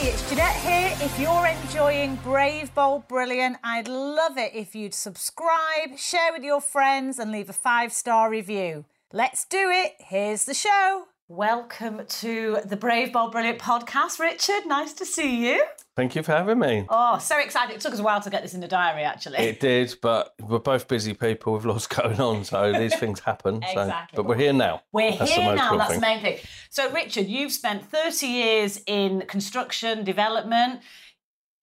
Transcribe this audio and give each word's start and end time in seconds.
It's 0.00 0.30
Jeanette 0.30 0.54
here. 0.54 0.96
If 1.00 1.18
you're 1.18 1.46
enjoying 1.46 2.14
Brave, 2.22 2.72
Bold, 2.72 3.08
Brilliant, 3.08 3.56
I'd 3.64 3.88
love 3.88 4.38
it 4.38 4.52
if 4.54 4.76
you'd 4.76 4.94
subscribe, 4.94 5.98
share 5.98 6.32
with 6.32 6.44
your 6.44 6.60
friends, 6.60 7.18
and 7.18 7.32
leave 7.32 7.50
a 7.50 7.52
five 7.52 7.92
star 7.92 8.30
review. 8.30 8.84
Let's 9.12 9.44
do 9.44 9.70
it. 9.72 9.94
Here's 9.98 10.44
the 10.44 10.54
show. 10.54 11.06
Welcome 11.30 12.06
to 12.06 12.56
the 12.64 12.74
Brave, 12.76 13.12
Bold, 13.12 13.32
Brilliant 13.32 13.58
podcast, 13.58 14.18
Richard. 14.18 14.64
Nice 14.64 14.94
to 14.94 15.04
see 15.04 15.46
you. 15.46 15.62
Thank 15.94 16.14
you 16.16 16.22
for 16.22 16.32
having 16.32 16.58
me. 16.58 16.86
Oh, 16.88 17.18
so 17.18 17.38
excited. 17.38 17.74
It 17.76 17.82
took 17.82 17.92
us 17.92 17.98
a 17.98 18.02
while 18.02 18.22
to 18.22 18.30
get 18.30 18.40
this 18.42 18.54
in 18.54 18.60
the 18.62 18.66
diary, 18.66 19.02
actually. 19.02 19.36
It 19.36 19.60
did, 19.60 19.94
but 20.00 20.32
we're 20.40 20.58
both 20.58 20.88
busy 20.88 21.12
people 21.12 21.52
with 21.52 21.66
lots 21.66 21.86
going 21.86 22.18
on, 22.18 22.44
so 22.44 22.72
these 22.72 22.94
things 22.98 23.20
happen. 23.20 23.60
So, 23.74 23.82
Exactly. 23.82 24.16
but 24.16 24.24
we're 24.24 24.36
here 24.36 24.54
now. 24.54 24.80
We're 24.90 25.18
That's 25.18 25.30
here 25.30 25.54
now. 25.54 25.68
cool 25.68 25.78
That's 25.78 25.90
thing. 25.90 26.00
the 26.00 26.06
main 26.06 26.22
thing. 26.22 26.38
So, 26.70 26.90
Richard, 26.92 27.26
you've 27.26 27.52
spent 27.52 27.84
30 27.84 28.26
years 28.26 28.80
in 28.86 29.20
construction 29.28 30.04
development, 30.04 30.80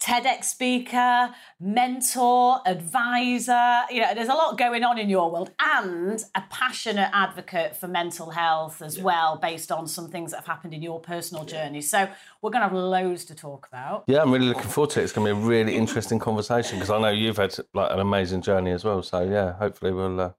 TEDx 0.06 0.44
speaker, 0.44 1.34
mentor, 1.59 2.59
advisor. 2.67 3.81
You 3.89 4.02
know, 4.02 4.14
there's 4.14 4.30
a 4.30 4.36
lot 4.36 4.56
going 4.56 4.84
on 4.84 5.00
in 5.00 5.09
your 5.09 5.31
world, 5.31 5.50
and 5.59 6.23
a 6.36 6.44
passionate 6.52 7.09
advocate 7.12 7.75
for 7.75 7.88
mental 7.88 8.30
health 8.30 8.84
as 8.84 9.00
well, 9.00 9.38
based 9.38 9.72
on 9.72 9.88
some 9.88 10.09
things 10.09 10.30
that 10.30 10.38
have 10.38 10.45
happened 10.45 10.75
in 10.75 10.84
your 10.84 11.00
personal 11.00 11.44
journey. 11.44 11.81
So, 11.81 12.08
we're 12.44 12.52
going 12.52 12.62
to 12.62 12.70
have 12.70 12.78
loads 12.78 13.25
to 13.25 13.36
talk 13.36 13.67
about. 13.67 14.03
Yeah, 14.06 14.22
I'm 14.22 14.31
really 14.31 14.45
looking 14.45 14.70
forward 14.70 14.92
to 14.92 15.02
it. 15.02 15.06
It's 15.06 15.12
going 15.12 15.28
to 15.28 15.34
be 15.34 15.42
a 15.42 15.44
really 15.44 15.75
interesting 15.75 16.19
conversation 16.19 16.78
because 16.78 16.92
I 16.92 17.02
know 17.02 17.09
you've 17.09 17.38
had 17.38 17.56
like 17.73 17.92
an 17.92 18.00
amazing 18.00 18.44
journey 18.44 18.72
as 18.72 18.84
well. 18.84 19.02
So 19.02 19.23
yeah, 19.23 19.53
hopefully 19.53 19.92
we'll 19.92 20.22
uh, 20.22 20.31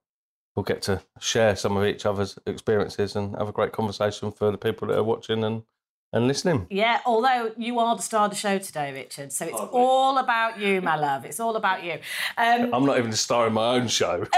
we'll 0.55 0.63
get 0.63 0.83
to 0.83 1.03
share 1.19 1.57
some 1.57 1.77
of 1.77 1.85
each 1.85 2.07
other's 2.07 2.39
experiences 2.47 3.17
and 3.17 3.37
have 3.37 3.49
a 3.49 3.53
great 3.53 3.73
conversation 3.73 4.31
for 4.31 4.53
the 4.53 4.59
people 4.59 4.87
that 4.87 4.97
are 4.97 5.03
watching 5.03 5.43
and 5.43 5.65
and 6.13 6.27
listening. 6.27 6.67
Yeah, 6.71 7.01
although 7.05 7.53
you 7.57 7.79
are 7.79 7.97
the 7.97 8.03
star 8.03 8.25
of 8.25 8.31
the 8.31 8.37
show 8.37 8.59
today, 8.59 8.93
Richard. 8.93 9.33
So 9.33 9.45
it's 9.47 9.55
all 9.55 10.19
about 10.19 10.59
you, 10.61 10.81
my 10.81 10.97
love. 10.97 11.25
It's 11.25 11.41
all 11.41 11.57
about 11.57 11.85
you. 11.85 11.95
Um, 12.39 12.73
I'm 12.73 12.85
not 12.87 12.99
even 12.99 13.11
the 13.11 13.17
star 13.17 13.47
of 13.47 13.53
my 13.53 13.75
own 13.75 13.89
show. 13.89 14.27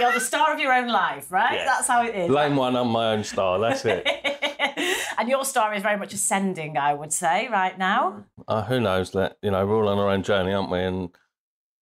You're 0.00 0.12
the 0.12 0.20
star 0.20 0.54
of 0.54 0.58
your 0.58 0.72
own 0.72 0.88
life, 0.88 1.30
right? 1.30 1.56
Yeah. 1.56 1.64
That's 1.66 1.86
how 1.86 2.04
it 2.06 2.14
is. 2.14 2.30
Lane 2.30 2.56
one, 2.56 2.74
I'm 2.74 2.88
my 2.88 3.12
own 3.12 3.22
star. 3.22 3.58
That's 3.58 3.84
it. 3.84 4.06
and 5.18 5.28
your 5.28 5.44
star 5.44 5.74
is 5.74 5.82
very 5.82 5.98
much 5.98 6.14
ascending, 6.14 6.78
I 6.78 6.94
would 6.94 7.12
say, 7.12 7.48
right 7.48 7.76
now. 7.76 8.24
uh, 8.48 8.62
who 8.62 8.80
knows 8.80 9.10
that 9.10 9.36
you 9.42 9.50
know 9.50 9.66
we're 9.66 9.76
all 9.76 9.88
on 9.90 9.98
our 9.98 10.08
own 10.08 10.22
journey 10.22 10.52
aren't 10.54 10.70
we 10.70 10.78
and 10.78 11.10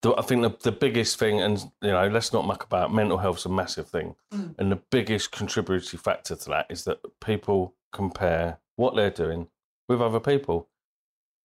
the, 0.02 0.14
i 0.16 0.22
think 0.22 0.42
the, 0.42 0.70
the 0.70 0.72
biggest 0.76 1.18
thing 1.18 1.40
and 1.40 1.58
you 1.82 1.90
know 1.90 2.08
let's 2.08 2.32
not 2.32 2.46
muck 2.46 2.64
about 2.64 2.92
mental 2.92 3.18
health's 3.18 3.44
a 3.46 3.48
massive 3.48 3.88
thing 3.88 4.14
and 4.32 4.70
the 4.72 4.80
biggest 4.90 5.30
contributory 5.32 5.98
factor 5.98 6.34
to 6.36 6.48
that 6.50 6.66
is 6.70 6.84
that 6.84 6.98
people 7.20 7.74
compare 7.92 8.58
what 8.76 8.94
they're 8.94 9.10
doing 9.10 9.48
with 9.88 10.00
other 10.00 10.20
people. 10.20 10.68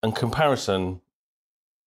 And 0.02 0.16
comparison 0.16 1.02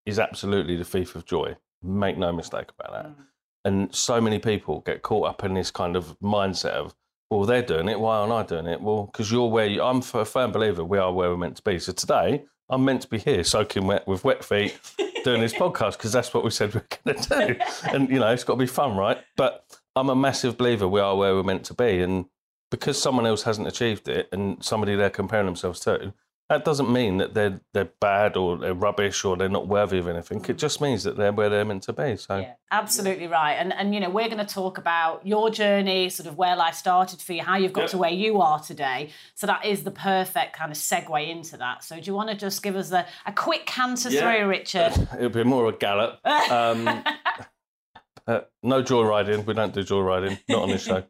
is 0.06 0.18
absolutely 0.18 0.76
the 0.76 0.84
thief 0.84 1.14
of 1.14 1.26
joy. 1.26 1.56
Make 1.82 2.16
no 2.16 2.32
mistake 2.32 2.68
about 2.78 2.92
that. 2.92 3.10
Mm. 3.10 3.24
And 3.64 3.94
so 3.94 4.20
many 4.20 4.38
people 4.38 4.80
get 4.80 5.02
caught 5.02 5.28
up 5.28 5.44
in 5.44 5.54
this 5.54 5.70
kind 5.70 5.96
of 5.96 6.18
mindset 6.20 6.70
of 6.70 6.94
well 7.28 7.44
they're 7.44 7.60
doing 7.60 7.88
it 7.88 7.98
why 7.98 8.16
aren't 8.18 8.32
i 8.32 8.42
doing 8.44 8.66
it? 8.66 8.80
Well 8.80 9.06
because 9.06 9.30
you're 9.32 9.50
where 9.50 9.66
you 9.66 9.82
i'm 9.82 9.98
a 10.14 10.24
firm 10.24 10.52
believer 10.52 10.84
we 10.84 10.98
are 10.98 11.12
where 11.12 11.28
we're 11.28 11.36
meant 11.36 11.56
to 11.56 11.62
be. 11.62 11.78
So 11.80 11.92
today 11.92 12.44
i'm 12.70 12.84
meant 12.84 13.02
to 13.02 13.08
be 13.08 13.18
here 13.18 13.42
soaking 13.42 13.86
wet 13.86 14.06
with 14.06 14.24
wet 14.24 14.44
feet 14.44 14.78
doing 15.24 15.40
this 15.40 15.52
podcast 15.64 15.92
because 15.92 16.12
that's 16.12 16.32
what 16.32 16.44
we 16.44 16.50
said 16.50 16.74
we 16.74 16.80
are 16.80 16.88
going 17.04 17.18
to 17.20 17.28
do. 17.28 17.90
And 17.92 18.08
you 18.08 18.20
know 18.20 18.32
it's 18.32 18.44
got 18.44 18.54
to 18.54 18.58
be 18.58 18.66
fun 18.66 18.96
right? 18.96 19.18
But 19.36 19.64
i'm 19.96 20.08
a 20.08 20.16
massive 20.16 20.56
believer 20.56 20.86
we 20.86 21.00
are 21.00 21.16
where 21.16 21.34
we're 21.34 21.42
meant 21.42 21.64
to 21.64 21.74
be. 21.74 22.00
And 22.00 22.26
because 22.70 23.00
someone 23.00 23.26
else 23.26 23.42
hasn't 23.44 23.68
achieved 23.68 24.08
it 24.08 24.28
and 24.32 24.62
somebody 24.64 24.94
they're 24.96 25.10
comparing 25.10 25.46
themselves 25.46 25.80
to 25.80 26.12
that 26.48 26.64
doesn't 26.64 26.92
mean 26.92 27.16
that 27.16 27.34
they're 27.34 27.60
they're 27.74 27.90
bad 28.00 28.36
or 28.36 28.56
they're 28.56 28.72
rubbish 28.72 29.24
or 29.24 29.36
they're 29.36 29.48
not 29.48 29.66
worthy 29.66 29.98
of 29.98 30.06
anything 30.06 30.44
it 30.48 30.56
just 30.58 30.80
means 30.80 31.02
that 31.02 31.16
they're 31.16 31.32
where 31.32 31.48
they're 31.48 31.64
meant 31.64 31.82
to 31.82 31.92
be 31.92 32.16
so 32.16 32.36
Yeah, 32.38 32.52
absolutely 32.70 33.26
right. 33.26 33.54
And 33.54 33.72
and 33.72 33.92
you 33.94 34.00
know, 34.00 34.10
we're 34.10 34.28
going 34.28 34.38
to 34.46 34.54
talk 34.54 34.78
about 34.78 35.26
your 35.26 35.50
journey, 35.50 36.08
sort 36.08 36.28
of 36.28 36.36
where 36.38 36.54
life 36.54 36.74
started 36.76 37.20
for 37.20 37.32
you, 37.32 37.42
how 37.42 37.56
you've 37.56 37.72
got 37.72 37.82
Yep. 37.82 37.90
to 37.90 37.98
where 37.98 38.10
you 38.10 38.40
are 38.40 38.60
today. 38.60 39.10
So 39.34 39.48
that 39.48 39.64
is 39.64 39.82
the 39.82 39.90
perfect 39.90 40.52
kind 40.54 40.70
of 40.70 40.78
segue 40.78 41.28
into 41.28 41.56
that. 41.56 41.82
So 41.82 41.96
do 41.96 42.02
you 42.02 42.14
want 42.14 42.30
to 42.30 42.36
just 42.36 42.62
give 42.62 42.76
us 42.76 42.92
a, 42.92 43.06
a 43.26 43.32
quick 43.32 43.66
canter 43.66 44.10
Yeah. 44.10 44.20
through, 44.38 44.46
Richard? 44.48 44.92
It'll 45.18 45.30
be 45.30 45.42
more 45.42 45.66
a 45.68 45.72
gallop. 45.72 46.20
Um, 46.50 46.86
uh, 48.28 48.40
no 48.62 48.82
joyriding. 48.84 49.44
We 49.46 49.54
don't 49.54 49.74
do 49.74 49.82
joyriding. 49.82 50.38
Not 50.48 50.62
on 50.62 50.68
this 50.70 50.84
show. 50.84 51.02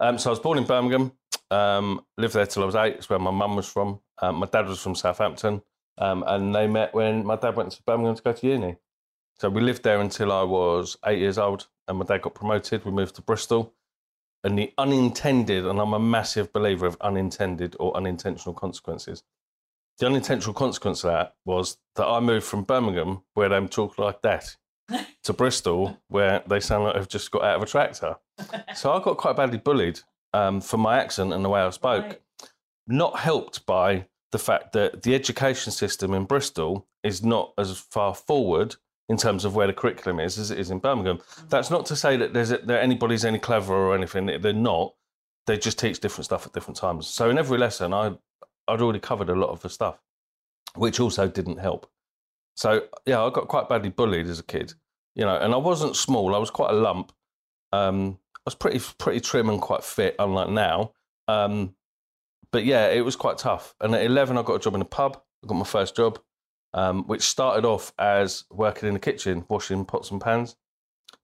Um, 0.00 0.16
so 0.16 0.30
I 0.30 0.32
was 0.32 0.40
born 0.40 0.56
in 0.56 0.64
Birmingham. 0.64 1.12
Um, 1.50 2.04
lived 2.16 2.34
there 2.34 2.46
till 2.46 2.62
I 2.62 2.66
was 2.66 2.74
eight. 2.74 2.94
It's 2.94 3.10
where 3.10 3.18
my 3.18 3.30
mum 3.30 3.54
was 3.54 3.68
from. 3.68 4.00
Um, 4.22 4.36
my 4.36 4.46
dad 4.46 4.66
was 4.66 4.80
from 4.80 4.94
Southampton, 4.94 5.62
um, 5.98 6.24
and 6.26 6.54
they 6.54 6.66
met 6.66 6.94
when 6.94 7.24
my 7.24 7.36
dad 7.36 7.56
went 7.56 7.72
to 7.72 7.82
Birmingham 7.82 8.14
to 8.14 8.22
go 8.22 8.32
to 8.32 8.46
uni. 8.46 8.76
So 9.38 9.50
we 9.50 9.60
lived 9.60 9.82
there 9.82 10.00
until 10.00 10.32
I 10.32 10.42
was 10.42 10.96
eight 11.06 11.18
years 11.18 11.38
old, 11.38 11.68
and 11.86 11.98
my 11.98 12.04
dad 12.04 12.22
got 12.22 12.34
promoted. 12.34 12.84
We 12.84 12.92
moved 12.92 13.16
to 13.16 13.22
Bristol, 13.22 13.74
and 14.42 14.58
the 14.58 14.72
unintended, 14.78 15.66
and 15.66 15.78
I'm 15.78 15.92
a 15.92 15.98
massive 15.98 16.52
believer 16.52 16.86
of 16.86 16.96
unintended 17.00 17.76
or 17.78 17.96
unintentional 17.96 18.54
consequences. 18.54 19.22
The 19.98 20.06
unintentional 20.06 20.54
consequence 20.54 21.04
of 21.04 21.10
that 21.10 21.34
was 21.44 21.76
that 21.96 22.06
I 22.06 22.20
moved 22.20 22.46
from 22.46 22.62
Birmingham, 22.62 23.22
where 23.34 23.50
they 23.50 23.66
talk 23.66 23.98
like 23.98 24.22
that, 24.22 24.56
to 25.24 25.32
Bristol, 25.34 25.98
where 26.08 26.42
they 26.46 26.60
sound 26.60 26.84
like 26.84 26.94
they've 26.94 27.08
just 27.08 27.30
got 27.30 27.44
out 27.44 27.56
of 27.56 27.62
a 27.62 27.66
tractor. 27.66 28.16
So 28.74 28.92
I 28.92 29.02
got 29.02 29.16
quite 29.16 29.36
badly 29.36 29.58
bullied 29.58 30.00
um, 30.32 30.60
for 30.60 30.76
my 30.78 30.98
accent 30.98 31.32
and 31.32 31.44
the 31.44 31.48
way 31.48 31.60
I 31.60 31.70
spoke, 31.70 32.04
Right. 32.04 32.20
not 32.86 33.18
helped 33.18 33.66
by 33.66 34.06
the 34.32 34.38
fact 34.38 34.72
that 34.72 35.02
the 35.02 35.14
education 35.14 35.72
system 35.72 36.14
in 36.14 36.24
Bristol 36.24 36.86
is 37.02 37.22
not 37.22 37.52
as 37.58 37.78
far 37.78 38.14
forward 38.14 38.76
in 39.08 39.16
terms 39.16 39.44
of 39.44 39.56
where 39.56 39.66
the 39.66 39.72
curriculum 39.72 40.20
is 40.20 40.38
as 40.38 40.50
it 40.52 40.58
is 40.58 40.70
in 40.70 40.78
Birmingham. 40.78 41.18
That's 41.48 41.70
not 41.70 41.84
to 41.86 41.96
say 41.96 42.16
that 42.16 42.32
there's 42.32 42.50
that 42.50 42.68
anybody's 42.70 43.24
any 43.24 43.38
cleverer 43.40 43.88
or 43.88 43.94
anything. 43.94 44.26
They're 44.26 44.52
not. 44.52 44.94
They 45.46 45.56
just 45.58 45.78
teach 45.80 45.98
different 45.98 46.26
stuff 46.26 46.46
at 46.46 46.52
different 46.52 46.76
times. 46.76 47.08
So 47.08 47.28
in 47.28 47.38
every 47.38 47.58
lesson, 47.58 47.92
I 47.92 48.12
I'd 48.68 48.80
already 48.80 49.00
covered 49.00 49.28
a 49.30 49.34
lot 49.34 49.50
of 49.50 49.62
the 49.62 49.68
stuff, 49.70 49.98
which 50.76 51.00
also 51.00 51.26
didn't 51.26 51.58
help. 51.58 51.90
So 52.54 52.84
yeah, 53.04 53.20
I 53.24 53.30
got 53.30 53.48
quite 53.48 53.68
badly 53.68 53.88
bullied 53.88 54.28
as 54.28 54.38
a 54.38 54.44
kid, 54.44 54.74
you 55.16 55.24
know, 55.24 55.36
and 55.36 55.52
I 55.54 55.56
wasn't 55.56 55.96
small. 55.96 56.34
I 56.36 56.38
was 56.38 56.50
quite 56.50 56.70
a 56.70 56.74
lump. 56.74 57.10
Um, 57.72 58.18
was 58.50 58.54
pretty 58.56 58.80
pretty 58.98 59.20
trim 59.20 59.48
and 59.48 59.60
quite 59.60 59.84
fit, 59.84 60.16
unlike 60.18 60.50
now. 60.50 60.92
Um, 61.28 61.74
but 62.52 62.64
yeah, 62.64 62.88
it 62.88 63.04
was 63.04 63.16
quite 63.16 63.38
tough. 63.38 63.74
And 63.80 63.94
at 63.94 64.04
eleven, 64.04 64.36
I 64.36 64.42
got 64.42 64.54
a 64.54 64.58
job 64.58 64.74
in 64.74 64.80
a 64.80 64.86
pub. 64.86 65.22
I 65.42 65.46
got 65.46 65.54
my 65.54 65.64
first 65.64 65.96
job, 65.96 66.18
um, 66.74 67.04
which 67.06 67.22
started 67.22 67.64
off 67.64 67.92
as 67.98 68.44
working 68.50 68.88
in 68.88 68.94
the 68.94 69.00
kitchen, 69.00 69.44
washing 69.48 69.84
pots 69.84 70.10
and 70.10 70.20
pans, 70.20 70.56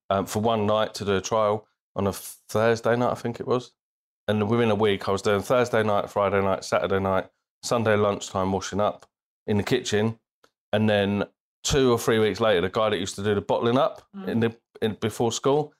um, 0.08 0.26
for 0.26 0.40
one 0.40 0.66
night 0.66 0.94
to 0.94 1.04
do 1.04 1.16
a 1.16 1.20
trial 1.20 1.66
on 1.94 2.06
a 2.06 2.12
Thursday 2.12 2.96
night, 2.96 3.10
I 3.10 3.14
think 3.14 3.40
it 3.40 3.46
was. 3.46 3.72
And 4.28 4.48
within 4.48 4.70
a 4.70 4.74
week, 4.74 5.08
I 5.08 5.12
was 5.12 5.22
doing 5.22 5.42
Thursday 5.42 5.82
night, 5.82 6.10
Friday 6.10 6.40
night, 6.40 6.64
Saturday 6.64 7.00
night, 7.00 7.28
Sunday 7.62 7.96
lunchtime 7.96 8.52
washing 8.52 8.80
up 8.80 9.06
in 9.46 9.56
the 9.56 9.62
kitchen, 9.62 10.18
and 10.72 10.88
then 10.88 11.24
two 11.64 11.92
or 11.92 11.98
three 11.98 12.18
weeks 12.18 12.40
later, 12.40 12.60
the 12.60 12.68
guy 12.68 12.90
that 12.90 12.98
used 12.98 13.16
to 13.16 13.24
do 13.24 13.34
the 13.34 13.40
bottling 13.40 13.78
up 13.78 14.06
in 14.26 14.40
the 14.40 14.56
in, 14.82 14.96
before 15.00 15.32
school 15.32 15.72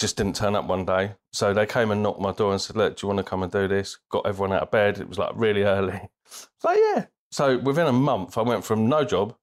just 0.00 0.16
didn't 0.16 0.34
turn 0.34 0.56
up 0.56 0.64
one 0.66 0.84
day. 0.84 1.12
So 1.32 1.52
they 1.54 1.66
came 1.66 1.90
and 1.92 2.02
knocked 2.02 2.20
my 2.20 2.32
door 2.32 2.50
and 2.50 2.60
said, 2.60 2.74
"Look, 2.74 2.96
do 2.96 3.04
you 3.06 3.08
want 3.08 3.18
to 3.18 3.30
come 3.30 3.42
and 3.44 3.52
do 3.52 3.68
this?" 3.68 3.98
Got 4.10 4.26
everyone 4.26 4.52
out 4.56 4.62
of 4.62 4.70
bed. 4.72 4.98
It 4.98 5.08
was 5.08 5.18
like 5.18 5.32
really 5.36 5.62
early. 5.62 6.00
So 6.60 6.70
yeah. 6.70 7.06
So 7.32 7.58
within 7.58 7.88
a 7.88 7.92
month, 7.92 8.38
I 8.38 8.42
went 8.42 8.64
from 8.64 8.88
no 8.88 9.04
job 9.04 9.34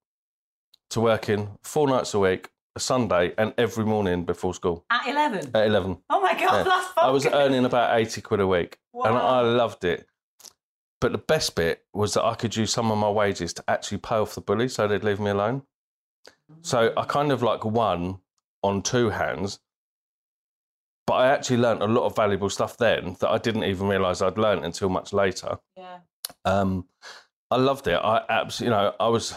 to 0.92 1.02
working 1.02 1.58
four 1.62 1.86
nights 1.86 2.14
a 2.14 2.20
week, 2.20 2.50
a 2.78 2.80
Sunday, 2.80 3.34
and 3.38 3.54
every 3.58 3.84
morning 3.84 4.24
before 4.24 4.54
school 4.54 4.86
At 4.90 5.06
11. 5.06 5.52
at 5.54 5.68
eleven. 5.68 5.98
Oh 6.10 6.22
my 6.22 6.34
God, 6.34 6.66
Yeah. 6.66 6.84
I 6.98 7.10
was 7.12 7.26
earning 7.26 7.66
about 7.66 8.00
80 8.00 8.22
quid 8.22 8.40
a 8.40 8.48
week 8.48 8.78
and 8.94 9.18
I 9.18 9.42
loved 9.42 9.84
it. 9.84 10.08
But 11.02 11.12
the 11.12 11.18
best 11.18 11.56
bit 11.56 11.84
was 11.94 12.14
that 12.14 12.24
I 12.24 12.36
could 12.36 12.56
use 12.56 12.72
some 12.72 12.90
of 12.90 12.98
my 12.98 13.10
wages 13.10 13.52
to 13.56 13.64
actually 13.68 13.98
pay 13.98 14.16
off 14.16 14.34
the 14.36 14.40
bully 14.42 14.70
so 14.70 14.88
they'd 14.88 15.04
leave 15.04 15.20
me 15.20 15.32
alone. 15.32 15.64
Mm-hmm. 16.50 16.62
So 16.62 16.94
I 16.96 17.04
kind 17.04 17.34
of 17.34 17.44
like 17.44 17.66
won 17.66 18.20
on 18.64 18.82
two 18.82 19.10
hands. 19.10 19.60
But 21.08 21.14
I 21.14 21.28
actually 21.28 21.58
learnt 21.58 21.82
a 21.82 21.88
lot 21.88 22.06
of 22.06 22.16
valuable 22.16 22.50
stuff 22.50 22.78
then 22.78 23.16
that 23.22 23.30
I 23.30 23.38
didn't 23.38 23.64
even 23.64 23.88
realise 23.88 24.22
I'd 24.22 24.38
learnt 24.38 24.66
until 24.66 24.90
much 24.90 25.14
later. 25.14 25.58
Yeah. 25.76 26.00
Um, 26.44 26.86
I 27.50 27.56
loved 27.56 27.88
it. 27.88 27.96
I 27.96 28.24
absolutely, 28.28 28.76
you 28.76 28.82
know, 28.82 28.94
I 29.00 29.08
was 29.08 29.34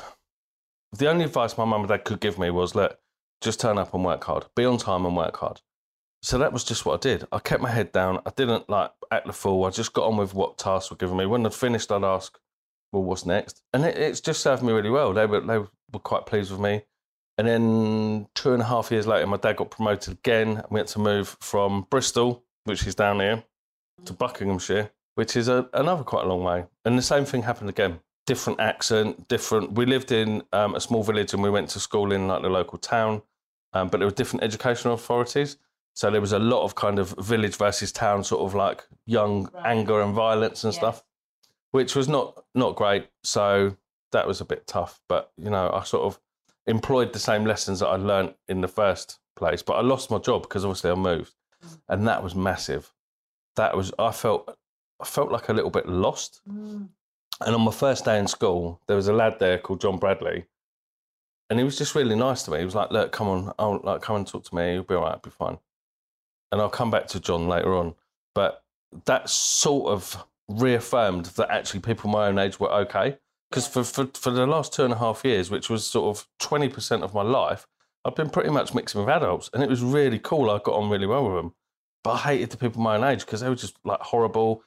the 0.93 1.09
only 1.09 1.25
advice 1.25 1.57
my 1.57 1.65
mum 1.65 1.83
and 1.83 1.89
dad 1.89 2.05
could 2.05 2.21
give 2.21 2.39
me 2.39 2.51
was, 2.51 2.75
look, 2.75 2.99
just 3.41 3.61
turn 3.61 3.79
up 3.79 3.95
and 3.95 4.05
work 4.05 4.25
hard, 4.25 4.47
be 4.57 4.65
on 4.65 4.79
time 4.79 5.07
and 5.07 5.17
work 5.17 5.37
hard. 5.37 5.61
So 6.23 6.37
that 6.39 6.53
was 6.53 6.65
just 6.65 6.85
what 6.85 6.95
I 6.95 7.09
did. 7.09 7.27
I 7.33 7.39
kept 7.39 7.63
my 7.63 7.71
head 7.71 7.93
down. 7.93 8.21
I 8.27 8.31
didn't 8.37 8.69
like 8.69 8.91
act 9.11 9.27
the 9.27 9.33
fool. 9.33 9.65
I 9.65 9.71
just 9.71 9.93
got 9.93 10.07
on 10.07 10.17
with 10.17 10.35
what 10.35 10.59
tasks 10.59 10.91
were 10.91 10.97
given 10.97 11.17
me. 11.17 11.25
When 11.25 11.47
I'd 11.47 11.55
finished, 11.55 11.91
I'd 11.91 12.05
ask, 12.05 12.39
well, 12.93 13.05
what's 13.05 13.25
next? 13.25 13.63
And 13.73 13.85
it, 13.85 13.97
it's 13.97 14.21
just 14.21 14.43
served 14.43 14.63
me 14.63 14.73
really 14.73 14.91
well. 14.91 15.15
They 15.15 15.25
were, 15.25 15.41
they 15.41 15.59
were 15.59 16.01
quite 16.03 16.27
pleased 16.27 16.51
with 16.51 16.61
me. 16.61 16.83
And 17.41 17.49
then 17.49 18.29
two 18.35 18.53
and 18.53 18.61
a 18.61 18.67
half 18.67 18.91
years 18.91 19.07
later, 19.07 19.27
my 19.27 19.39
dad 19.39 19.57
got 19.57 19.71
promoted 19.71 20.13
again. 20.13 20.59
And 20.59 20.67
we 20.69 20.79
had 20.79 20.89
to 20.89 20.99
move 20.99 21.39
from 21.41 21.87
Bristol, 21.89 22.45
which 22.65 22.87
is 22.87 22.95
down 22.95 23.19
here, 23.19 23.43
to 24.05 24.13
Buckinghamshire, 24.13 24.91
which 25.15 25.37
is 25.37 25.49
a, 25.49 25.67
another 25.73 26.05
quite 26.05 26.27
a 26.27 26.29
long 26.29 26.45
way. 26.45 26.67
And 26.85 26.99
the 26.99 27.03
same 27.03 27.25
thing 27.25 27.45
happened 27.45 27.71
again. 27.71 28.01
Different 28.27 28.61
accent, 28.61 29.27
different. 29.29 29.73
We 29.73 29.87
lived 29.87 30.13
in 30.13 30.43
um, 30.53 30.75
a 30.75 30.81
small 30.81 31.03
village 31.03 31.33
and 31.33 31.43
we 31.43 31.49
went 31.49 31.71
to 31.71 31.81
school 31.81 32.13
in 32.13 32.29
like 32.29 32.43
the 32.43 32.51
local 32.51 32.77
town, 32.77 33.23
um, 33.73 33.89
but 33.89 34.01
there 34.01 34.07
were 34.07 34.15
different 34.15 34.45
educational 34.45 34.93
authorities. 34.93 35.57
So 35.95 36.11
there 36.11 36.21
was 36.21 36.33
a 36.33 36.39
lot 36.39 36.65
of 36.65 36.75
kind 36.75 36.99
of 36.99 37.15
village 37.19 37.57
versus 37.57 37.91
town, 37.91 38.23
sort 38.23 38.43
of 38.43 38.55
like 38.55 38.87
young 39.07 39.45
Right. 39.55 39.79
anger 39.79 40.03
and 40.03 40.13
violence 40.15 40.63
and 40.63 40.75
Yeah. 40.75 40.79
stuff, 40.79 41.05
which 41.71 41.97
was 41.97 42.07
not 42.07 42.45
not 42.55 42.77
great. 42.77 43.09
So 43.25 43.79
that 44.13 44.27
was 44.27 44.43
a 44.43 44.45
bit 44.45 44.67
tough. 44.67 45.01
But 45.09 45.33
you 45.39 45.49
know, 45.49 45.71
I 45.73 45.85
sort 45.85 46.03
of 46.05 46.21
employed 46.67 47.13
the 47.13 47.19
same 47.19 47.45
lessons 47.45 47.81
that 47.81 47.89
I 47.89 47.97
learnt 47.97 48.35
in 48.49 48.61
the 48.61 48.69
first 48.69 49.19
place. 49.37 49.63
But 49.63 49.75
I 49.75 49.81
lost 49.81 50.11
my 50.11 50.19
job 50.19 50.43
because 50.43 50.65
obviously 50.65 50.91
I 50.91 50.95
moved, 50.95 51.35
mm. 51.65 51.79
and 51.89 52.07
that 52.07 52.23
was 52.23 52.35
massive. 52.35 52.93
That 53.57 53.77
was 53.77 53.93
I 53.99 54.13
felt 54.13 54.57
I 55.01 55.05
felt 55.05 55.33
like 55.33 55.49
a 55.49 55.53
little 55.53 55.71
bit 55.71 55.89
lost. 55.89 56.41
Mm. 56.49 56.89
And 57.43 57.55
on 57.55 57.63
my 57.63 57.73
first 57.73 58.05
day 58.05 58.19
in 58.19 58.27
school, 58.27 58.81
there 58.87 58.97
was 58.97 59.09
a 59.09 59.15
lad 59.15 59.39
there 59.39 59.59
called 59.59 59.81
John 59.81 59.99
Bradley, 59.99 60.45
and 61.49 61.59
he 61.59 61.65
was 61.65 61.79
just 61.79 61.95
really 61.95 62.15
nice 62.15 62.43
to 62.45 62.51
me. 62.51 62.59
He 62.59 62.65
was 62.65 62.75
like, 62.75 62.91
"Look, 62.91 63.13
come 63.13 63.29
on, 63.29 63.53
I'll 63.59 63.81
like 63.83 64.03
come 64.03 64.17
and 64.17 64.27
talk 64.27 64.45
to 64.45 64.55
me. 64.55 64.75
You'll 64.75 64.85
be 64.85 64.95
all 64.95 65.03
right, 65.03 65.23
be 65.23 65.31
fine." 65.31 65.59
And 66.53 66.61
I'll 66.61 66.69
come 66.69 66.91
back 66.91 67.07
to 67.09 67.21
John 67.21 67.49
later 67.49 67.75
on. 67.75 67.95
But 68.35 68.63
that 69.07 69.31
sort 69.31 69.93
of 69.93 70.25
reaffirmed 70.49 71.27
that 71.27 71.51
actually 71.51 71.81
people 71.81 72.11
my 72.11 72.27
own 72.27 72.39
age 72.39 72.59
were 72.59 72.73
okay. 72.73 73.19
Because 73.51 73.67
for, 73.67 73.83
for 73.83 74.07
for 74.15 74.31
the 74.31 74.47
last 74.47 74.73
two 74.73 74.85
and 74.85 74.93
a 74.93 74.99
half 74.99 75.25
years, 75.25 75.51
which 75.51 75.69
was 75.69 75.85
sort 75.85 76.17
of 76.17 76.27
twenty 76.39 76.69
percent 76.69 77.03
of 77.03 77.15
my 77.15 77.23
life, 77.23 77.67
I've 78.05 78.15
been 78.15 78.31
pretty 78.31 78.51
much 78.51 78.75
mixing 78.75 79.01
with 79.01 79.11
adults, 79.11 79.51
and 79.53 79.63
it 79.63 79.69
was 79.69 79.83
really 79.83 80.19
cool. 80.19 80.51
I 80.51 80.59
got 80.59 80.75
on 80.75 80.91
really 80.91 81.07
well 81.07 81.25
with 81.25 81.37
them. 81.37 81.55
But 82.03 82.13
I 82.13 82.19
hated 82.19 82.51
the 82.51 82.57
people 82.57 82.81
my 82.81 82.97
own 82.97 83.05
age 83.05 83.27
because 83.27 83.41
they 83.41 83.49
were 83.49 83.55
just 83.55 83.77
like 83.85 84.01
horrible 84.01 84.63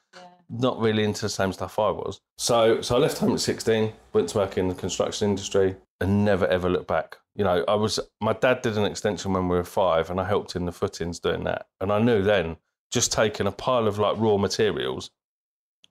not 0.50 0.78
really 0.78 1.04
into 1.04 1.22
the 1.22 1.28
same 1.28 1.52
stuff 1.52 1.78
I 1.78 1.90
was. 1.90 2.20
So 2.38 2.80
so 2.80 2.96
I 2.96 2.98
left 2.98 3.18
home 3.18 3.34
at 3.34 3.40
16, 3.40 3.92
went 4.12 4.28
to 4.30 4.38
work 4.38 4.58
in 4.58 4.68
the 4.68 4.74
construction 4.74 5.30
industry 5.30 5.76
and 6.00 6.24
never 6.24 6.46
ever 6.46 6.68
looked 6.68 6.88
back. 6.88 7.16
You 7.34 7.44
know, 7.44 7.64
I 7.66 7.74
was 7.74 7.98
my 8.20 8.32
dad 8.34 8.62
did 8.62 8.78
an 8.78 8.84
extension 8.84 9.32
when 9.32 9.48
we 9.48 9.56
were 9.56 9.64
five 9.64 10.10
and 10.10 10.20
I 10.20 10.24
helped 10.24 10.54
in 10.54 10.66
the 10.66 10.72
footings 10.72 11.18
doing 11.18 11.44
that. 11.44 11.66
And 11.80 11.92
I 11.92 11.98
knew 12.00 12.22
then 12.22 12.56
just 12.90 13.12
taking 13.12 13.46
a 13.46 13.52
pile 13.52 13.88
of 13.88 13.98
like 13.98 14.16
raw 14.18 14.36
materials 14.36 15.10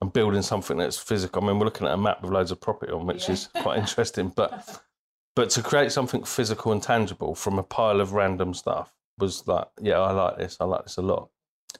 and 0.03 0.11
building 0.13 0.41
something 0.41 0.77
that's 0.77 0.97
physical. 0.99 1.41
I 1.43 1.47
mean, 1.47 1.59
we're 1.59 1.65
looking 1.65 1.87
at 1.87 1.93
a 1.93 1.97
map 1.97 2.21
with 2.21 2.31
loads 2.31 2.51
of 2.51 2.59
property 2.59 2.91
on, 2.91 3.05
which 3.07 3.27
Yeah. 3.27 3.33
is 3.33 3.47
quite 3.61 3.79
interesting. 3.79 4.29
But 4.35 4.81
but 5.35 5.49
to 5.51 5.63
create 5.63 5.91
something 5.91 6.23
physical 6.25 6.71
and 6.73 6.83
tangible 6.83 7.33
from 7.35 7.57
a 7.57 7.63
pile 7.63 8.01
of 8.01 8.11
random 8.13 8.53
stuff 8.53 8.93
was 9.17 9.47
like, 9.47 9.67
yeah, 9.81 9.99
I 9.99 10.11
like 10.11 10.37
this. 10.37 10.57
I 10.59 10.65
like 10.65 10.83
this 10.83 10.97
a 10.97 11.01
lot. 11.01 11.29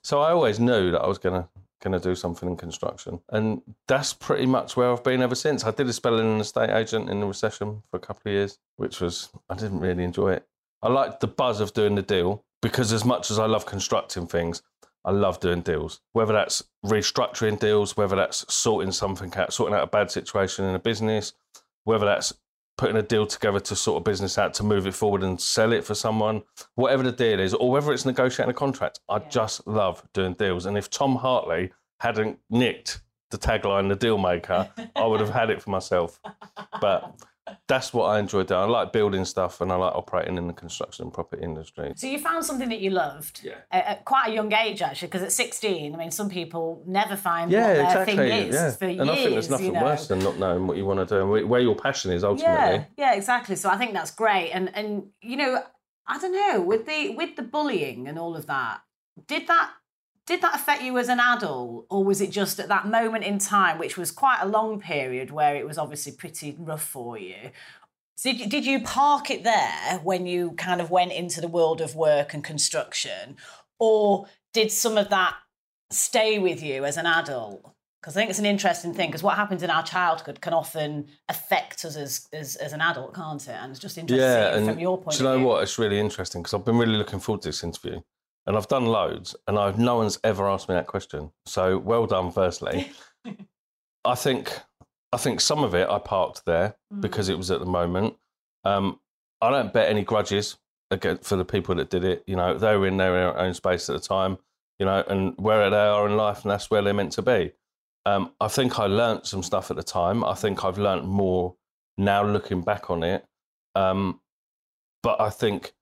So 0.04 0.22
I 0.22 0.32
always 0.32 0.60
knew 0.60 0.92
that 0.92 1.02
I 1.02 1.08
was 1.08 1.18
gonna 1.18 1.48
gonna 1.82 2.00
do 2.00 2.16
something 2.16 2.48
in 2.48 2.56
construction, 2.56 3.20
and 3.30 3.62
that's 3.90 4.14
pretty 4.14 4.46
much 4.46 4.78
where 4.78 4.90
I've 4.90 5.04
been 5.04 5.22
ever 5.22 5.36
since. 5.36 5.66
I 5.66 5.72
did 5.72 5.88
a 5.90 5.94
spell 5.94 6.18
in 6.18 6.26
an 6.26 6.40
estate 6.40 6.70
agent 6.70 7.10
in 7.10 7.20
the 7.20 7.26
recession 7.26 7.84
for 7.92 7.98
a 7.98 8.00
couple 8.00 8.22
of 8.30 8.34
years, 8.34 8.58
which 8.78 9.02
was 9.02 9.30
I 9.50 9.56
didn't 9.56 9.82
really 9.82 10.06
enjoy 10.06 10.32
it. 10.32 10.48
I 10.82 10.88
liked 10.88 11.20
the 11.20 11.28
buzz 11.28 11.60
of 11.60 11.74
doing 11.74 11.96
the 11.96 12.02
deal 12.02 12.46
because 12.62 12.94
as 12.94 13.04
much 13.04 13.30
as 13.32 13.38
I 13.38 13.48
love 13.48 13.66
constructing 13.66 14.28
things, 14.28 14.62
I 15.06 15.12
love 15.12 15.40
doing 15.40 15.62
deals. 15.62 16.02
Whether 16.14 16.34
that's 16.34 16.64
restructuring 16.86 17.60
deals, 17.60 17.98
whether 17.98 18.16
that's 18.16 18.52
sorting 18.54 18.92
something 18.92 19.34
out, 19.36 19.52
sorting 19.54 19.76
out 19.76 19.84
a 19.84 19.88
bad 19.88 20.10
situation 20.12 20.66
in 20.66 20.76
a 20.76 20.80
business, 20.80 21.34
whether 21.84 22.06
that's 22.06 22.34
putting 22.78 22.96
a 22.98 23.02
deal 23.04 23.28
together 23.28 23.60
to 23.60 23.76
sort 23.76 24.02
a 24.02 24.04
business 24.04 24.38
out 24.38 24.54
to 24.56 24.64
move 24.64 24.88
it 24.88 24.94
forward 24.96 25.22
and 25.24 25.40
sell 25.40 25.72
it 25.74 25.84
for 25.84 25.94
someone, 25.94 26.42
whatever 26.76 27.04
the 27.04 27.12
deal 27.12 27.40
is, 27.40 27.54
or 27.54 27.70
whether 27.70 27.92
it's 27.94 28.06
negotiating 28.06 28.50
a 28.50 28.54
contract. 28.54 29.00
I 29.10 29.18
Yeah. 29.18 29.30
just 29.30 29.68
love 29.68 30.04
doing 30.14 30.34
deals. 30.34 30.66
And 30.66 30.78
if 30.78 30.90
Tom 30.90 31.18
Hartley 31.18 31.72
hadn't 32.00 32.40
nicked 32.50 33.02
the 33.30 33.38
tagline, 33.38 33.90
the 33.90 33.96
deal 33.96 34.18
maker, 34.18 34.70
I 34.96 35.06
would 35.06 35.20
have 35.20 35.30
had 35.30 35.50
it 35.50 35.62
for 35.62 35.70
myself. 35.70 36.20
But 36.82 37.14
that's 37.68 37.94
what 37.94 38.06
I 38.06 38.20
enjoy 38.20 38.44
doing. 38.44 38.60
I 38.62 38.64
like 38.66 38.94
building 38.94 39.26
stuff 39.26 39.60
and 39.62 39.72
I 39.72 39.76
like 39.76 39.94
operating 39.94 40.38
in 40.38 40.48
the 40.48 40.54
construction 40.54 41.04
and 41.04 41.14
property 41.14 41.44
industry. 41.44 41.92
So 41.96 42.08
you 42.08 42.18
found 42.20 42.46
something 42.46 42.70
that 42.70 42.80
you 42.80 42.90
loved 42.92 43.42
Yeah. 43.44 43.56
at, 43.72 43.86
at 43.86 44.06
quite 44.06 44.30
a 44.30 44.34
young 44.34 44.54
age, 44.54 44.82
actually, 44.82 45.10
because 45.10 45.24
at 45.24 45.32
16, 45.34 45.94
I 45.94 45.98
mean, 45.98 46.12
some 46.12 46.30
people 46.30 46.84
never 46.88 47.16
find 47.16 47.52
Yeah, 47.52 47.68
what 47.68 47.74
their 47.74 47.84
exactly. 47.86 48.16
thing 48.16 48.48
is 48.50 48.56
yeah. 48.56 48.72
for 48.72 48.86
and 48.86 48.96
years. 48.96 49.10
I 49.10 49.16
think 49.16 49.30
there's 49.32 49.50
nothing 49.50 49.66
you 49.68 49.72
know? 49.74 49.84
worse 49.84 50.08
than 50.08 50.20
not 50.20 50.38
knowing 50.40 50.68
what 50.68 50.78
you 50.78 50.86
want 50.86 51.00
to 51.00 51.06
do 51.16 51.22
and 51.22 51.30
where- 51.30 51.46
where 51.48 51.62
your 51.62 51.76
passion 51.76 52.12
is 52.12 52.24
ultimately. 52.24 52.76
Yeah, 52.78 52.84
yeah, 52.98 53.14
exactly. 53.16 53.56
So 53.58 53.70
I 53.70 53.78
think 53.78 53.94
that's 53.94 54.12
great. 54.12 54.52
And 54.52 54.74
and 54.76 55.08
you 55.22 55.36
know, 55.36 55.64
I 56.08 56.20
don't 56.20 56.32
know 56.34 56.62
with 56.62 56.86
the 56.86 57.10
with 57.16 57.36
the 57.36 57.44
bullying 57.44 58.08
and 58.08 58.18
all 58.18 58.36
of 58.38 58.46
that. 58.48 58.82
Did 59.28 59.48
that 59.48 59.70
did 60.26 60.42
that 60.42 60.56
affect 60.56 60.82
you 60.82 60.98
as 60.98 61.10
an 61.10 61.20
adult, 61.20 61.86
or 61.90 62.04
was 62.04 62.22
it 62.22 62.32
just 62.32 62.60
at 62.60 62.70
that 62.70 62.88
moment 62.88 63.24
in 63.26 63.40
time, 63.40 63.78
which 63.78 63.98
was 63.98 64.10
quite 64.12 64.40
a 64.42 64.48
long 64.48 64.80
period, 64.80 65.32
where 65.32 65.56
it 65.56 65.68
was 65.68 65.78
obviously 65.78 66.14
pretty 66.14 66.56
rough 66.58 66.84
for 66.84 67.18
you? 67.18 67.52
So 68.16 68.32
did, 68.32 68.50
did 68.50 68.66
you 68.66 68.82
park 68.82 69.30
it 69.32 69.44
there 69.44 70.00
when 70.04 70.26
you 70.26 70.52
kind 70.52 70.80
of 70.80 70.90
went 70.90 71.12
into 71.12 71.42
the 71.42 71.48
world 71.48 71.82
of 71.82 71.96
work 71.96 72.34
and 72.34 72.44
construction, 72.44 73.36
or 73.80 74.28
did 74.54 74.72
some 74.72 74.98
of 74.98 75.10
that 75.10 75.36
stay 75.90 76.40
with 76.40 76.64
you 76.64 76.86
as 76.86 76.96
an 76.96 77.06
adult? 77.06 77.70
Because 78.00 78.16
I 78.18 78.22
think 78.22 78.30
it's 78.30 78.40
an 78.40 78.46
interesting 78.46 78.94
thing. 78.94 79.10
Because 79.10 79.24
what 79.24 79.36
happens 79.36 79.64
in 79.64 79.70
our 79.70 79.84
childhood 79.84 80.42
can 80.42 80.54
often 80.54 81.08
affect 81.30 81.86
us 81.86 81.96
as 81.96 82.28
as, 82.34 82.56
as 82.58 82.74
an 82.74 82.82
adult, 82.82 83.14
can't 83.16 83.42
it? 83.48 83.52
And 83.60 83.72
it's 83.72 83.80
just 83.80 83.98
interesting 83.98 84.26
Yeah, 84.26 84.52
to 84.52 84.52
see 84.52 84.56
it 84.56 84.58
and 84.58 84.68
from 84.68 84.80
your 84.80 84.98
point 85.02 85.18
do 85.18 85.24
you 85.24 85.30
know 85.30 85.38
view. 85.38 85.48
what? 85.48 85.64
It's 85.64 85.80
really 85.80 86.00
interesting 86.00 86.42
because 86.44 86.54
I've 86.54 86.66
been 86.66 86.78
really 86.78 86.98
looking 86.98 87.20
forward 87.20 87.42
to 87.44 87.50
this 87.50 87.64
interview, 87.64 88.02
and 88.46 88.56
I've 88.58 88.68
done 88.68 88.86
loads, 88.86 89.36
and 89.48 89.58
I've 89.58 89.78
no 89.80 89.96
one's 89.98 90.20
ever 90.24 90.50
asked 90.50 90.68
me 90.70 90.76
that 90.76 90.88
question. 90.88 91.32
So 91.46 91.78
well 91.78 92.06
done, 92.06 92.32
firstly. 92.32 92.92
I 94.06 94.16
think 94.16 94.52
I 95.12 95.18
think 95.18 95.40
some 95.42 95.64
of 95.64 95.74
it 95.76 95.88
I 95.90 96.00
parked 96.00 96.46
there 96.46 96.76
Mm. 96.94 97.02
because 97.02 97.30
it 97.30 97.38
was 97.38 97.52
at 97.52 97.60
the 97.60 97.66
moment. 97.66 98.16
Um, 98.66 99.00
I 99.42 99.50
don't 99.50 99.72
bet 99.74 99.90
any 99.90 100.04
grudges 100.04 100.58
again 100.92 101.18
for 101.22 101.36
the 101.36 101.46
people 101.46 101.76
that 101.76 101.90
did 101.90 102.04
it. 102.04 102.24
You 102.28 102.36
know, 102.36 102.58
they 102.58 102.76
were 102.78 102.88
in 102.88 102.98
their 102.98 103.38
own 103.38 103.54
space 103.54 103.90
at 103.90 103.94
the 104.02 104.08
time. 104.08 104.38
You 104.80 104.88
know, 104.88 105.04
and 105.08 105.36
where 105.38 105.70
they 105.70 105.78
are 105.78 106.08
in 106.08 106.18
life, 106.18 106.42
and 106.44 106.52
that's 106.52 106.70
where 106.72 106.82
they're 106.82 106.94
meant 106.96 107.12
to 107.14 107.22
be. 107.22 107.54
Um, 108.06 108.32
I 108.42 108.48
think 108.50 108.80
I 108.80 108.88
learnt 108.88 109.26
some 109.28 109.44
stuff 109.44 109.70
at 109.72 109.78
the 109.78 109.84
time. 109.84 110.24
I 110.24 110.34
think 110.34 110.66
I've 110.66 110.78
learnt 110.80 111.06
more 111.06 111.56
now 111.98 112.24
looking 112.26 112.62
back 112.64 112.90
on 112.90 113.04
it. 113.04 113.24
Um, 113.76 114.20
but 115.04 115.22
I 115.22 115.30
think 115.30 115.74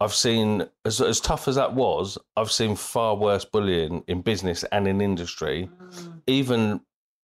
I've 0.00 0.14
seen, 0.14 0.64
as, 0.84 1.00
as 1.00 1.20
tough 1.20 1.48
as 1.48 1.56
that 1.56 1.74
was, 1.74 2.18
I've 2.36 2.52
seen 2.52 2.76
far 2.76 3.16
worse 3.16 3.44
bullying 3.44 4.04
in 4.06 4.22
business 4.22 4.64
and 4.70 4.86
in 4.86 5.00
industry, 5.00 5.68
Mm. 5.78 6.22
even 6.26 6.80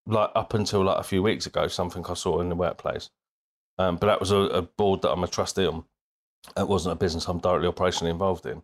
like 0.07 0.31
up 0.35 0.55
until 0.55 0.83
like 0.85 0.99
a 0.99 1.03
few 1.05 1.23
weeks 1.23 1.47
ago, 1.47 1.69
something 1.69 2.05
I 2.07 2.15
saw 2.15 2.41
in 2.41 2.49
the 2.49 2.57
workplace. 2.57 3.11
Um, 3.79 3.97
but 3.97 4.07
that 4.09 4.21
was 4.21 4.31
a, 4.33 4.37
a 4.37 4.63
board 4.63 5.03
that 5.03 5.11
I'm 5.13 5.23
a 5.25 5.29
trustee 5.29 5.67
on. 5.67 5.85
It 6.57 6.69
wasn't 6.69 6.93
a 6.93 6.97
business 6.97 7.27
I'm 7.29 7.39
directly 7.39 7.71
operationally 7.71 8.11
involved 8.11 8.45
in. 8.47 8.63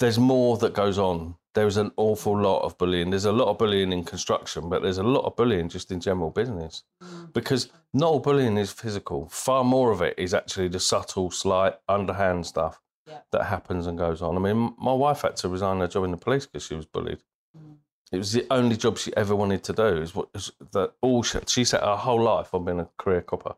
There's 0.00 0.18
more 0.18 0.56
that 0.58 0.74
goes 0.74 0.98
on. 0.98 1.36
There's 1.54 1.76
an 1.76 1.92
awful 1.96 2.36
lot 2.38 2.62
of 2.62 2.76
bullying. 2.78 3.10
There's 3.10 3.24
a 3.26 3.32
lot 3.32 3.48
of 3.48 3.58
bullying 3.58 3.92
in 3.92 4.04
construction, 4.04 4.68
but 4.68 4.82
there's 4.82 4.98
a 4.98 5.02
lot 5.04 5.24
of 5.24 5.36
bullying 5.36 5.68
just 5.68 5.90
in 5.92 6.00
general 6.00 6.30
business 6.30 6.82
Mm. 7.02 7.32
because 7.32 7.68
not 7.92 8.08
all 8.08 8.18
bullying 8.20 8.56
is 8.58 8.72
physical. 8.72 9.28
Far 9.28 9.62
more 9.62 9.90
of 9.92 10.02
it 10.02 10.14
is 10.18 10.34
actually 10.34 10.68
the 10.68 10.80
subtle, 10.80 11.30
slight, 11.30 11.74
underhand 11.88 12.44
stuff 12.46 12.80
Yeah. 13.06 13.20
that 13.30 13.44
happens 13.44 13.86
and 13.86 13.96
goes 13.96 14.20
on. 14.20 14.36
I 14.36 14.40
mean, 14.40 14.74
my 14.78 14.92
wife 14.92 15.22
had 15.22 15.36
to 15.36 15.48
resign 15.48 15.78
her 15.80 15.86
job 15.88 16.04
in 16.04 16.10
the 16.10 16.16
police 16.16 16.46
because 16.46 16.66
she 16.66 16.74
was 16.74 16.86
bullied. 16.86 17.22
Mm. 17.56 17.76
It 18.10 18.18
was 18.18 18.32
the 18.32 18.46
only 18.50 18.76
job 18.76 18.98
she 18.98 19.16
ever 19.16 19.34
wanted 19.36 19.62
to 19.64 19.72
do. 19.72 19.86
Is 20.02 20.14
what 20.14 20.28
is 20.34 20.50
that 20.72 20.92
all 21.00 21.22
she, 21.22 21.38
she 21.46 21.64
set 21.64 21.82
her 21.82 21.96
whole 21.96 22.20
life 22.22 22.52
on 22.52 22.64
being 22.64 22.80
a 22.80 22.88
career 22.98 23.22
copper, 23.22 23.54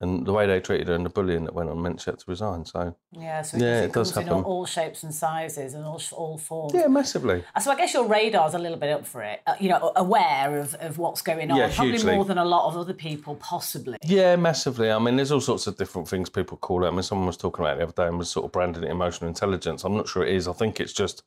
and 0.00 0.24
the 0.24 0.32
way 0.32 0.46
they 0.46 0.60
treated 0.60 0.86
her 0.86 0.94
and 0.94 1.04
the 1.04 1.10
bullying 1.10 1.44
that 1.44 1.54
went 1.54 1.68
on 1.68 1.82
meant 1.82 2.00
she 2.00 2.08
had 2.10 2.20
to 2.20 2.24
resign. 2.28 2.64
So 2.64 2.94
Yeah, 3.12 3.42
so 3.42 3.56
Yeah, 3.56 3.80
it, 3.80 3.84
it 3.86 3.92
does 3.92 4.12
comes 4.12 4.26
in 4.26 4.32
all, 4.32 4.38
happen. 4.38 4.50
all 4.52 4.64
shapes 4.66 5.02
and 5.02 5.12
sizes 5.12 5.74
and 5.74 5.84
all, 5.84 6.00
all 6.12 6.38
forms. 6.38 6.72
yeah, 6.72 6.86
massively. 6.86 7.42
So 7.60 7.72
I 7.72 7.76
guess 7.76 7.94
your 7.94 8.06
radar's 8.06 8.54
a 8.54 8.58
little 8.58 8.78
bit 8.78 8.90
up 8.90 9.04
for 9.06 9.22
it, 9.22 9.40
uh, 9.46 9.54
you 9.58 9.68
know, 9.68 9.92
aware 9.96 10.58
of, 10.60 10.74
of 10.76 10.98
what's 10.98 11.20
going 11.22 11.50
on, 11.50 11.56
Yeah, 11.58 11.74
probably 11.74 11.92
hugely. 11.94 12.14
more 12.14 12.24
than 12.24 12.38
a 12.38 12.44
lot 12.44 12.68
of 12.68 12.76
other 12.76 12.94
people, 12.94 13.34
possibly. 13.36 13.98
Yeah, 14.04 14.36
massively. 14.36 14.90
I 14.90 14.98
mean, 15.00 15.16
there's 15.16 15.32
all 15.32 15.40
sorts 15.40 15.66
of 15.66 15.76
different 15.76 16.06
things 16.06 16.30
people 16.30 16.56
call 16.58 16.84
it. 16.84 16.88
I 16.88 16.90
mean, 16.92 17.02
someone 17.02 17.26
was 17.26 17.36
talking 17.36 17.64
about 17.64 17.74
it 17.74 17.78
the 17.78 17.84
other 17.84 17.92
day 18.04 18.06
and 18.08 18.18
was 18.18 18.30
sort 18.30 18.46
of 18.46 18.52
branding 18.52 18.84
it 18.84 18.90
emotional 18.90 19.26
intelligence. 19.28 19.82
I'm 19.84 19.96
not 19.96 20.06
sure 20.08 20.22
it 20.24 20.32
is. 20.32 20.46
I 20.46 20.52
think 20.52 20.78
it's 20.78 20.92
just 20.92 21.24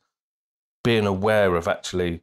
being 0.82 1.06
aware 1.06 1.54
of 1.56 1.68
actually. 1.68 2.22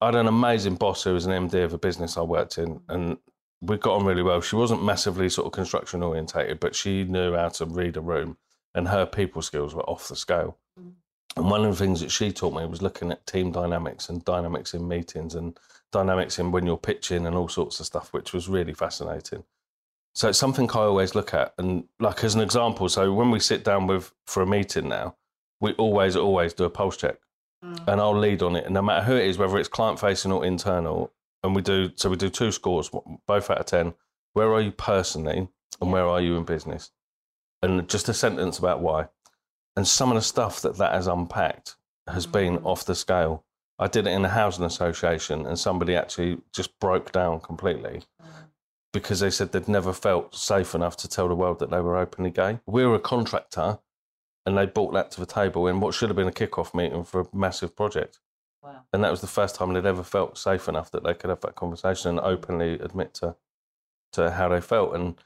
I 0.00 0.06
had 0.06 0.14
an 0.16 0.26
amazing 0.26 0.76
boss 0.76 1.04
who 1.04 1.12
was 1.14 1.26
an 1.26 1.48
MD 1.48 1.62
of 1.64 1.72
a 1.74 1.78
business 1.78 2.16
I 2.16 2.22
worked 2.22 2.56
in, 2.58 2.80
and 2.88 3.18
we 3.62 3.78
got 3.78 3.94
on 3.94 4.04
really 4.04 4.22
well. 4.22 4.40
She 4.40 4.56
wasn't 4.56 4.84
massively 4.84 5.28
sort 5.28 5.46
of 5.46 5.52
construction 5.52 6.02
orientated, 6.02 6.60
but 6.60 6.74
she 6.74 7.04
knew 7.04 7.34
how 7.34 7.48
to 7.50 7.64
read 7.64 7.96
a 7.96 8.00
room, 8.00 8.36
and 8.74 8.88
her 8.88 9.06
people 9.06 9.40
skills 9.40 9.74
were 9.74 9.88
off 9.88 10.08
the 10.08 10.16
scale. 10.16 10.58
Mm. 10.78 10.92
And 11.36 11.50
one 11.50 11.64
of 11.64 11.70
the 11.70 11.82
things 11.82 12.00
that 12.00 12.10
she 12.10 12.32
taught 12.32 12.54
me 12.54 12.66
was 12.66 12.82
looking 12.82 13.10
at 13.12 13.26
team 13.26 13.52
dynamics 13.52 14.08
and 14.08 14.24
dynamics 14.24 14.74
in 14.74 14.86
meetings 14.86 15.34
and 15.34 15.58
dynamics 15.92 16.38
in 16.38 16.50
when 16.50 16.66
you're 16.66 16.76
pitching 16.76 17.26
and 17.26 17.36
all 17.36 17.48
sorts 17.48 17.80
of 17.80 17.86
stuff, 17.86 18.12
which 18.12 18.32
was 18.32 18.48
really 18.48 18.74
fascinating. 18.74 19.44
So 20.14 20.28
it's 20.28 20.38
something 20.38 20.68
I 20.70 20.80
always 20.80 21.14
look 21.14 21.32
at. 21.32 21.54
And 21.56 21.84
like 22.00 22.22
as 22.24 22.34
an 22.34 22.42
example, 22.42 22.88
so 22.88 23.14
when 23.14 23.30
we 23.30 23.40
sit 23.40 23.64
down 23.64 23.86
with 23.86 24.12
for 24.26 24.42
a 24.42 24.46
meeting 24.46 24.88
now, 24.88 25.16
we 25.60 25.72
always, 25.74 26.16
always 26.16 26.52
do 26.52 26.64
a 26.64 26.70
pulse 26.70 26.96
check. 26.96 27.16
Mm. 27.64 27.88
And 27.88 28.00
I'll 28.00 28.18
lead 28.18 28.42
on 28.42 28.56
it. 28.56 28.64
And 28.64 28.74
no 28.74 28.82
matter 28.82 29.04
who 29.04 29.16
it 29.16 29.26
is, 29.26 29.38
whether 29.38 29.56
it's 29.56 29.68
client 29.68 30.00
facing 30.00 30.32
or 30.32 30.44
internal, 30.44 31.12
and 31.42 31.54
we 31.54 31.62
do 31.62 31.90
so 31.96 32.10
we 32.10 32.16
do 32.16 32.28
two 32.28 32.52
scores, 32.52 32.90
both 33.26 33.50
out 33.50 33.58
of 33.58 33.66
ten. 33.66 33.94
Where 34.34 34.52
are 34.52 34.60
you 34.60 34.72
personally 34.72 35.48
and 35.80 35.92
where 35.92 36.06
are 36.06 36.20
you 36.20 36.36
in 36.36 36.44
business? 36.44 36.90
And 37.62 37.88
just 37.88 38.08
a 38.08 38.14
sentence 38.14 38.58
about 38.58 38.80
why. 38.80 39.08
And 39.76 39.86
some 39.86 40.10
of 40.10 40.16
the 40.16 40.22
stuff 40.22 40.60
that 40.62 40.76
that 40.78 40.92
has 40.92 41.06
unpacked 41.06 41.76
has 42.08 42.26
been 42.26 42.58
Mm. 42.58 42.66
off 42.66 42.84
the 42.84 42.94
scale. 42.94 43.44
I 43.78 43.86
did 43.88 44.06
it 44.06 44.10
in 44.12 44.24
a 44.24 44.28
housing 44.28 44.64
association, 44.64 45.46
and 45.46 45.58
somebody 45.58 45.96
actually 45.96 46.40
just 46.52 46.78
broke 46.78 47.10
down 47.12 47.40
completely 47.40 48.02
because 48.92 49.20
they 49.20 49.30
said 49.30 49.50
they'd 49.52 49.68
never 49.68 49.92
felt 49.92 50.34
safe 50.34 50.74
enough 50.74 50.96
to 50.98 51.08
tell 51.08 51.26
the 51.28 51.34
world 51.34 51.58
that 51.58 51.70
they 51.70 51.80
were 51.80 51.96
openly 51.96 52.30
gay. 52.30 52.60
We 52.66 52.84
were 52.84 52.94
a 52.96 53.00
contractor, 53.00 53.78
and 54.44 54.56
they 54.56 54.66
brought 54.66 54.92
that 54.92 55.10
to 55.12 55.20
the 55.20 55.26
table 55.26 55.66
in 55.66 55.80
what 55.80 55.94
should 55.94 56.10
have 56.10 56.16
been 56.16 56.28
a 56.28 56.32
kick-off 56.32 56.74
meeting 56.74 57.02
for 57.04 57.20
a 57.20 57.26
massive 57.32 57.74
project. 57.74 58.20
Wow. 58.62 58.82
And 58.92 59.02
that 59.02 59.10
was 59.10 59.20
the 59.20 59.26
first 59.26 59.54
time 59.56 59.72
they'd 59.72 59.84
ever 59.84 60.04
felt 60.04 60.38
safe 60.38 60.68
enough 60.68 60.90
that 60.92 61.02
they 61.02 61.14
could 61.14 61.30
have 61.30 61.40
that 61.40 61.56
conversation 61.56 62.10
and 62.10 62.20
openly 62.20 62.74
admit 62.74 63.14
to 63.14 63.36
to 64.12 64.30
how 64.30 64.48
they 64.48 64.60
felt. 64.60 64.94
And 64.94 65.16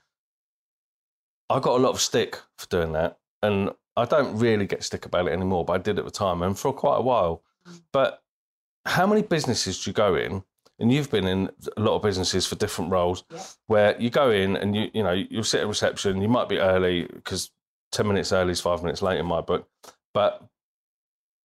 I 1.51 1.61
got 1.61 1.79
a 1.79 1.83
lot 1.83 1.91
of 1.91 2.01
stick 2.01 2.41
for 2.59 2.67
doing 2.69 2.93
that. 2.93 3.19
And 3.43 3.71
I 3.97 4.05
don't 4.05 4.39
really 4.39 4.67
get 4.67 4.83
stick 4.85 5.07
about 5.07 5.27
it 5.29 5.33
anymore, 5.33 5.65
but 5.65 5.73
I 5.75 5.79
did 5.79 5.99
at 5.99 6.05
the 6.05 6.11
time 6.11 6.43
and 6.43 6.59
for 6.59 6.73
quite 6.73 6.97
a 6.99 7.03
while. 7.03 7.43
Mm. 7.69 7.83
But 7.93 8.23
how 8.85 9.07
many 9.07 9.23
businesses 9.23 9.83
do 9.83 9.91
you 9.91 9.95
go 9.95 10.15
in? 10.15 10.43
And 10.79 10.93
you've 10.93 11.11
been 11.11 11.27
in 11.27 11.51
a 11.77 11.81
lot 11.81 11.97
of 11.97 12.03
businesses 12.03 12.47
for 12.47 12.55
different 12.57 12.91
roles 12.91 13.25
Yeah. 13.33 13.43
where 13.67 14.01
you 14.01 14.11
go 14.11 14.31
in 14.31 14.57
and 14.57 14.77
you 14.77 14.91
you 14.93 15.03
know 15.03 15.13
you'll 15.13 15.43
sit 15.45 15.61
at 15.63 15.67
reception. 15.67 16.21
You 16.21 16.29
might 16.29 16.49
be 16.49 16.59
early 16.59 17.05
because 17.07 17.51
ten 17.93 18.07
minutes 18.07 18.31
early 18.33 18.53
is 18.53 18.61
five 18.61 18.83
minutes 18.83 19.01
late 19.03 19.19
in 19.19 19.27
my 19.27 19.41
book, 19.41 19.67
but 20.13 20.43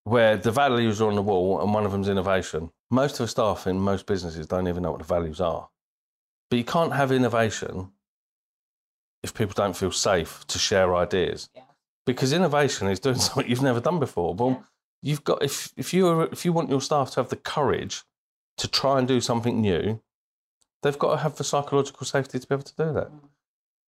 where 0.04 0.38
the 0.38 0.52
values 0.52 1.02
are 1.02 1.10
on 1.10 1.16
the 1.16 1.22
wall 1.22 1.62
and 1.62 1.74
one 1.74 1.86
of 1.86 1.92
them's 1.92 2.10
innovation. 2.10 2.72
Most 2.90 3.14
of 3.20 3.26
the 3.26 3.28
staff 3.28 3.68
in 3.68 3.80
most 3.80 4.06
businesses 4.06 4.48
don't 4.48 4.68
even 4.68 4.84
know 4.84 4.92
what 4.92 5.00
the 5.00 5.06
values 5.06 5.40
are. 5.40 5.70
But 6.50 6.58
you 6.58 6.66
can't 6.66 6.94
have 6.94 7.12
innovation 7.12 7.92
if 9.24 9.34
people 9.34 9.54
don't 9.56 9.78
feel 9.78 9.92
safe 9.92 10.46
to 10.48 10.58
share 10.60 10.96
ideas. 10.96 11.50
Yeah. 11.56 11.64
Because 12.06 12.34
innovation 12.34 12.88
is 12.88 13.00
doing 13.00 13.16
something 13.20 13.50
you've 13.50 13.62
never 13.62 13.80
done 13.80 14.00
before. 14.00 14.34
Well, 14.34 14.50
Yeah. 14.50 14.64
you've 15.04 15.24
got 15.24 15.44
if 15.44 15.72
if 15.78 15.94
you 15.94 16.08
are, 16.08 16.26
if 16.32 16.44
you 16.46 16.52
want 16.54 16.70
your 16.70 16.82
staff 16.82 17.12
to 17.12 17.16
have 17.22 17.30
the 17.30 17.36
courage 17.36 18.04
to 18.58 18.68
try 18.68 18.98
and 19.00 19.08
do 19.08 19.22
something 19.22 19.62
new, 19.62 20.02
they've 20.82 21.00
got 21.00 21.12
to 21.12 21.18
have 21.22 21.38
the 21.38 21.44
psychological 21.44 22.06
safety 22.06 22.40
to 22.40 22.48
be 22.48 22.56
able 22.56 22.64
to 22.64 22.76
do 22.76 22.92
that. 22.94 23.10
Mm. 23.12 23.30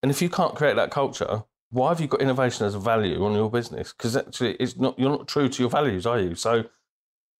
And 0.03 0.11
if 0.11 0.21
you 0.21 0.29
can't 0.29 0.55
create 0.55 0.75
that 0.75 0.91
culture, 0.91 1.43
why 1.73 1.89
have 1.89 1.99
you 1.99 2.07
got 2.07 2.21
innovation 2.21 2.65
as 2.65 2.75
a 2.75 2.79
value 2.79 3.23
on 3.25 3.33
your 3.33 3.49
business? 3.49 3.91
Because 3.91 4.15
actually, 4.15 4.53
it's 4.53 4.77
not 4.77 4.97
you're 4.97 5.09
not 5.09 5.27
true 5.27 5.49
to 5.49 5.63
your 5.63 5.69
values, 5.69 6.05
are 6.05 6.19
you? 6.19 6.35
So, 6.35 6.65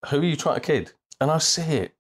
who 0.10 0.20
are 0.20 0.26
you 0.26 0.36
trying 0.36 0.56
to 0.56 0.62
kid? 0.62 0.92
And 1.22 1.30
I 1.32 1.38
see 1.38 1.62
it 1.62 1.96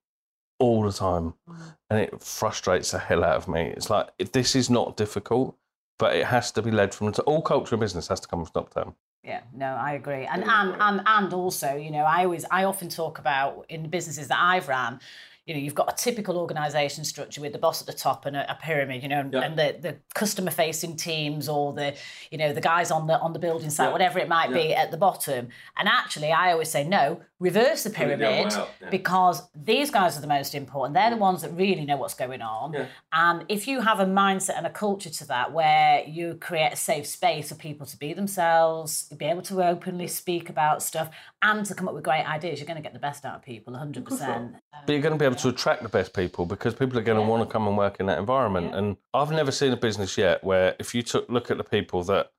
all 0.59 0.83
the 0.83 0.91
time, 0.91 1.35
Mm. 1.49 1.75
and 1.89 1.99
it 1.99 2.21
frustrates 2.23 2.91
the 2.91 2.99
hell 2.99 3.23
out 3.23 3.35
of 3.35 3.47
me. 3.47 3.61
It's 3.61 3.89
like 3.89 4.09
if 4.17 4.31
this 4.31 4.55
is 4.55 4.69
not 4.69 4.97
difficult, 4.97 5.55
but 5.99 6.15
it 6.15 6.25
has 6.25 6.51
to 6.53 6.61
be 6.61 6.71
led 6.71 6.93
from 6.93 7.13
all 7.25 7.41
culture 7.41 7.75
and 7.75 7.79
business 7.81 8.07
has 8.07 8.19
to 8.21 8.27
come 8.27 8.43
from 8.43 8.51
top 8.53 8.73
down. 8.73 8.95
Yeah, 9.23 9.41
no, 9.53 9.67
I 9.67 9.93
agree. 9.93 10.25
And 10.25 10.43
and 10.43 10.75
and 10.81 11.01
and 11.05 11.33
also, 11.33 11.75
you 11.75 11.91
know, 11.91 12.03
I 12.03 12.25
always 12.25 12.45
I 12.51 12.63
often 12.65 12.89
talk 12.89 13.19
about 13.19 13.65
in 13.69 13.83
the 13.83 13.87
businesses 13.87 14.27
that 14.27 14.39
I've 14.41 14.67
ran, 14.67 14.99
you 15.45 15.53
know, 15.53 15.59
you've 15.59 15.75
got 15.75 15.91
a 15.91 15.95
typical 15.95 16.37
organisation 16.37 17.03
structure 17.03 17.41
with 17.41 17.51
the 17.51 17.59
boss 17.59 17.81
at 17.81 17.87
the 17.87 17.93
top 17.93 18.25
and 18.25 18.35
a, 18.35 18.49
a 18.49 18.55
pyramid, 18.55 19.03
you 19.03 19.09
know, 19.09 19.19
and, 19.19 19.33
Yeah. 19.33 19.41
and 19.41 19.59
the, 19.59 19.75
the 19.81 19.97
customer 20.13 20.51
facing 20.51 20.95
teams 20.95 21.49
or 21.49 21.73
the, 21.73 21.95
you 22.31 22.37
know, 22.37 22.53
the 22.53 22.61
guys 22.61 22.91
on 22.91 23.07
the 23.07 23.19
on 23.19 23.33
the 23.33 23.39
building 23.39 23.69
site, 23.69 23.87
Yeah. 23.87 23.91
whatever 23.91 24.19
it 24.19 24.29
might 24.29 24.53
be 24.53 24.73
at 24.73 24.91
the 24.91 24.97
bottom. 24.97 25.49
And 25.77 25.87
actually 25.89 26.31
I 26.31 26.51
always 26.53 26.69
say 26.69 26.83
no, 26.83 27.21
reverse 27.39 27.83
the 27.83 27.89
it 27.89 27.93
the 27.93 28.03
other 28.05 28.09
way 28.11 28.17
pyramid 28.17 28.53
yeah. 28.81 28.89
because 28.89 29.41
these 29.53 29.91
guys 29.91 30.17
are 30.17 30.21
the 30.21 30.27
most 30.27 30.55
important. 30.55 30.93
They're 30.93 31.09
the 31.09 31.17
ones 31.17 31.41
that 31.41 31.51
really 31.51 31.83
know 31.83 31.97
what's 31.97 32.13
going 32.13 32.41
on. 32.41 32.73
Yeah. 32.73 32.85
And 33.11 33.43
if 33.49 33.67
you 33.67 33.81
have 33.81 33.99
a 33.99 34.05
mindset 34.05 34.57
and 34.57 34.65
a 34.65 34.69
culture 34.69 35.09
to 35.09 35.27
that 35.27 35.51
where 35.51 36.03
you 36.07 36.35
create 36.35 36.71
a 36.71 36.77
safe 36.77 37.05
space 37.05 37.49
for 37.49 37.55
people 37.55 37.85
to 37.87 37.97
be 37.97 38.13
themselves, 38.13 39.09
be 39.17 39.25
able 39.25 39.41
to 39.43 39.61
openly 39.61 40.07
speak 40.07 40.49
about 40.49 40.81
stuff 40.81 41.09
and 41.41 41.65
to 41.65 41.75
come 41.75 41.87
up 41.89 41.93
with 41.93 42.03
great 42.03 42.23
ideas, 42.23 42.59
you're 42.59 42.67
going 42.67 42.77
to 42.77 42.83
get 42.83 42.93
the 42.93 42.99
best 42.99 43.25
out 43.25 43.35
of 43.35 43.41
people 43.41 43.73
100%. 43.73 44.53
But 44.85 44.93
you're 44.93 45.01
going 45.01 45.17
to 45.17 45.19
be 45.19 45.25
able 45.33 45.41
to 45.41 45.49
attract 45.49 45.83
the 45.83 45.89
best 45.89 46.13
people 46.13 46.45
because 46.45 46.73
people 46.73 46.97
are 46.97 47.03
going 47.03 47.17
to 47.17 47.23
Yeah. 47.23 47.29
want 47.29 47.47
to 47.47 47.51
come 47.51 47.67
and 47.67 47.77
work 47.77 47.99
in 47.99 48.05
that 48.07 48.19
environment. 48.19 48.71
Yeah. 48.71 48.77
And 48.77 48.97
I've 49.13 49.31
never 49.31 49.51
seen 49.51 49.71
a 49.73 49.77
business 49.77 50.17
yet 50.17 50.43
where 50.43 50.75
if 50.79 50.93
you 50.95 51.01
took 51.01 51.29
look 51.29 51.51
at 51.51 51.57
the 51.57 51.63
people 51.63 52.03
that 52.05 52.31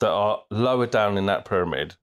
that 0.00 0.10
are 0.10 0.42
lower 0.50 0.86
down 0.86 1.18
in 1.18 1.26
that 1.26 1.44
pyramid, 1.44 1.96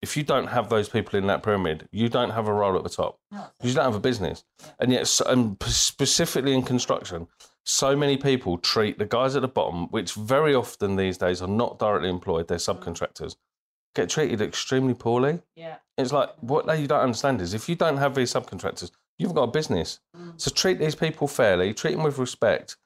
if 0.00 0.16
you 0.16 0.22
don't 0.22 0.48
have 0.48 0.68
those 0.68 0.88
people 0.88 1.18
in 1.18 1.26
that 1.28 1.42
pyramid, 1.42 1.88
you 1.92 2.08
don't 2.08 2.30
have 2.30 2.48
a 2.48 2.52
role 2.52 2.76
at 2.76 2.82
the 2.84 2.90
top. 2.90 3.18
No, 3.30 3.46
You 3.62 3.72
don't 3.72 3.84
have 3.84 3.94
a 3.94 4.00
business. 4.00 4.44
And 4.78 4.92
yet, 4.92 5.20
and 5.26 5.56
specifically 5.62 6.54
in 6.54 6.62
construction, 6.62 7.28
so 7.64 7.96
many 7.96 8.16
people 8.16 8.58
treat 8.58 8.98
the 8.98 9.06
guys 9.06 9.36
at 9.36 9.42
the 9.42 9.48
bottom, 9.48 9.88
which 9.88 10.14
very 10.14 10.54
often 10.54 10.96
these 10.96 11.18
days 11.18 11.40
are 11.40 11.48
not 11.48 11.78
directly 11.78 12.10
employed, 12.10 12.48
they're 12.48 12.58
mm-hmm. 12.58 12.90
subcontractors, 12.90 13.36
get 13.94 14.08
treated 14.08 14.40
extremely 14.40 14.94
poorly. 14.94 15.40
yeah. 15.56 15.76
It's 15.98 16.10
like 16.10 16.30
what 16.40 16.66
they 16.66 16.80
you 16.80 16.86
don't 16.88 17.00
understand 17.00 17.40
is 17.40 17.52
if 17.54 17.68
you 17.68 17.76
don't 17.76 17.98
have 17.98 18.14
these 18.14 18.32
subcontractors, 18.32 18.90
you've 19.18 19.34
got 19.34 19.44
a 19.44 19.50
business. 19.50 20.00
So 20.36 20.50
treat 20.50 20.78
these 20.78 20.94
people 20.94 21.28
fairly, 21.28 21.72
treat 21.74 21.92
them 21.92 22.02
with 22.02 22.18
respect, 22.18 22.76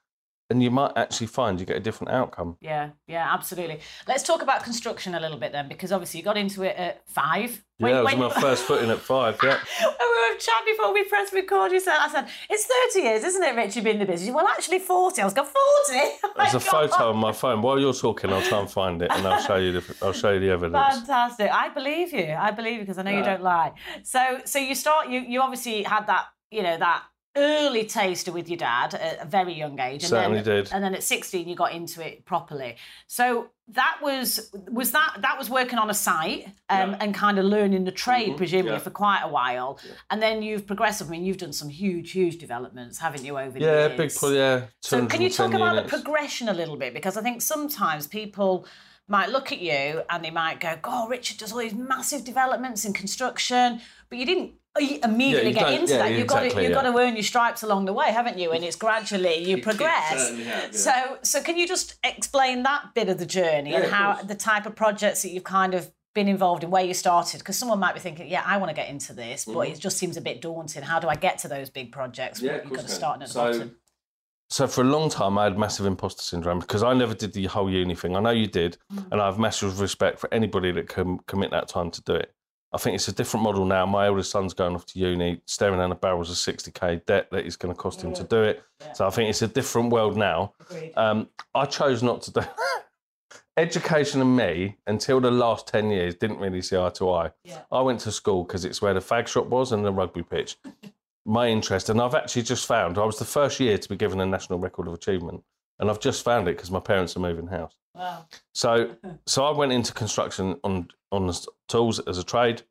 and 0.48 0.62
you 0.62 0.70
might 0.70 0.92
actually 0.96 1.26
find 1.26 1.58
you 1.58 1.66
get 1.66 1.76
a 1.76 1.80
different 1.80 2.12
outcome. 2.12 2.56
Yeah, 2.60 2.90
yeah, 3.08 3.28
absolutely. 3.32 3.80
Let's 4.06 4.22
talk 4.22 4.42
about 4.42 4.62
construction 4.62 5.14
a 5.14 5.20
little 5.20 5.38
bit 5.38 5.52
then, 5.52 5.68
because 5.68 5.90
obviously 5.90 6.18
you 6.20 6.24
got 6.24 6.36
into 6.36 6.62
it 6.62 6.76
at 6.76 7.08
five. 7.08 7.64
yeah, 7.78 7.88
that 7.92 8.04
was 8.04 8.14
when 8.14 8.20
my 8.20 8.30
first 8.40 8.64
foot 8.64 8.82
in 8.82 8.90
at 8.90 9.00
five. 9.00 9.38
Yeah, 9.42 9.58
when 9.80 9.96
we 9.98 10.34
were 10.34 10.38
chatting 10.38 10.74
before 10.76 10.92
we 10.94 11.04
pressed 11.04 11.32
record, 11.32 11.72
you 11.72 11.80
said, 11.80 11.96
I 11.98 12.08
said, 12.08 12.28
it's 12.48 12.68
30 12.92 13.04
years, 13.04 13.24
isn't 13.24 13.42
it, 13.42 13.56
Richard, 13.56 13.76
you've 13.76 13.84
been 13.84 13.94
in 13.94 14.00
the 14.00 14.06
business? 14.06 14.32
Well, 14.32 14.46
actually 14.46 14.78
40. 14.78 15.20
I 15.20 15.24
was 15.24 15.34
going, 15.34 15.48
40? 15.48 15.58
Oh 16.24 16.30
there's 16.36 16.54
a 16.54 16.70
God. 16.70 16.90
photo 16.90 17.10
on 17.10 17.16
my 17.16 17.32
phone. 17.32 17.62
While 17.62 17.80
you're 17.80 17.94
talking, 17.94 18.30
I'll 18.30 18.42
try 18.42 18.60
and 18.60 18.70
find 18.70 19.00
it, 19.00 19.10
and 19.10 19.26
I'll 19.26 19.40
show 19.40 19.56
you 19.56 19.72
the 19.72 19.96
I'll 20.02 20.12
show 20.12 20.32
you 20.32 20.40
the 20.40 20.50
evidence. 20.50 20.98
Fantastic. 20.98 21.50
I 21.50 21.70
believe 21.70 22.12
you. 22.12 22.34
I 22.38 22.50
believe 22.50 22.74
you 22.74 22.80
because 22.80 22.98
I 22.98 23.02
know 23.02 23.10
you 23.10 23.24
don't 23.24 23.42
lie. 23.42 23.72
So 24.02 24.40
so 24.44 24.58
you 24.58 24.74
start 24.74 25.08
you 25.08 25.20
you 25.20 25.40
obviously 25.40 25.82
had 25.82 26.06
that, 26.08 26.26
you 26.50 26.62
know, 26.62 26.76
that 26.76 27.04
early 27.36 27.84
taster 27.84 28.32
with 28.32 28.48
your 28.48 28.56
dad 28.58 28.94
at 28.94 29.22
a 29.22 29.26
very 29.26 29.52
young 29.52 29.78
age. 29.78 30.02
And 30.02 30.10
Certainly 30.10 30.42
then, 30.42 30.64
did. 30.64 30.72
And 30.72 30.82
then 30.82 30.94
at 30.94 31.02
16 31.02 31.48
you 31.48 31.54
got 31.54 31.72
into 31.72 32.04
it 32.06 32.24
properly. 32.24 32.76
So 33.06 33.48
that 33.68 33.98
was 34.02 34.50
was 34.70 34.92
that 34.92 35.18
that 35.22 35.36
was 35.38 35.50
working 35.50 35.78
on 35.78 35.90
a 35.90 35.94
site 35.94 36.46
um, 36.68 36.90
Yeah. 36.92 36.96
and 37.00 37.14
kind 37.14 37.38
of 37.38 37.44
learning 37.44 37.84
the 37.84 37.92
trade 37.92 38.30
Mhm, 38.34 38.36
presumably 38.36 38.72
yeah. 38.72 38.78
for 38.78 38.90
quite 38.90 39.22
a 39.22 39.28
while. 39.28 39.78
Yeah. 39.84 39.92
And 40.10 40.22
then 40.22 40.42
you've 40.42 40.66
progressed. 40.66 41.02
I 41.02 41.06
mean, 41.06 41.24
you've 41.24 41.38
done 41.38 41.52
some 41.52 41.68
huge, 41.68 42.12
huge 42.12 42.38
developments, 42.38 42.98
haven't 42.98 43.24
you, 43.24 43.38
over 43.38 43.58
the 43.58 43.64
Yeah, 43.64 43.86
years? 43.88 43.96
big 43.96 44.14
pull. 44.14 44.32
Yeah. 44.34 44.66
So 44.82 45.04
can 45.06 45.20
you 45.20 45.30
talk 45.30 45.52
about 45.54 45.74
units. 45.74 45.90
the 45.90 45.96
progression 45.98 46.48
a 46.48 46.54
little 46.54 46.76
bit? 46.76 46.94
Because 46.94 47.16
I 47.16 47.22
think 47.22 47.42
sometimes 47.42 48.06
people 48.06 48.66
might 49.08 49.28
look 49.30 49.52
at 49.52 49.60
you 49.60 50.02
and 50.10 50.24
they 50.24 50.30
might 50.32 50.58
go, 50.60 50.76
"God, 50.82 51.08
Richard 51.10 51.38
does 51.38 51.52
all 51.52 51.58
these 51.58 51.74
massive 51.74 52.24
developments 52.24 52.84
in 52.84 52.92
construction," 52.92 53.80
but 54.08 54.18
you 54.18 54.26
didn't 54.26 54.52
immediately 54.78 55.48
you 55.50 55.54
get 55.54 55.72
into 55.72 55.92
yeah, 55.94 55.98
that. 55.98 56.12
You've 56.12 56.26
got 56.26 56.40
to 56.40 56.46
you've 56.46 56.56
yeah. 56.56 56.70
got 56.70 56.82
to 56.82 56.96
earn 56.98 57.14
your 57.14 57.22
stripes 57.22 57.62
along 57.62 57.84
the 57.86 57.92
way, 57.92 58.10
haven't 58.10 58.38
you? 58.38 58.52
And 58.52 58.62
it's 58.64 58.76
gradually 58.76 59.38
you 59.38 59.56
It- 59.56 59.58
it 59.60 59.62
progress. 59.64 60.18
certainly 60.28 60.44
yeah. 60.44 60.70
So 60.70 60.92
so 61.22 61.42
can 61.42 61.56
you 61.56 61.66
just 61.66 61.96
explain 62.04 62.62
that 62.64 62.94
bit 62.94 63.08
of 63.08 63.18
the 63.18 63.26
journey 63.26 63.70
Yeah, 63.72 63.82
and 63.82 63.92
how 63.92 64.22
the 64.22 64.34
type 64.34 64.66
of 64.66 64.74
projects 64.76 65.22
that 65.22 65.30
you've 65.30 65.44
kind 65.44 65.74
of 65.74 65.90
been 66.14 66.28
involved 66.28 66.64
in, 66.64 66.70
where 66.70 66.84
you 66.84 66.94
started? 66.94 67.38
Because 67.38 67.58
someone 67.58 67.78
might 67.78 67.94
be 67.94 68.00
thinking, 68.00 68.26
"Yeah, 68.28 68.42
I 68.46 68.56
want 68.56 68.70
to 68.70 68.74
get 68.74 68.88
into 68.88 69.12
this," 69.12 69.44
but 69.44 69.60
it 69.68 69.78
just 69.78 69.98
seems 69.98 70.16
a 70.16 70.20
bit 70.20 70.40
daunting. 70.40 70.82
How 70.82 70.98
do 70.98 71.08
I 71.08 71.14
get 71.14 71.38
to 71.40 71.48
those 71.48 71.70
big 71.70 71.92
projects? 71.92 72.38
Mm-hmm. 72.38 72.46
Yeah, 72.46 72.54
You've 72.62 72.66
of 72.66 72.72
got 72.72 72.82
to 72.86 72.88
start 72.92 73.14
at 73.22 73.28
the 73.28 73.32
So- 73.32 73.52
bottom. 73.52 73.76
So 74.48 74.68
for 74.68 74.82
a 74.82 74.84
long 74.84 75.10
time, 75.10 75.36
I 75.38 75.42
had 75.44 75.58
massive 75.58 75.86
imposter 75.86 76.22
syndrome 76.22 76.60
because 76.60 76.84
I 76.84 76.94
never 76.94 77.14
did 77.14 77.32
the 77.32 77.46
whole 77.46 77.68
uni 77.68 77.96
thing. 77.96 78.14
I 78.14 78.20
know 78.20 78.30
you 78.30 78.46
did, 78.46 78.78
Mm. 78.94 79.10
and 79.10 79.20
I 79.20 79.26
have 79.26 79.40
massive 79.40 79.80
respect 79.80 80.20
for 80.20 80.32
anybody 80.32 80.70
that 80.70 80.88
can 80.88 81.18
commit 81.26 81.50
that 81.50 81.66
time 81.66 81.90
to 81.90 82.00
do 82.02 82.14
it. 82.14 82.32
I 82.76 82.78
think 82.78 82.94
it's 82.94 83.08
a 83.08 83.12
different 83.12 83.42
model 83.42 83.64
now. 83.64 83.86
My 83.86 84.06
eldest 84.06 84.30
son's 84.30 84.52
going 84.52 84.74
off 84.74 84.84
to 84.86 84.98
uni, 84.98 85.40
staring 85.46 85.78
down 85.78 85.88
the 85.88 85.96
barrels 85.96 86.28
of 86.30 86.36
60k 86.36 87.06
debt 87.06 87.30
that 87.30 87.46
is 87.46 87.56
going 87.56 87.74
to 87.74 87.80
cost 87.80 88.02
him 88.02 88.12
to 88.12 88.22
do 88.22 88.42
it. 88.42 88.62
Yeah. 88.82 88.92
So 88.92 89.06
I 89.06 89.10
think 89.10 89.30
it's 89.30 89.40
a 89.40 89.48
different 89.48 89.90
world 89.90 90.16
now. 90.16 90.52
Um, 90.94 91.30
I 91.54 91.64
chose 91.64 92.02
not 92.02 92.20
to 92.22 92.32
do. 92.32 92.40
Education 93.56 94.20
and 94.20 94.36
me, 94.36 94.76
until 94.86 95.18
the 95.22 95.30
last 95.30 95.66
10 95.68 95.90
years, 95.90 96.14
didn't 96.14 96.38
really 96.38 96.60
see 96.60 96.76
eye 96.76 96.90
to 96.90 97.10
eye. 97.10 97.30
Yeah. 97.44 97.62
I 97.72 97.80
went 97.80 98.00
to 98.00 98.12
school 98.12 98.44
because 98.44 98.66
it's 98.66 98.82
where 98.82 98.92
the 98.92 99.00
fag 99.00 99.26
shop 99.26 99.46
was 99.46 99.72
and 99.72 99.82
the 99.82 99.92
rugby 99.92 100.22
pitch. 100.22 100.58
my 101.26 101.48
interest. 101.48 101.90
And 101.90 102.00
I've 102.00 102.14
actually 102.14 102.42
just 102.42 102.66
found 102.66 102.98
I 102.98 103.04
was 103.04 103.18
the 103.18 103.24
first 103.24 103.58
year 103.60 103.76
to 103.76 103.88
be 103.88 103.96
given 103.96 104.20
a 104.20 104.26
national 104.26 104.58
record 104.60 104.86
of 104.86 104.94
achievement, 104.94 105.42
and 105.78 105.90
I've 105.90 106.00
just 106.00 106.24
found 106.24 106.48
it 106.48 106.56
because 106.56 106.70
my 106.70 106.80
parents 106.80 107.16
are 107.16 107.20
moving 107.20 107.48
house. 107.48 107.74
Wow. 107.94 108.26
So, 108.54 108.94
so 109.26 109.44
I 109.44 109.50
went 109.50 109.72
into 109.72 109.92
construction 109.92 110.58
on 110.64 110.88
on 111.16 111.26
the 111.26 111.46
tools 111.68 111.98
as 112.00 112.18
a 112.18 112.24
trade. 112.24 112.62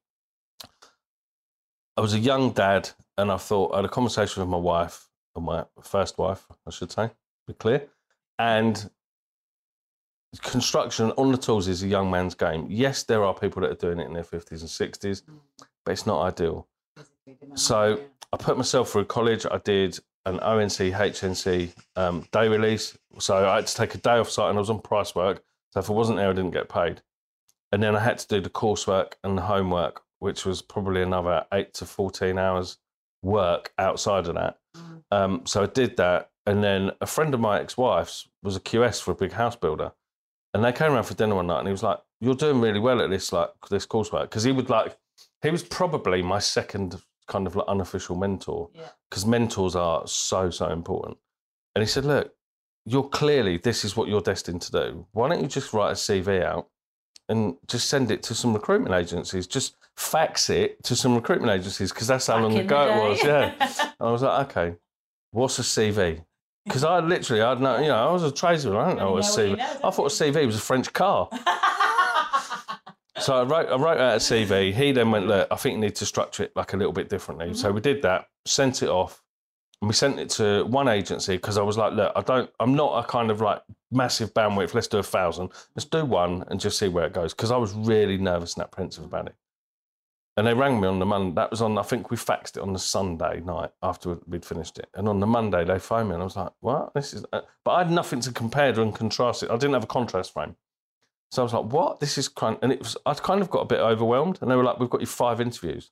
I 1.98 2.02
was 2.02 2.14
a 2.14 2.20
young 2.20 2.52
dad, 2.52 2.90
and 3.18 3.32
I 3.32 3.38
thought 3.38 3.74
I 3.74 3.78
had 3.78 3.86
a 3.86 3.90
conversation 3.90 4.42
with 4.42 4.50
my 4.50 4.58
wife, 4.58 5.08
or 5.34 5.42
my 5.42 5.66
first 5.82 6.18
wife, 6.18 6.46
I 6.68 6.72
should 6.72 6.92
say, 6.92 7.12
be 7.48 7.54
clear. 7.54 7.88
And 8.38 8.90
construction 10.42 11.12
on 11.12 11.32
the 11.32 11.38
tools 11.38 11.68
is 11.68 11.84
a 11.84 11.88
young 11.88 12.12
man's 12.12 12.36
game. 12.36 12.68
Yes, 12.70 13.04
there 13.04 13.24
are 13.24 13.34
people 13.34 13.62
that 13.62 13.72
are 13.72 13.76
doing 13.76 14.00
it 14.00 14.08
in 14.08 14.14
their 14.14 14.24
fifties 14.24 14.62
and 14.62 14.70
sixties, 14.70 15.24
but 15.86 15.92
it's 15.94 16.06
not 16.06 16.22
ideal. 16.22 16.68
So 17.56 18.00
I 18.34 18.38
put 18.38 18.58
myself 18.58 18.92
through 18.92 19.06
college. 19.06 19.46
I 19.50 19.60
did 19.60 19.98
an 20.26 20.40
ONC, 20.40 20.92
HNC 20.92 21.74
um, 21.96 22.28
day 22.32 22.48
release. 22.48 22.98
So 23.20 23.48
I 23.48 23.56
had 23.56 23.68
to 23.68 23.76
take 23.76 23.96
a 23.96 24.00
day 24.00 24.18
off 24.18 24.30
site 24.30 24.50
and 24.50 24.58
I 24.58 24.60
was 24.60 24.70
on 24.70 24.82
price 24.82 25.16
work. 25.16 25.44
So 25.72 25.80
if 25.80 25.90
I 25.90 25.94
wasn't 25.94 26.18
there, 26.18 26.30
I 26.30 26.34
didn't 26.34 26.52
get 26.52 26.70
paid. 26.70 27.02
And 27.76 27.84
then 27.84 27.94
I 27.94 28.00
had 28.00 28.18
to 28.20 28.28
do 28.30 28.40
the 28.40 28.50
coursework 28.50 29.16
and 29.22 29.38
the 29.38 29.42
homework, 29.42 30.02
which 30.20 30.46
was 30.46 30.62
probably 30.62 31.02
another 31.02 31.46
eight 31.52 31.74
to 31.74 31.86
14 31.86 32.38
hours 32.40 32.78
work 33.22 33.74
outside 33.78 34.28
of 34.28 34.36
that. 34.36 34.60
Um, 35.12 35.42
so 35.46 35.64
I 35.64 35.66
did 35.66 35.98
that. 35.98 36.30
And 36.46 36.64
then 36.64 36.92
a 37.02 37.06
friend 37.06 37.34
of 37.34 37.42
my 37.42 37.60
ex 37.60 37.76
wife's 37.76 38.30
was 38.42 38.56
a 38.56 38.62
QS 38.62 39.02
for 39.02 39.12
a 39.12 39.16
big 39.16 39.34
house 39.34 39.58
builder. 39.58 39.92
And 40.54 40.64
they 40.64 40.72
came 40.72 40.94
around 40.94 41.04
for 41.04 41.16
dinner 41.16 41.36
one 41.36 41.48
night 41.48 41.60
and 41.60 41.68
he 41.68 41.74
was 41.74 41.84
like, 41.84 42.00
You're 42.22 42.36
doing 42.36 42.62
really 42.62 42.80
well 42.80 43.02
at 43.02 43.10
this, 43.10 43.34
like, 43.34 43.50
this 43.70 43.86
coursework. 43.86 44.30
Because 44.30 44.44
he 44.46 44.54
would 44.54 44.70
like, 44.70 44.96
he 45.42 45.50
was 45.50 45.64
probably 45.64 46.22
my 46.22 46.40
second 46.40 47.02
kind 47.28 47.46
of 47.46 47.58
like 47.58 47.68
unofficial 47.68 48.16
mentor 48.16 48.70
Yeah. 48.74 48.88
because 49.10 49.26
mentors 49.26 49.76
are 49.76 50.08
so 50.08 50.50
so 50.50 50.70
important. 50.70 51.18
And 51.76 51.82
he 51.84 51.88
said, 51.90 52.06
"Look, 52.06 52.34
you're 52.86 53.10
clearly 53.10 53.58
this 53.58 53.84
is 53.84 53.98
what 53.98 54.08
you're 54.08 54.22
destined 54.22 54.62
to 54.62 54.72
do. 54.72 55.08
Why 55.12 55.28
don't 55.28 55.42
you 55.42 55.50
just 55.50 55.74
write 55.74 55.92
a 55.92 55.96
CV 55.96 56.42
out 56.42 56.70
and 57.30 57.56
just 57.68 57.90
send 57.90 58.12
it 58.12 58.24
to 58.24 58.36
some 58.36 58.54
recruitment 58.54 58.96
agencies? 58.96 59.48
Just 59.48 59.76
fax 59.96 60.50
it 60.50 60.84
to 60.84 60.96
some 60.96 61.16
recruitment 61.16 61.52
agencies 61.52 61.92
because 61.92 62.08
that's 62.08 62.28
how 62.28 62.36
Back 62.36 62.44
long 62.44 62.58
ago 62.58 62.82
it 62.82 63.10
was. 63.10 63.24
Yeah." 63.24 63.92
I 64.00 64.12
was 64.12 64.22
like, 64.22 64.50
"Okay, 64.50 64.76
what's 65.32 65.60
a 65.60 65.64
CV?" 65.64 66.24
Because 66.66 66.84
I 66.84 67.00
literally, 67.00 67.44
I'd 67.44 67.62
know, 67.62 67.80
you 67.80 67.90
know, 67.90 68.10
I 68.10 68.12
was 68.12 68.24
a 68.24 68.32
tradesman. 68.32 68.76
I 68.76 68.88
don't 68.88 68.98
know 68.98 69.12
what 69.12 69.26
a 69.26 69.38
know 69.38 69.44
what 69.44 69.50
you 69.50 69.56
CV. 69.56 69.58
know, 69.58 69.88
I 69.88 69.92
thought 69.92 70.12
a 70.12 70.24
CV 70.24 70.46
was 70.48 70.56
a 70.56 70.62
French 70.62 70.92
car. 70.94 71.30
So 73.20 73.34
I 73.34 73.44
wrote, 73.44 73.70
I 73.70 73.76
wrote 73.78 73.98
out 73.98 74.16
a 74.16 74.18
CV. 74.18 74.74
He 74.74 74.92
then 74.92 75.10
went, 75.10 75.28
look, 75.28 75.48
I 75.50 75.56
think 75.56 75.76
you 75.76 75.80
need 75.80 75.96
to 75.96 76.06
structure 76.06 76.44
it 76.44 76.52
like 76.56 76.74
a 76.74 76.78
little 76.78 76.92
bit 76.92 77.10
differently. 77.10 77.48
Mm-hmm. 77.48 77.56
So 77.56 77.72
we 77.72 77.82
did 77.82 78.02
that, 78.02 78.28
sent 78.46 78.84
it 78.84 78.90
off, 78.90 79.24
we 79.88 79.94
sent 79.94 80.20
it 80.20 80.30
to 80.32 80.64
one 80.66 80.88
agency 80.88 81.36
because 81.36 81.58
I 81.58 81.62
was 81.62 81.78
like, 81.78 81.94
look, 81.94 82.12
I 82.16 82.22
don't, 82.22 82.50
I'm 82.60 82.76
not 82.76 83.04
a 83.04 83.08
kind 83.08 83.30
of 83.30 83.42
like 83.42 83.62
massive 83.92 84.34
bandwidth. 84.34 84.74
Let's 84.74 84.88
do 84.88 85.00
a 85.00 85.04
thousand. 85.04 85.52
Let's 85.76 85.86
do 85.86 86.06
one 86.06 86.44
and 86.48 86.60
just 86.60 86.78
see 86.78 86.88
where 86.88 87.06
it 87.06 87.14
goes. 87.14 87.34
Because 87.34 87.52
I 87.52 87.58
was 87.58 87.74
really 87.74 88.18
nervous 88.18 88.54
and 88.56 88.64
apprehensive 88.64 89.04
about 89.04 89.28
it. 89.28 89.36
And 90.38 90.46
they 90.46 90.54
rang 90.54 90.82
me 90.82 90.88
on 90.88 91.00
the 91.00 91.06
Monday. 91.06 91.36
That 91.36 91.52
was 91.52 91.62
on, 91.62 91.78
I 91.78 91.82
think 91.82 92.12
we 92.12 92.18
faxed 92.18 92.58
it 92.58 92.64
on 92.64 92.74
the 92.74 92.80
Sunday 92.80 93.40
night 93.40 93.72
after 93.82 94.18
we'd 94.28 94.46
finished 94.46 94.78
it. 94.78 94.90
And 94.94 95.08
on 95.08 95.20
the 95.20 95.28
Monday, 95.28 95.64
they 95.64 95.80
phoned 95.80 96.10
me 96.10 96.16
and 96.16 96.22
I 96.22 96.26
was 96.26 96.36
like, 96.36 96.52
what? 96.60 96.94
This 96.94 97.14
is, 97.14 97.26
uh, 97.32 97.42
but 97.64 97.72
I 97.72 97.78
had 97.80 97.92
nothing 97.92 98.20
to 98.22 98.32
compare 98.32 98.74
to 98.74 98.82
and 98.82 98.94
contrast 98.94 99.44
it. 99.44 99.50
I 99.50 99.56
didn't 99.56 99.74
have 99.74 99.84
a 99.86 99.88
contrast 99.88 100.34
frame. 100.34 100.56
So 101.32 101.42
I 101.42 101.44
was 101.44 101.54
like, 101.54 101.66
what? 101.66 102.00
This 102.00 102.18
is 102.18 102.30
and 102.42 102.72
it 102.72 102.80
was, 102.80 102.98
I 103.06 103.14
kind 103.14 103.42
of 103.42 103.50
got 103.50 103.62
a 103.62 103.66
bit 103.66 103.80
overwhelmed. 103.80 104.40
And 104.42 104.52
they 104.52 104.56
were 104.56 104.64
like, 104.64 104.80
we've 104.80 104.90
got 104.90 105.02
you 105.02 105.08
five 105.08 105.40
interviews. 105.40 105.92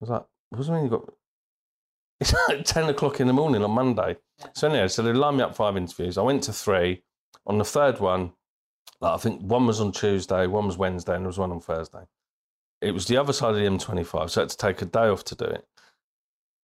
I 0.00 0.04
was 0.04 0.10
like, 0.10 0.24
what 0.50 0.58
does 0.58 0.68
it 0.68 0.72
mean 0.72 0.84
you 0.84 0.90
got, 0.90 1.12
it's 2.22 2.34
like 2.48 2.64
10 2.64 2.88
o'clock 2.88 3.20
in 3.20 3.26
the 3.26 3.32
morning 3.32 3.62
on 3.62 3.70
Monday. 3.72 4.16
So 4.54 4.68
anyway, 4.68 4.88
so 4.88 5.02
they 5.02 5.12
lined 5.12 5.38
me 5.38 5.42
up 5.42 5.56
five 5.56 5.76
interviews. 5.76 6.16
I 6.16 6.22
went 6.22 6.44
to 6.44 6.52
three. 6.52 7.02
On 7.46 7.58
the 7.58 7.64
third 7.64 7.98
one, 7.98 8.32
like, 9.00 9.14
I 9.14 9.16
think 9.16 9.42
one 9.42 9.66
was 9.66 9.80
on 9.80 9.90
Tuesday, 9.90 10.46
one 10.46 10.66
was 10.66 10.78
Wednesday, 10.78 11.14
and 11.14 11.24
there 11.24 11.28
was 11.28 11.38
one 11.38 11.50
on 11.50 11.60
Thursday. 11.60 12.04
It 12.80 12.92
was 12.92 13.06
the 13.06 13.16
other 13.16 13.32
side 13.32 13.50
of 13.50 13.56
the 13.56 13.62
M25, 13.62 14.30
so 14.30 14.40
I 14.40 14.42
had 14.42 14.50
to 14.50 14.56
take 14.56 14.80
a 14.80 14.84
day 14.86 15.08
off 15.08 15.24
to 15.24 15.34
do 15.34 15.44
it. 15.44 15.66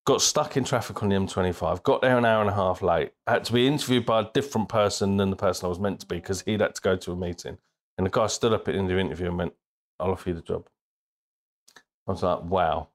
Got 0.07 0.23
stuck 0.23 0.57
in 0.57 0.63
traffic 0.63 1.03
on 1.03 1.09
the 1.09 1.17
M25, 1.17 1.83
got 1.83 2.01
there 2.01 2.17
an 2.17 2.25
hour 2.25 2.41
and 2.41 2.51
a 2.51 2.55
half 2.55 2.81
late, 2.81 3.11
had 3.27 3.45
to 3.45 3.53
be 3.53 3.67
interviewed 3.67 4.07
by 4.07 4.21
a 4.21 4.31
different 4.33 4.69
person 4.69 5.17
than 5.17 5.31
the 5.31 5.37
person 5.37 5.67
I 5.67 5.69
was 5.69 5.81
meant 5.81 6.01
to 6.01 6.07
be 6.07 6.17
because 6.17 6.43
he'd 6.43 6.61
had 6.61 6.77
to 6.77 6.81
go 6.81 6.97
to 6.97 7.13
a 7.13 7.17
meeting. 7.17 7.59
And 7.97 8.07
the 8.07 8.11
guy 8.11 8.29
stood 8.29 8.53
up 8.53 8.69
at 8.69 8.73
the 8.73 8.79
end 8.79 8.91
of 8.91 8.97
the 8.97 9.01
interview 9.01 9.27
and 9.27 9.39
went, 9.39 9.55
I'll 9.99 10.13
offer 10.13 10.31
you 10.31 10.37
the 10.37 10.43
job. 10.43 10.69
I 12.07 12.13
was 12.13 12.23
like, 12.23 12.45
wow. 12.45 12.89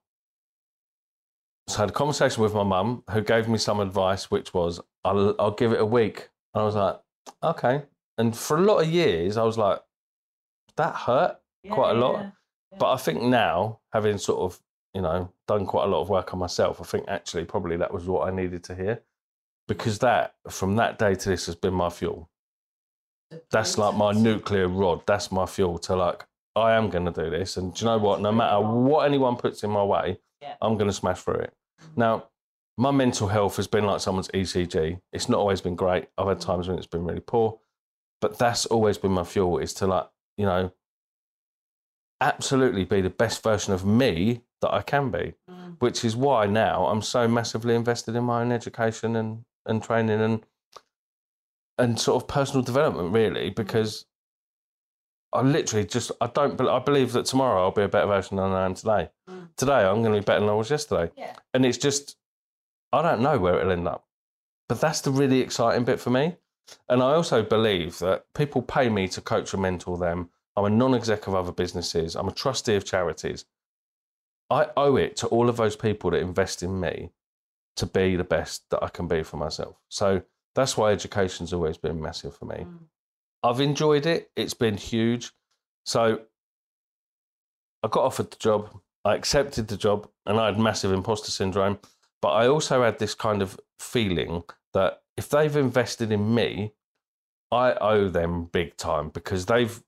So 1.66 1.78
I 1.78 1.80
had 1.82 1.90
a 1.90 1.92
conversation 1.92 2.42
with 2.42 2.54
my 2.54 2.62
mum 2.62 3.02
who 3.10 3.22
gave 3.22 3.48
me 3.48 3.58
some 3.58 3.80
advice, 3.80 4.30
which 4.30 4.52
was, 4.52 4.80
I'll, 5.04 5.34
I'll 5.38 5.50
give 5.50 5.72
it 5.72 5.80
a 5.80 5.86
week. 5.86 6.28
And 6.52 6.62
I 6.62 6.64
was 6.64 6.74
like, 6.74 7.00
okay. 7.42 7.82
And 8.18 8.36
for 8.36 8.58
a 8.58 8.62
lot 8.62 8.82
of 8.82 8.88
years, 8.88 9.36
I 9.36 9.44
was 9.44 9.56
like, 9.56 9.80
that 10.76 10.94
hurt 10.94 11.38
quite 11.70 11.92
a 11.92 11.98
lot. 11.98 12.32
But 12.78 12.92
I 12.92 12.96
think 12.96 13.22
now, 13.22 13.80
having 13.92 14.18
sort 14.18 14.40
of, 14.40 14.60
you 14.92 15.00
know, 15.00 15.32
done 15.48 15.64
quite 15.64 15.84
a 15.84 15.88
lot 15.88 16.02
of 16.02 16.08
work 16.10 16.34
on 16.34 16.38
myself, 16.38 16.80
I 16.80 16.84
think 16.84 17.06
actually 17.08 17.44
probably 17.44 17.76
that 17.78 17.92
was 17.92 18.04
what 18.04 18.28
I 18.28 18.34
needed 18.34 18.62
to 18.64 18.74
hear. 18.74 19.02
Because 19.66 19.98
that, 20.00 20.34
from 20.50 20.76
that 20.76 20.98
day 20.98 21.14
to 21.14 21.28
this, 21.30 21.46
has 21.46 21.54
been 21.54 21.72
my 21.72 21.88
fuel. 21.88 22.28
That's 23.50 23.78
like 23.78 23.96
my 23.96 24.12
nuclear 24.12 24.68
rod. 24.68 25.02
That's 25.06 25.32
my 25.32 25.46
fuel 25.46 25.78
to 25.78 25.96
like, 25.96 26.26
I 26.54 26.72
am 26.74 26.90
going 26.90 27.06
to 27.06 27.24
do 27.24 27.30
this. 27.30 27.56
And 27.56 27.74
do 27.74 27.84
you 27.84 27.90
know 27.90 27.98
what? 27.98 28.20
No 28.20 28.30
matter 28.30 28.60
what 28.60 29.06
anyone 29.06 29.36
puts 29.36 29.64
in 29.64 29.70
my 29.70 29.82
way, 29.82 30.18
Yeah. 30.44 30.54
I'm 30.60 30.76
going 30.76 30.88
to 30.90 30.92
smash 30.92 31.20
through 31.22 31.40
it. 31.46 31.52
Now, 31.96 32.28
my 32.76 32.90
mental 32.90 33.28
health 33.28 33.56
has 33.56 33.66
been 33.66 33.86
like 33.86 34.00
someone's 34.00 34.28
ECG. 34.28 35.00
It's 35.12 35.28
not 35.28 35.38
always 35.38 35.60
been 35.60 35.74
great. 35.76 36.08
I've 36.18 36.28
had 36.28 36.40
times 36.40 36.68
when 36.68 36.76
it's 36.76 36.86
been 36.86 37.04
really 37.04 37.20
poor, 37.20 37.58
but 38.20 38.38
that's 38.38 38.66
always 38.66 38.98
been 38.98 39.12
my 39.12 39.24
fuel 39.24 39.58
is 39.58 39.72
to 39.74 39.86
like, 39.86 40.08
you 40.36 40.44
know, 40.44 40.72
absolutely 42.20 42.84
be 42.84 43.00
the 43.00 43.10
best 43.10 43.42
version 43.42 43.72
of 43.72 43.84
me 43.84 44.42
that 44.60 44.72
I 44.72 44.82
can 44.82 45.10
be, 45.10 45.34
Mm. 45.50 45.76
which 45.80 46.04
is 46.04 46.16
why 46.16 46.46
now 46.46 46.86
I'm 46.86 47.02
so 47.02 47.28
massively 47.28 47.74
invested 47.74 48.14
in 48.16 48.24
my 48.24 48.40
own 48.42 48.52
education 48.52 49.16
and, 49.16 49.44
and 49.66 49.82
training 49.82 50.20
and 50.20 50.44
and 51.76 51.98
sort 51.98 52.22
of 52.22 52.28
personal 52.28 52.62
development 52.62 53.12
really 53.12 53.50
because 53.50 54.06
I 55.34 55.42
literally 55.42 55.84
just 55.86 56.12
I 56.20 56.28
don't 56.28 56.60
I 56.60 56.78
believe 56.78 57.12
that 57.12 57.26
tomorrow 57.26 57.62
I'll 57.64 57.70
be 57.72 57.82
a 57.82 57.88
better 57.88 58.06
version 58.06 58.36
than 58.36 58.52
I 58.52 58.64
am 58.64 58.74
today. 58.74 59.10
Mm. 59.28 59.48
Today 59.56 59.84
I'm 59.84 60.02
going 60.02 60.14
to 60.14 60.20
be 60.20 60.24
better 60.24 60.40
than 60.40 60.48
I 60.48 60.54
was 60.54 60.70
yesterday, 60.70 61.12
Yeah. 61.16 61.36
and 61.52 61.66
it's 61.66 61.78
just 61.78 62.16
I 62.92 63.02
don't 63.02 63.20
know 63.20 63.38
where 63.38 63.58
it'll 63.58 63.72
end 63.72 63.88
up, 63.88 64.06
but 64.68 64.80
that's 64.80 65.00
the 65.00 65.10
really 65.10 65.40
exciting 65.40 65.84
bit 65.84 65.98
for 66.00 66.10
me. 66.10 66.36
And 66.88 67.02
I 67.02 67.14
also 67.14 67.42
believe 67.42 67.98
that 67.98 68.26
people 68.34 68.62
pay 68.62 68.88
me 68.88 69.08
to 69.08 69.20
coach 69.20 69.52
and 69.52 69.60
mentor 69.62 69.98
them. 69.98 70.30
I'm 70.56 70.64
a 70.64 70.70
non-exec 70.70 71.26
of 71.26 71.34
other 71.34 71.52
businesses. 71.52 72.14
I'm 72.14 72.28
a 72.28 72.32
trustee 72.32 72.76
of 72.76 72.84
charities. 72.84 73.44
I 74.48 74.68
owe 74.76 74.96
it 74.96 75.16
to 75.16 75.26
all 75.26 75.48
of 75.48 75.56
those 75.56 75.74
people 75.76 76.10
that 76.12 76.18
invest 76.20 76.62
in 76.62 76.78
me 76.80 77.10
to 77.76 77.86
be 77.86 78.14
the 78.14 78.24
best 78.24 78.70
that 78.70 78.82
I 78.82 78.88
can 78.88 79.08
be 79.08 79.24
for 79.24 79.36
myself. 79.36 79.76
So 79.88 80.22
that's 80.54 80.76
why 80.76 80.92
education's 80.92 81.52
always 81.52 81.76
been 81.76 82.00
massive 82.00 82.36
for 82.36 82.44
me. 82.44 82.58
Mm. 82.58 82.78
I've 83.44 83.60
enjoyed 83.60 84.06
it. 84.06 84.30
It's 84.36 84.54
been 84.54 84.78
huge. 84.78 85.30
So 85.84 86.22
I 87.82 87.88
got 87.88 88.04
offered 88.04 88.30
the 88.30 88.38
job. 88.38 88.70
I 89.04 89.14
accepted 89.14 89.68
the 89.68 89.76
job 89.76 90.08
and 90.24 90.40
I 90.40 90.46
had 90.46 90.58
massive 90.58 90.90
imposter 90.90 91.30
syndrome. 91.30 91.78
But 92.22 92.30
I 92.30 92.48
also 92.48 92.82
had 92.82 92.98
this 92.98 93.14
kind 93.14 93.42
of 93.42 93.60
feeling 93.78 94.44
that 94.72 95.02
if 95.18 95.28
they've 95.28 95.54
invested 95.54 96.10
in 96.10 96.34
me, 96.34 96.72
I 97.52 97.74
owe 97.74 98.08
them 98.08 98.46
big 98.46 98.78
time 98.78 99.10
because 99.10 99.44
they've 99.44 99.80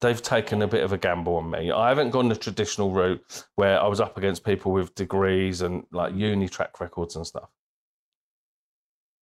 they've 0.00 0.22
taken 0.22 0.60
a 0.62 0.68
bit 0.68 0.84
of 0.84 0.92
a 0.92 0.98
gamble 0.98 1.36
on 1.36 1.50
me. 1.50 1.72
I 1.72 1.88
haven't 1.88 2.10
gone 2.10 2.28
the 2.28 2.36
traditional 2.36 2.92
route 2.92 3.46
where 3.56 3.80
I 3.80 3.88
was 3.88 4.00
up 4.00 4.16
against 4.18 4.44
people 4.44 4.70
with 4.70 4.94
degrees 4.94 5.62
and 5.62 5.84
like 5.90 6.14
uni 6.14 6.46
track 6.48 6.78
records 6.78 7.16
and 7.16 7.26
stuff. 7.26 7.48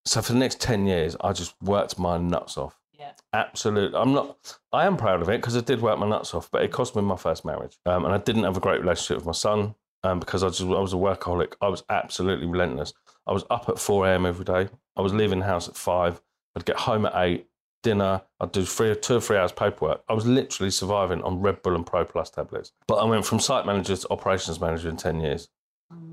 So 0.04 0.20
for 0.20 0.32
the 0.32 0.38
next 0.38 0.60
10 0.60 0.86
years, 0.86 1.16
I 1.20 1.32
just 1.32 1.54
worked 1.62 1.98
my 1.98 2.18
nuts 2.18 2.58
off. 2.58 2.76
Yeah. 2.98 3.12
Absolutely. 3.32 3.98
I'm 3.98 4.12
not, 4.12 4.58
I 4.72 4.86
am 4.86 4.96
proud 4.96 5.22
of 5.22 5.28
it 5.28 5.40
because 5.40 5.56
I 5.56 5.60
did 5.60 5.80
work 5.80 5.98
my 5.98 6.08
nuts 6.08 6.34
off, 6.34 6.50
but 6.50 6.62
it 6.62 6.72
cost 6.72 6.96
me 6.96 7.02
my 7.02 7.16
first 7.16 7.44
marriage. 7.44 7.76
Um, 7.84 8.04
and 8.04 8.14
I 8.14 8.18
didn't 8.18 8.44
have 8.44 8.56
a 8.56 8.60
great 8.60 8.80
relationship 8.80 9.18
with 9.18 9.26
my 9.26 9.32
son 9.32 9.74
um, 10.02 10.20
because 10.20 10.42
I, 10.42 10.48
just, 10.48 10.62
I 10.62 10.80
was 10.80 10.92
a 10.92 10.96
workaholic. 10.96 11.54
I 11.60 11.68
was 11.68 11.84
absolutely 11.90 12.46
relentless. 12.46 12.92
I 13.26 13.32
was 13.32 13.44
up 13.50 13.68
at 13.68 13.78
4 13.78 14.06
a.m. 14.08 14.26
every 14.26 14.44
day. 14.44 14.68
I 14.96 15.02
was 15.02 15.12
leaving 15.12 15.40
the 15.40 15.44
house 15.46 15.68
at 15.68 15.76
5. 15.76 16.20
I'd 16.56 16.64
get 16.64 16.76
home 16.76 17.06
at 17.06 17.12
8, 17.14 17.46
dinner. 17.82 18.22
I'd 18.40 18.52
do 18.52 18.64
three, 18.64 18.94
two 18.96 19.16
or 19.16 19.20
three 19.20 19.36
hours 19.36 19.52
paperwork. 19.52 20.02
I 20.08 20.14
was 20.14 20.26
literally 20.26 20.70
surviving 20.70 21.22
on 21.22 21.40
Red 21.40 21.62
Bull 21.62 21.74
and 21.74 21.86
Pro 21.86 22.04
Plus 22.04 22.30
tablets. 22.30 22.72
But 22.88 22.96
I 22.96 23.04
went 23.04 23.26
from 23.26 23.40
site 23.40 23.66
manager 23.66 23.96
to 23.96 24.10
operations 24.10 24.60
manager 24.60 24.88
in 24.88 24.96
10 24.96 25.20
years. 25.20 25.48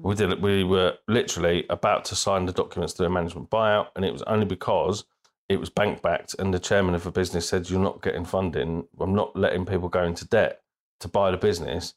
We 0.04 0.14
did 0.14 0.32
it. 0.32 0.42
We 0.42 0.64
were 0.64 0.98
literally 1.08 1.66
about 1.70 2.06
to 2.06 2.16
sign 2.16 2.46
the 2.46 2.52
documents 2.52 2.94
to 2.94 3.06
a 3.06 3.10
management 3.10 3.50
buyout, 3.50 3.88
and 3.96 4.06
it 4.06 4.14
was 4.14 4.22
only 4.24 4.46
because 4.46 5.06
it 5.54 5.60
was 5.60 5.70
bank 5.70 6.02
backed, 6.02 6.36
and 6.38 6.54
the 6.54 6.60
chairman 6.60 6.96
of 6.96 7.04
the 7.04 7.12
business 7.12 7.48
said, 7.48 7.70
"You're 7.70 7.80
not 7.80 8.02
getting 8.02 8.26
funding. 8.26 8.88
I'm 9.00 9.16
not 9.16 9.36
letting 9.36 9.66
people 9.66 9.90
go 9.90 10.04
into 10.04 10.26
debt 10.28 10.62
to 11.00 11.08
buy 11.08 11.32
the 11.32 11.38
business." 11.38 11.94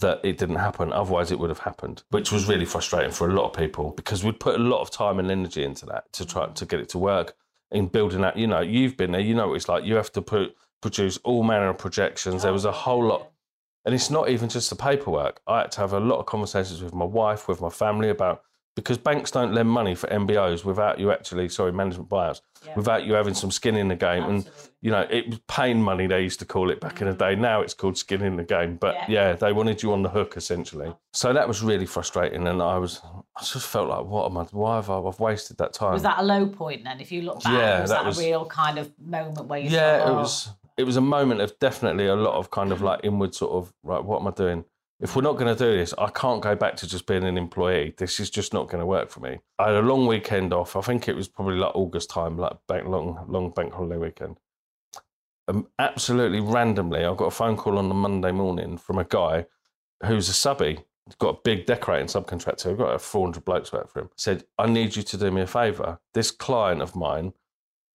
that 0.00 0.20
it 0.22 0.38
didn't 0.38 0.56
happen. 0.56 0.92
Otherwise, 0.92 1.30
it 1.30 1.38
would 1.38 1.50
have 1.50 1.60
happened, 1.60 2.02
which 2.10 2.30
was 2.30 2.48
really 2.48 2.64
frustrating 2.64 3.10
for 3.10 3.28
a 3.28 3.32
lot 3.32 3.46
of 3.46 3.52
people 3.54 3.92
because 3.92 4.22
we'd 4.22 4.40
put 4.40 4.54
a 4.54 4.62
lot 4.62 4.80
of 4.80 4.90
time 4.90 5.18
and 5.18 5.30
energy 5.30 5.64
into 5.64 5.86
that 5.86 6.12
to 6.12 6.26
try 6.26 6.46
to 6.46 6.66
get 6.66 6.80
it 6.80 6.88
to 6.90 6.98
work 6.98 7.34
in 7.70 7.86
building 7.86 8.20
that. 8.20 8.36
You 8.36 8.46
know, 8.46 8.60
you've 8.60 8.96
been 8.96 9.12
there, 9.12 9.20
you 9.20 9.34
know 9.34 9.48
what 9.48 9.54
it's 9.54 9.68
like. 9.68 9.84
You 9.84 9.94
have 9.96 10.12
to 10.12 10.22
put 10.22 10.54
produce 10.82 11.18
all 11.24 11.42
manner 11.42 11.68
of 11.68 11.78
projections. 11.78 12.42
There 12.42 12.52
was 12.52 12.64
a 12.64 12.72
whole 12.72 13.04
lot. 13.04 13.30
And 13.84 13.94
it's 13.94 14.10
not 14.10 14.28
even 14.28 14.48
just 14.48 14.68
the 14.68 14.76
paperwork. 14.76 15.40
I 15.46 15.60
had 15.60 15.72
to 15.72 15.80
have 15.80 15.92
a 15.92 16.00
lot 16.00 16.18
of 16.18 16.26
conversations 16.26 16.82
with 16.82 16.92
my 16.92 17.04
wife, 17.04 17.48
with 17.48 17.60
my 17.60 17.70
family 17.70 18.08
about 18.08 18.42
because 18.76 18.98
banks 18.98 19.30
don't 19.30 19.52
lend 19.54 19.68
money 19.68 19.94
for 19.94 20.06
MBOs 20.08 20.64
without 20.64 21.00
you 21.00 21.10
actually, 21.10 21.48
sorry, 21.48 21.72
management 21.72 22.08
buyouts, 22.10 22.42
Yeah. 22.64 22.74
without 22.76 23.04
you 23.04 23.14
having 23.14 23.34
some 23.34 23.50
skin 23.50 23.74
in 23.74 23.88
the 23.88 23.96
game. 23.96 24.22
And 24.24 24.50
you 24.82 24.90
know, 24.90 25.06
it 25.10 25.28
was 25.28 25.40
pain 25.48 25.82
money 25.82 26.06
they 26.06 26.22
used 26.22 26.38
to 26.40 26.44
call 26.44 26.70
it 26.70 26.78
back 26.80 27.00
in 27.00 27.08
the 27.08 27.14
day. 27.14 27.34
Now 27.34 27.62
it's 27.62 27.72
called 27.74 27.96
skin 27.98 28.22
in 28.22 28.36
the 28.36 28.44
game. 28.44 28.76
But 28.76 28.94
Mm. 28.94 29.08
Yeah. 29.08 29.28
yeah. 29.30 29.32
they 29.32 29.52
wanted 29.52 29.82
you 29.82 29.92
on 29.92 30.02
the 30.02 30.10
hook 30.10 30.36
essentially. 30.36 30.94
So 31.12 31.32
that 31.32 31.48
was 31.48 31.62
really 31.62 31.86
frustrating, 31.86 32.46
and 32.46 32.62
I 32.62 32.76
was, 32.78 33.00
I 33.36 33.40
just 33.40 33.66
felt 33.66 33.88
like, 33.88 34.04
what 34.04 34.30
am 34.30 34.36
I? 34.36 34.44
Why 34.52 34.76
have 34.76 34.90
I? 34.90 34.98
I've 35.00 35.18
wasted 35.18 35.56
that 35.56 35.72
time. 35.72 35.94
Was 35.94 36.02
that 36.02 36.18
a 36.18 36.22
low 36.22 36.46
point 36.46 36.84
then? 36.84 37.00
If 37.00 37.10
you 37.10 37.22
look 37.22 37.42
back, 37.42 37.52
Yeah, 37.54 37.80
was 37.80 37.90
that 37.90 38.02
that, 38.02 38.06
was- 38.06 38.18
a 38.20 38.22
real 38.22 38.44
kind 38.44 38.78
of 38.78 38.92
moment 39.00 39.46
where 39.46 39.58
you 39.58 39.70
yeah, 39.70 39.98
thought, 40.00 40.08
it 40.08 40.10
oh, 40.10 40.14
was. 40.18 40.48
It 40.76 40.84
was 40.84 40.96
a 40.96 41.00
moment 41.00 41.40
of 41.40 41.58
definitely 41.58 42.06
a 42.06 42.14
lot 42.14 42.34
of 42.34 42.50
kind 42.50 42.70
of 42.70 42.82
like 42.82 43.00
inward 43.02 43.34
sort 43.34 43.52
of 43.52 43.72
right. 43.82 44.04
What 44.04 44.20
am 44.20 44.28
I 44.28 44.30
doing? 44.32 44.66
If 44.98 45.14
we're 45.14 45.22
not 45.22 45.36
going 45.36 45.54
to 45.54 45.64
do 45.64 45.76
this, 45.76 45.92
I 45.98 46.08
can't 46.08 46.42
go 46.42 46.54
back 46.54 46.76
to 46.76 46.88
just 46.88 47.06
being 47.06 47.24
an 47.24 47.36
employee. 47.36 47.94
This 47.98 48.18
is 48.18 48.30
just 48.30 48.54
not 48.54 48.68
going 48.68 48.80
to 48.80 48.86
work 48.86 49.10
for 49.10 49.20
me. 49.20 49.38
I 49.58 49.66
had 49.66 49.74
a 49.74 49.82
long 49.82 50.06
weekend 50.06 50.54
off. 50.54 50.74
I 50.74 50.80
think 50.80 51.06
it 51.06 51.14
was 51.14 51.28
probably 51.28 51.56
like 51.56 51.74
August 51.74 52.08
time, 52.08 52.38
like 52.38 52.56
bank, 52.66 52.86
long, 52.86 53.26
long 53.28 53.50
bank 53.50 53.74
holiday 53.74 53.98
weekend. 53.98 54.38
Um, 55.48 55.68
absolutely 55.78 56.40
randomly, 56.40 57.04
I 57.04 57.14
got 57.14 57.26
a 57.26 57.30
phone 57.30 57.56
call 57.56 57.78
on 57.78 57.88
the 57.88 57.94
Monday 57.94 58.32
morning 58.32 58.78
from 58.78 58.98
a 58.98 59.04
guy 59.04 59.46
who's 60.04 60.28
a 60.28 60.32
subby. 60.32 60.78
He's 61.04 61.14
got 61.14 61.36
a 61.36 61.40
big 61.44 61.66
decorating 61.66 62.08
subcontractor. 62.08 62.70
I've 62.70 62.78
got 62.78 62.94
a 62.94 62.98
400 62.98 63.44
blokes 63.44 63.72
work 63.72 63.88
for 63.88 64.00
him. 64.00 64.10
Said, 64.16 64.44
I 64.58 64.66
need 64.66 64.96
you 64.96 65.02
to 65.04 65.16
do 65.16 65.30
me 65.30 65.42
a 65.42 65.46
favour. 65.46 66.00
This 66.14 66.30
client 66.30 66.82
of 66.82 66.96
mine, 66.96 67.32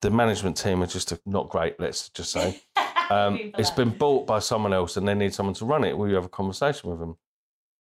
the 0.02 0.12
management 0.12 0.56
team 0.56 0.82
are 0.82 0.88
just 0.88 1.14
not 1.26 1.50
great, 1.50 1.80
let's 1.80 2.10
just 2.10 2.32
say. 2.32 2.62
Um, 3.12 3.52
it's 3.58 3.72
been 3.72 3.90
bought 3.90 4.26
by 4.26 4.40
someone 4.40 4.74
else 4.74 4.96
and 4.96 5.06
they 5.06 5.14
need 5.14 5.34
someone 5.34 5.56
to 5.56 5.66
run 5.66 5.84
it. 5.84 5.98
Will 5.98 6.08
you 6.08 6.16
have 6.16 6.26
a 6.26 6.30
conversation 6.30 6.90
with 6.90 7.00
them? 7.00 7.18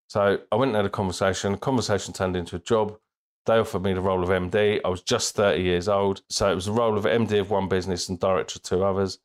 So 0.09 0.39
I 0.51 0.55
went 0.55 0.69
and 0.69 0.75
had 0.75 0.85
a 0.85 0.89
conversation. 0.89 1.53
The 1.53 1.57
conversation 1.57 2.13
turned 2.13 2.35
into 2.35 2.57
a 2.57 2.59
job. 2.59 2.97
They 3.45 3.57
offered 3.57 3.81
me 3.81 3.93
the 3.93 4.01
role 4.01 4.23
of 4.23 4.29
MD. 4.29 4.81
I 4.83 4.89
was 4.89 5.01
just 5.01 5.35
30 5.35 5.61
years 5.63 5.87
old. 5.87 6.21
So 6.29 6.51
it 6.51 6.55
was 6.55 6.65
the 6.65 6.73
role 6.73 6.97
of 6.97 7.05
MD 7.05 7.39
of 7.39 7.49
one 7.49 7.69
business 7.69 8.09
and 8.09 8.19
director 8.19 8.57
of 8.57 8.63
two 8.63 8.83
others. 8.83 9.19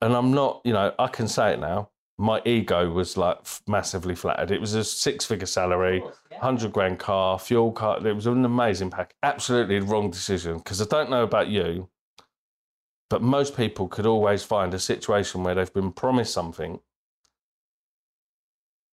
And 0.00 0.14
I'm 0.14 0.32
not, 0.32 0.60
you 0.64 0.72
know, 0.72 0.94
I 0.96 1.08
can 1.08 1.26
say 1.26 1.52
it 1.54 1.58
now. 1.58 1.90
My 2.16 2.40
ego 2.44 2.88
was 2.90 3.16
like 3.16 3.38
massively 3.66 4.14
flattered. 4.14 4.52
It 4.52 4.60
was 4.60 4.74
a 4.74 4.84
six 4.84 5.24
figure 5.24 5.46
salary, 5.46 6.00
course, 6.02 6.20
yeah. 6.30 6.36
100 6.36 6.72
grand 6.72 6.98
car, 7.00 7.38
fuel 7.38 7.72
car. 7.72 8.06
It 8.06 8.14
was 8.14 8.26
an 8.26 8.44
amazing 8.44 8.90
pack. 8.90 9.14
Absolutely 9.24 9.80
the 9.80 9.86
wrong 9.86 10.10
decision 10.10 10.58
because 10.58 10.80
I 10.80 10.84
don't 10.84 11.10
know 11.10 11.24
about 11.24 11.48
you, 11.48 11.88
but 13.10 13.20
most 13.22 13.56
people 13.56 13.88
could 13.88 14.06
always 14.06 14.42
find 14.42 14.72
a 14.72 14.78
situation 14.78 15.42
where 15.44 15.54
they've 15.54 15.72
been 15.74 15.92
promised 15.92 16.32
something. 16.32 16.80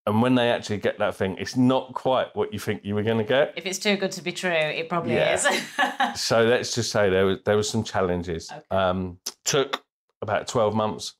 And 0.05 0.21
when 0.21 0.35
they 0.35 0.49
actually 0.49 0.77
get 0.77 0.99
that 0.99 1.15
thing, 1.15 1.35
it's 1.37 1.57
not 1.57 1.93
quite 1.93 2.33
what 2.33 2.53
you 2.53 2.59
think 2.59 2.81
you 2.85 2.95
were 2.95 3.03
going 3.03 3.17
to 3.17 3.25
get. 3.25 3.53
If 3.57 3.65
it's 3.65 3.77
too 3.77 3.97
good 3.97 4.11
to 4.13 4.21
be 4.21 4.31
true, 4.31 4.49
it 4.51 4.87
probably 4.89 5.15
Yeah. 5.15 5.33
is. 5.33 5.47
So 6.15 6.43
let's 6.45 6.73
just 6.73 6.91
say 6.91 7.09
there 7.09 7.25
was 7.25 7.39
there 7.45 7.57
was 7.57 7.69
some 7.69 7.83
challenges. 7.83 8.49
Okay. 8.51 8.61
Um, 8.71 9.19
took 9.45 9.83
about 10.21 10.47
twelve 10.47 10.73
months 10.73 11.15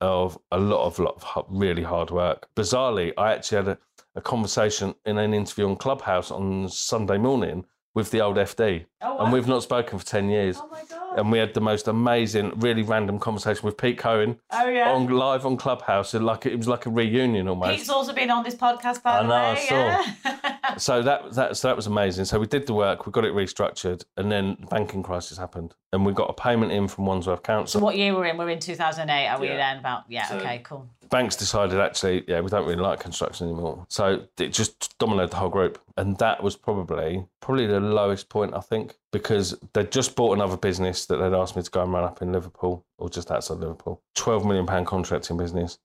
of 0.00 0.38
a 0.52 0.58
lot 0.58 0.86
of 0.86 0.98
lot 0.98 1.20
of 1.36 1.44
really 1.48 1.82
hard 1.82 2.10
work. 2.10 2.48
Bizarrely, 2.54 3.12
I 3.18 3.32
actually 3.34 3.56
had 3.56 3.68
a, 3.68 3.78
a 4.14 4.20
conversation 4.20 4.94
in 5.04 5.18
an 5.18 5.34
interview 5.34 5.68
on 5.68 5.76
Clubhouse 5.76 6.30
on 6.30 6.68
Sunday 6.68 7.18
morning 7.18 7.64
with 7.94 8.10
the 8.12 8.20
old 8.20 8.36
FD, 8.36 8.86
oh, 9.02 9.18
and 9.18 9.32
we've 9.32 9.48
not 9.48 9.62
spoken 9.62 9.98
for 9.98 10.06
ten 10.06 10.28
years. 10.30 10.56
oh 10.60 10.68
my 10.70 10.82
god. 10.88 11.03
And 11.16 11.30
we 11.30 11.38
had 11.38 11.54
the 11.54 11.60
most 11.60 11.88
amazing, 11.88 12.52
really 12.58 12.82
random 12.82 13.18
conversation 13.18 13.64
with 13.64 13.76
Pete 13.76 13.98
Cohen 13.98 14.40
oh 14.50 14.68
yeah. 14.68 14.92
on 14.92 15.06
live 15.06 15.46
on 15.46 15.56
Clubhouse. 15.56 16.14
And 16.14 16.26
like 16.26 16.46
it 16.46 16.56
was 16.56 16.68
like 16.68 16.86
a 16.86 16.90
reunion 16.90 17.48
almost. 17.48 17.76
Pete's 17.76 17.88
also 17.88 18.12
been 18.12 18.30
on 18.30 18.42
this 18.42 18.54
podcast, 18.54 19.02
by 19.02 19.18
I 19.18 19.22
the 19.22 19.28
know, 19.28 19.34
I 19.34 19.54
saw. 19.54 19.74
Yeah. 19.74 20.40
So 20.78 21.02
that 21.02 21.32
that 21.34 21.56
so 21.56 21.68
that 21.68 21.76
was 21.76 21.86
amazing. 21.86 22.24
So 22.24 22.38
we 22.40 22.46
did 22.46 22.66
the 22.66 22.74
work, 22.74 23.06
we 23.06 23.12
got 23.12 23.24
it 23.24 23.32
restructured, 23.32 24.02
and 24.16 24.30
then 24.32 24.56
the 24.60 24.66
banking 24.66 25.02
crisis 25.02 25.38
happened, 25.38 25.74
and 25.92 26.04
we 26.04 26.12
got 26.12 26.30
a 26.30 26.32
payment 26.32 26.72
in 26.72 26.88
from 26.88 27.06
Wandsworth 27.06 27.42
Council. 27.42 27.80
so 27.80 27.84
what 27.84 27.96
year 27.96 28.14
we're 28.14 28.26
in? 28.26 28.36
We're 28.38 28.48
in 28.50 28.58
2008. 28.58 29.28
Are 29.28 29.38
we 29.38 29.48
Yeah. 29.48 29.56
then? 29.56 29.78
About 29.78 30.04
yeah. 30.08 30.26
So- 30.26 30.38
okay. 30.38 30.60
Cool. 30.64 30.88
Banks 31.10 31.36
decided 31.36 31.78
actually, 31.78 32.24
yeah, 32.26 32.40
we 32.40 32.48
don't 32.48 32.66
really 32.66 32.80
like 32.80 32.98
construction 32.98 33.46
anymore. 33.46 33.84
So 33.88 34.24
it 34.38 34.48
just 34.54 34.98
dominated 34.98 35.30
the 35.32 35.36
whole 35.36 35.50
group, 35.50 35.78
and 35.96 36.16
that 36.18 36.42
was 36.42 36.56
probably 36.56 37.26
probably 37.40 37.66
the 37.66 37.78
lowest 37.78 38.30
point 38.30 38.54
I 38.54 38.60
think 38.60 38.96
because 39.12 39.54
they'd 39.74 39.92
just 39.92 40.16
bought 40.16 40.32
another 40.32 40.56
business 40.56 41.03
that 41.06 41.16
they'd 41.16 41.32
asked 41.36 41.56
me 41.56 41.62
to 41.62 41.70
go 41.70 41.82
and 41.82 41.92
run 41.92 42.04
up 42.04 42.22
in 42.22 42.32
Liverpool 42.32 42.84
or 42.98 43.08
just 43.08 43.30
outside 43.30 43.58
Liverpool, 43.58 44.02
twelve 44.14 44.44
million 44.44 44.66
pound 44.66 44.86
contracting 44.86 45.36
business. 45.36 45.78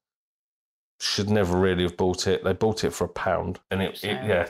Should 1.02 1.30
never 1.30 1.58
really 1.58 1.84
have 1.84 1.96
bought 1.96 2.28
it. 2.28 2.44
They 2.44 2.54
bought 2.54 2.84
it 2.84 2.92
for 2.92 3.06
a 3.06 3.10
pound, 3.10 3.60
and 3.72 3.82
it, 3.82 4.04
it 4.04 4.20
yeah. 4.26 4.50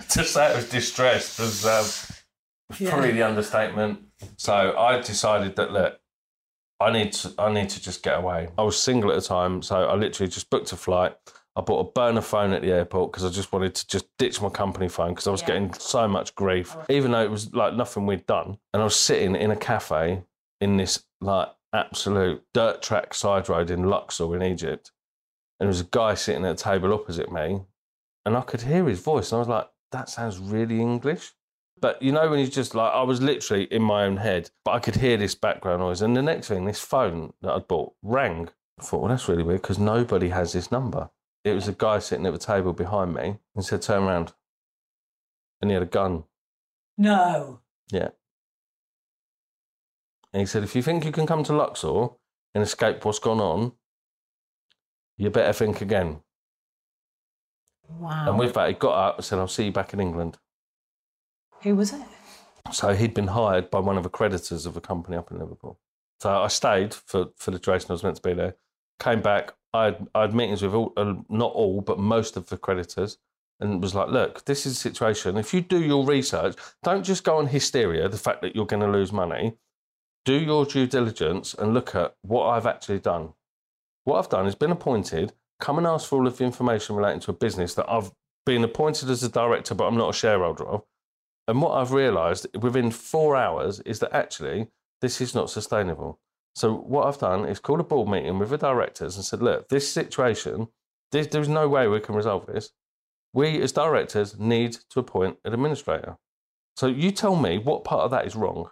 to 0.10 0.24
say 0.24 0.50
it 0.52 0.56
was 0.56 0.68
distressed 0.68 1.38
was 1.38 1.64
um, 1.64 2.76
Yeah. 2.78 2.90
probably 2.90 3.12
the 3.12 3.22
understatement. 3.22 4.00
So 4.36 4.76
I 4.76 5.00
decided 5.00 5.56
that 5.56 5.72
look, 5.72 5.98
I 6.80 6.90
need 6.92 7.12
to 7.14 7.32
I 7.38 7.50
need 7.52 7.70
to 7.70 7.80
just 7.80 8.02
get 8.02 8.18
away. 8.18 8.48
I 8.58 8.62
was 8.62 8.78
single 8.78 9.10
at 9.10 9.14
the 9.16 9.26
time, 9.26 9.62
so 9.62 9.76
I 9.84 9.94
literally 9.94 10.30
just 10.30 10.50
booked 10.50 10.72
a 10.72 10.76
flight. 10.76 11.16
I 11.60 11.62
bought 11.62 11.86
a 11.86 11.92
burner 11.92 12.20
phone 12.22 12.52
at 12.52 12.62
the 12.62 12.72
airport 12.72 13.12
because 13.12 13.24
I 13.24 13.28
just 13.28 13.52
wanted 13.52 13.74
to 13.74 13.86
just 13.86 14.06
ditch 14.18 14.40
my 14.40 14.48
company 14.48 14.88
phone 14.88 15.10
because 15.10 15.26
I 15.26 15.30
was 15.30 15.42
Yeah. 15.42 15.48
getting 15.48 15.72
so 15.74 16.08
much 16.08 16.34
grief, 16.34 16.76
even 16.88 17.10
though 17.10 17.22
it 17.22 17.30
was 17.30 17.54
like 17.54 17.74
nothing 17.74 18.06
we'd 18.06 18.26
done. 18.26 18.58
And 18.72 18.80
I 18.80 18.84
was 18.84 18.96
sitting 18.96 19.36
in 19.36 19.50
a 19.50 19.56
cafe 19.56 20.24
in 20.60 20.76
this 20.78 21.04
like 21.20 21.48
absolute 21.72 22.42
dirt 22.54 22.82
track 22.82 23.14
side 23.14 23.48
road 23.48 23.70
in 23.70 23.84
Luxor 23.90 24.34
in 24.34 24.42
Egypt, 24.42 24.90
and 25.58 25.66
there 25.66 25.68
was 25.68 25.80
a 25.80 25.84
guy 25.90 26.14
sitting 26.14 26.44
at 26.44 26.52
a 26.52 26.64
table 26.64 26.92
opposite 26.94 27.30
me, 27.30 27.60
and 28.24 28.36
I 28.36 28.40
could 28.40 28.62
hear 28.62 28.86
his 28.88 29.00
voice, 29.00 29.30
and 29.30 29.36
I 29.36 29.40
was 29.40 29.48
like, 29.48 29.68
"That 29.92 30.08
sounds 30.08 30.38
really 30.38 30.80
English." 30.80 31.32
But 31.80 32.00
you 32.02 32.12
know, 32.12 32.28
when 32.28 32.38
he's 32.38 32.50
just 32.50 32.74
like, 32.74 32.92
I 32.92 33.02
was 33.02 33.22
literally 33.22 33.64
in 33.64 33.82
my 33.82 34.04
own 34.04 34.18
head, 34.18 34.50
but 34.64 34.72
I 34.72 34.78
could 34.80 34.96
hear 34.96 35.16
this 35.16 35.34
background 35.34 35.80
noise. 35.80 36.02
And 36.02 36.16
the 36.16 36.22
next 36.22 36.48
thing, 36.48 36.64
this 36.64 36.80
phone 36.80 37.32
that 37.42 37.52
I'd 37.52 37.68
bought 37.68 37.92
rang. 38.02 38.48
I 38.78 38.82
thought, 38.82 39.00
well, 39.00 39.08
that's 39.10 39.28
really 39.28 39.42
weird 39.42 39.62
because 39.62 39.78
nobody 39.78 40.28
has 40.30 40.52
this 40.52 40.70
number. 40.72 41.10
It 41.44 41.54
was 41.54 41.68
a 41.68 41.72
guy 41.72 41.98
sitting 41.98 42.26
at 42.26 42.32
the 42.32 42.38
table 42.38 42.72
behind 42.72 43.14
me 43.14 43.38
and 43.54 43.64
said, 43.64 43.82
turn 43.82 44.02
around. 44.02 44.32
And 45.60 45.70
he 45.70 45.74
had 45.74 45.82
a 45.82 45.86
gun. 45.86 46.24
No. 46.98 47.60
Yeah. 47.90 48.10
And 50.32 50.40
he 50.40 50.46
said, 50.46 50.62
if 50.62 50.76
you 50.76 50.82
think 50.82 51.04
you 51.04 51.12
can 51.12 51.26
come 51.26 51.42
to 51.44 51.52
Luxor 51.52 52.08
and 52.54 52.62
escape 52.62 53.04
what's 53.04 53.18
gone 53.18 53.40
on, 53.40 53.72
you 55.16 55.30
better 55.30 55.52
think 55.52 55.80
again. 55.80 56.20
Wow. 57.88 58.28
And 58.28 58.38
with 58.38 58.54
that, 58.54 58.68
he 58.68 58.74
got 58.74 59.08
up 59.08 59.16
and 59.16 59.24
said, 59.24 59.38
I'll 59.38 59.48
see 59.48 59.66
you 59.66 59.72
back 59.72 59.92
in 59.92 60.00
England. 60.00 60.38
Who 61.62 61.74
was 61.74 61.92
it? 61.92 62.00
So 62.72 62.94
he'd 62.94 63.14
been 63.14 63.28
hired 63.28 63.70
by 63.70 63.80
one 63.80 63.96
of 63.96 64.02
the 64.02 64.08
creditors 64.08 64.66
of 64.66 64.76
a 64.76 64.80
company 64.80 65.16
up 65.16 65.30
in 65.30 65.38
Liverpool. 65.38 65.78
So 66.20 66.30
I 66.30 66.48
stayed 66.48 66.94
for, 66.94 67.30
for 67.36 67.50
the 67.50 67.58
duration 67.58 67.90
I 67.90 67.94
was 67.94 68.02
meant 68.02 68.16
to 68.16 68.22
be 68.22 68.34
there. 68.34 68.56
Came 68.98 69.20
back. 69.20 69.54
I 69.72 69.84
had, 69.86 70.08
I 70.14 70.22
had 70.22 70.34
meetings 70.34 70.62
with 70.62 70.74
all, 70.74 70.92
uh, 70.96 71.14
not 71.28 71.52
all, 71.52 71.80
but 71.80 71.98
most 71.98 72.36
of 72.36 72.48
the 72.48 72.56
creditors, 72.56 73.18
and 73.60 73.82
was 73.82 73.94
like, 73.94 74.08
"Look, 74.08 74.44
this 74.44 74.66
is 74.66 74.74
the 74.74 74.80
situation. 74.80 75.36
If 75.36 75.54
you 75.54 75.60
do 75.60 75.82
your 75.82 76.04
research, 76.04 76.56
don't 76.82 77.04
just 77.04 77.24
go 77.24 77.36
on 77.36 77.46
hysteria, 77.46 78.08
the 78.08 78.18
fact 78.18 78.42
that 78.42 78.56
you're 78.56 78.66
going 78.66 78.82
to 78.82 78.90
lose 78.90 79.12
money. 79.12 79.56
Do 80.24 80.34
your 80.34 80.64
due 80.64 80.86
diligence 80.86 81.54
and 81.54 81.74
look 81.74 81.94
at 81.94 82.14
what 82.22 82.46
I've 82.46 82.66
actually 82.66 82.98
done. 82.98 83.34
What 84.04 84.18
I've 84.18 84.28
done 84.28 84.46
is 84.46 84.54
been 84.54 84.70
appointed. 84.70 85.32
Come 85.60 85.78
and 85.78 85.86
ask 85.86 86.08
for 86.08 86.18
all 86.18 86.26
of 86.26 86.38
the 86.38 86.44
information 86.44 86.96
relating 86.96 87.20
to 87.20 87.30
a 87.30 87.34
business 87.34 87.74
that 87.74 87.88
I've 87.88 88.12
been 88.46 88.64
appointed 88.64 89.10
as 89.10 89.22
a 89.22 89.28
director, 89.28 89.74
but 89.74 89.86
I'm 89.86 89.96
not 89.96 90.10
a 90.10 90.18
shareholder 90.18 90.66
of. 90.66 90.84
And 91.46 91.60
what 91.60 91.72
I've 91.72 91.92
realised 91.92 92.46
within 92.60 92.90
four 92.90 93.36
hours 93.36 93.80
is 93.80 93.98
that 94.00 94.14
actually 94.14 94.68
this 95.00 95.20
is 95.20 95.34
not 95.34 95.50
sustainable. 95.50 96.18
So 96.54 96.74
what 96.74 97.06
I've 97.06 97.18
done 97.18 97.46
is 97.46 97.58
called 97.60 97.80
a 97.80 97.84
board 97.84 98.08
meeting 98.08 98.38
with 98.38 98.50
the 98.50 98.58
directors 98.58 99.16
and 99.16 99.24
said, 99.24 99.40
look, 99.42 99.68
this 99.68 99.90
situation, 99.90 100.68
there's, 101.12 101.28
there's 101.28 101.48
no 101.48 101.68
way 101.68 101.86
we 101.88 102.00
can 102.00 102.14
resolve 102.14 102.46
this. 102.46 102.70
We 103.32 103.60
as 103.62 103.72
directors 103.72 104.38
need 104.38 104.76
to 104.90 105.00
appoint 105.00 105.38
an 105.44 105.52
administrator. 105.54 106.16
So 106.76 106.86
you 106.88 107.12
tell 107.12 107.36
me 107.36 107.58
what 107.58 107.84
part 107.84 108.02
of 108.02 108.10
that 108.10 108.26
is 108.26 108.34
wrong. 108.34 108.70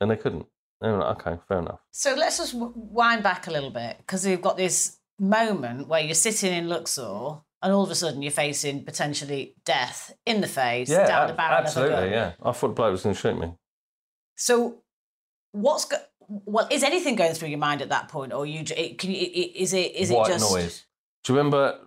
And 0.00 0.10
they 0.10 0.16
couldn't. 0.16 0.46
They 0.80 0.88
were 0.88 0.98
like, 0.98 1.26
okay, 1.26 1.40
fair 1.48 1.58
enough. 1.58 1.80
So 1.90 2.14
let's 2.14 2.38
just 2.38 2.52
w- 2.52 2.72
wind 2.74 3.22
back 3.22 3.46
a 3.46 3.50
little 3.50 3.70
bit 3.70 3.96
because 3.98 4.24
we've 4.26 4.40
got 4.42 4.56
this 4.56 4.98
moment 5.18 5.88
where 5.88 6.00
you're 6.00 6.14
sitting 6.14 6.52
in 6.52 6.68
Luxor 6.68 7.40
and 7.62 7.72
all 7.72 7.82
of 7.82 7.90
a 7.90 7.94
sudden 7.96 8.22
you're 8.22 8.30
facing 8.30 8.84
potentially 8.84 9.54
death 9.64 10.12
in 10.24 10.40
the 10.40 10.46
face 10.46 10.88
down 10.88 11.26
the 11.26 11.32
ab- 11.32 11.36
barrel 11.36 11.58
absolutely, 11.58 11.94
of 11.96 12.02
a 12.02 12.06
gun. 12.06 12.12
yeah. 12.12 12.32
I 12.42 12.52
thought 12.52 12.68
the 12.68 12.74
bloke 12.74 12.92
was 12.92 13.02
going 13.02 13.14
to 13.14 13.20
shoot 13.20 13.38
me. 13.38 13.54
So 14.36 14.82
what's 15.50 15.84
go- 15.84 15.96
well 16.28 16.68
is 16.70 16.82
anything 16.82 17.16
going 17.16 17.32
through 17.34 17.48
your 17.48 17.58
mind 17.58 17.80
at 17.82 17.88
that 17.88 18.08
point 18.08 18.32
or 18.32 18.44
you 18.46 18.62
it- 18.76 18.98
can 18.98 19.10
you 19.10 19.16
is 19.54 19.72
it 19.72 19.94
is 19.96 20.10
it 20.10 20.16
White 20.16 20.28
just 20.28 20.52
noise. 20.52 20.84
Do 21.24 21.32
you 21.32 21.38
remember 21.38 21.78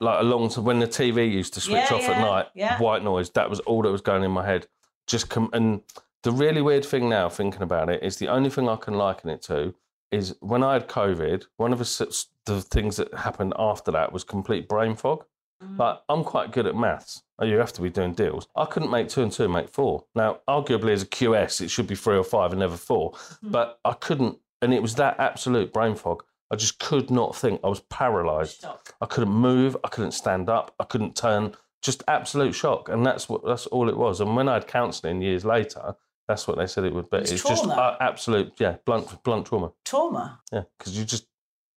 like 0.00 0.20
along 0.20 0.50
to 0.50 0.60
when 0.60 0.78
the 0.78 0.86
TV 0.86 1.30
used 1.30 1.54
to 1.54 1.60
switch 1.60 1.90
Yeah, 1.90 1.96
off 1.96 2.08
at 2.08 2.20
night, 2.20 2.46
yeah. 2.54 2.78
white 2.78 3.02
noise. 3.02 3.30
That 3.30 3.50
was 3.50 3.58
all 3.60 3.82
that 3.82 3.90
was 3.90 4.00
going 4.00 4.22
in 4.22 4.30
my 4.30 4.46
head. 4.46 4.66
Just 5.06 5.28
come 5.28 5.50
and 5.52 5.82
the 6.22 6.30
really 6.32 6.62
weird 6.62 6.84
thing 6.84 7.08
now, 7.08 7.28
thinking 7.28 7.62
about 7.62 7.88
it, 7.88 8.02
is 8.02 8.16
the 8.16 8.28
only 8.28 8.50
thing 8.50 8.68
I 8.68 8.76
can 8.76 8.94
liken 8.94 9.30
it 9.30 9.42
to 9.42 9.74
is 10.10 10.34
when 10.40 10.62
I 10.64 10.72
had 10.74 10.88
COVID. 10.88 11.44
One 11.58 11.72
of 11.72 11.78
the, 11.78 12.24
the 12.46 12.60
things 12.62 12.96
that 12.96 13.12
happened 13.14 13.52
after 13.58 13.90
that 13.92 14.12
was 14.12 14.24
complete 14.24 14.68
brain 14.68 14.94
fog. 14.96 15.24
Mm. 15.62 15.76
But 15.76 16.04
I'm 16.08 16.24
quite 16.24 16.52
good 16.52 16.66
at 16.66 16.76
maths. 16.76 17.22
Oh, 17.38 17.44
You 17.44 17.58
have 17.58 17.72
to 17.74 17.82
be 17.82 17.90
doing 17.90 18.12
deals. 18.14 18.46
I 18.56 18.64
couldn't 18.64 18.90
make 18.90 19.08
two 19.08 19.22
and 19.22 19.32
two 19.32 19.48
make 19.48 19.68
four. 19.68 20.04
Now, 20.14 20.40
arguably, 20.48 20.92
as 20.92 21.02
a 21.02 21.06
QS, 21.06 21.60
it 21.60 21.68
should 21.68 21.86
be 21.86 21.94
three 21.94 22.16
or 22.16 22.24
five 22.24 22.52
and 22.52 22.60
never 22.60 22.76
four. 22.76 23.12
Mm-hmm. 23.12 23.50
But 23.50 23.78
I 23.84 23.92
couldn't, 23.92 24.38
and 24.62 24.72
it 24.74 24.82
was 24.82 24.94
that 24.96 25.18
absolute 25.18 25.72
brain 25.72 25.94
fog. 25.94 26.22
I 26.50 26.56
just 26.56 26.78
could 26.78 27.10
not 27.10 27.36
think. 27.36 27.60
I 27.62 27.68
was 27.68 27.80
paralyzed. 27.80 28.58
Stop. 28.58 28.88
I 29.00 29.06
couldn't 29.06 29.32
move. 29.32 29.76
I 29.84 29.88
couldn't 29.88 30.12
stand 30.12 30.48
up. 30.48 30.74
I 30.80 30.84
couldn't 30.84 31.14
turn. 31.16 31.54
Just 31.82 32.02
absolute 32.08 32.54
shock, 32.54 32.88
and 32.88 33.06
that's 33.06 33.28
what 33.28 33.44
that's 33.44 33.66
all 33.66 33.88
it 33.88 33.96
was. 33.96 34.20
And 34.20 34.34
when 34.34 34.48
I 34.48 34.54
had 34.54 34.66
counselling 34.66 35.22
years 35.22 35.44
later, 35.44 35.94
that's 36.26 36.48
what 36.48 36.58
they 36.58 36.66
said 36.66 36.84
it 36.84 36.94
would 36.94 37.08
be. 37.10 37.18
It's 37.18 37.30
It's, 37.32 37.42
just 37.42 37.66
uh, 37.66 37.96
absolute, 38.00 38.52
yeah, 38.58 38.76
blunt, 38.84 39.22
blunt 39.22 39.46
trauma. 39.46 39.72
Trauma. 39.84 40.40
Yeah, 40.52 40.62
because 40.76 40.98
you 40.98 41.04
just 41.04 41.26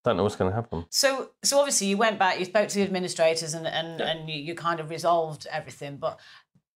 don't 0.03 0.17
know 0.17 0.23
what's 0.23 0.35
going 0.35 0.49
to 0.51 0.55
happen. 0.55 0.85
So, 0.89 1.29
so 1.43 1.59
obviously 1.59 1.87
you 1.87 1.97
went 1.97 2.17
back, 2.19 2.39
you 2.39 2.45
spoke 2.45 2.67
to 2.69 2.75
the 2.75 2.83
administrators, 2.83 3.53
and 3.53 3.67
and, 3.67 4.01
and 4.01 4.29
you, 4.29 4.35
you 4.41 4.55
kind 4.55 4.79
of 4.79 4.89
resolved 4.89 5.47
everything. 5.51 5.97
But 5.97 6.19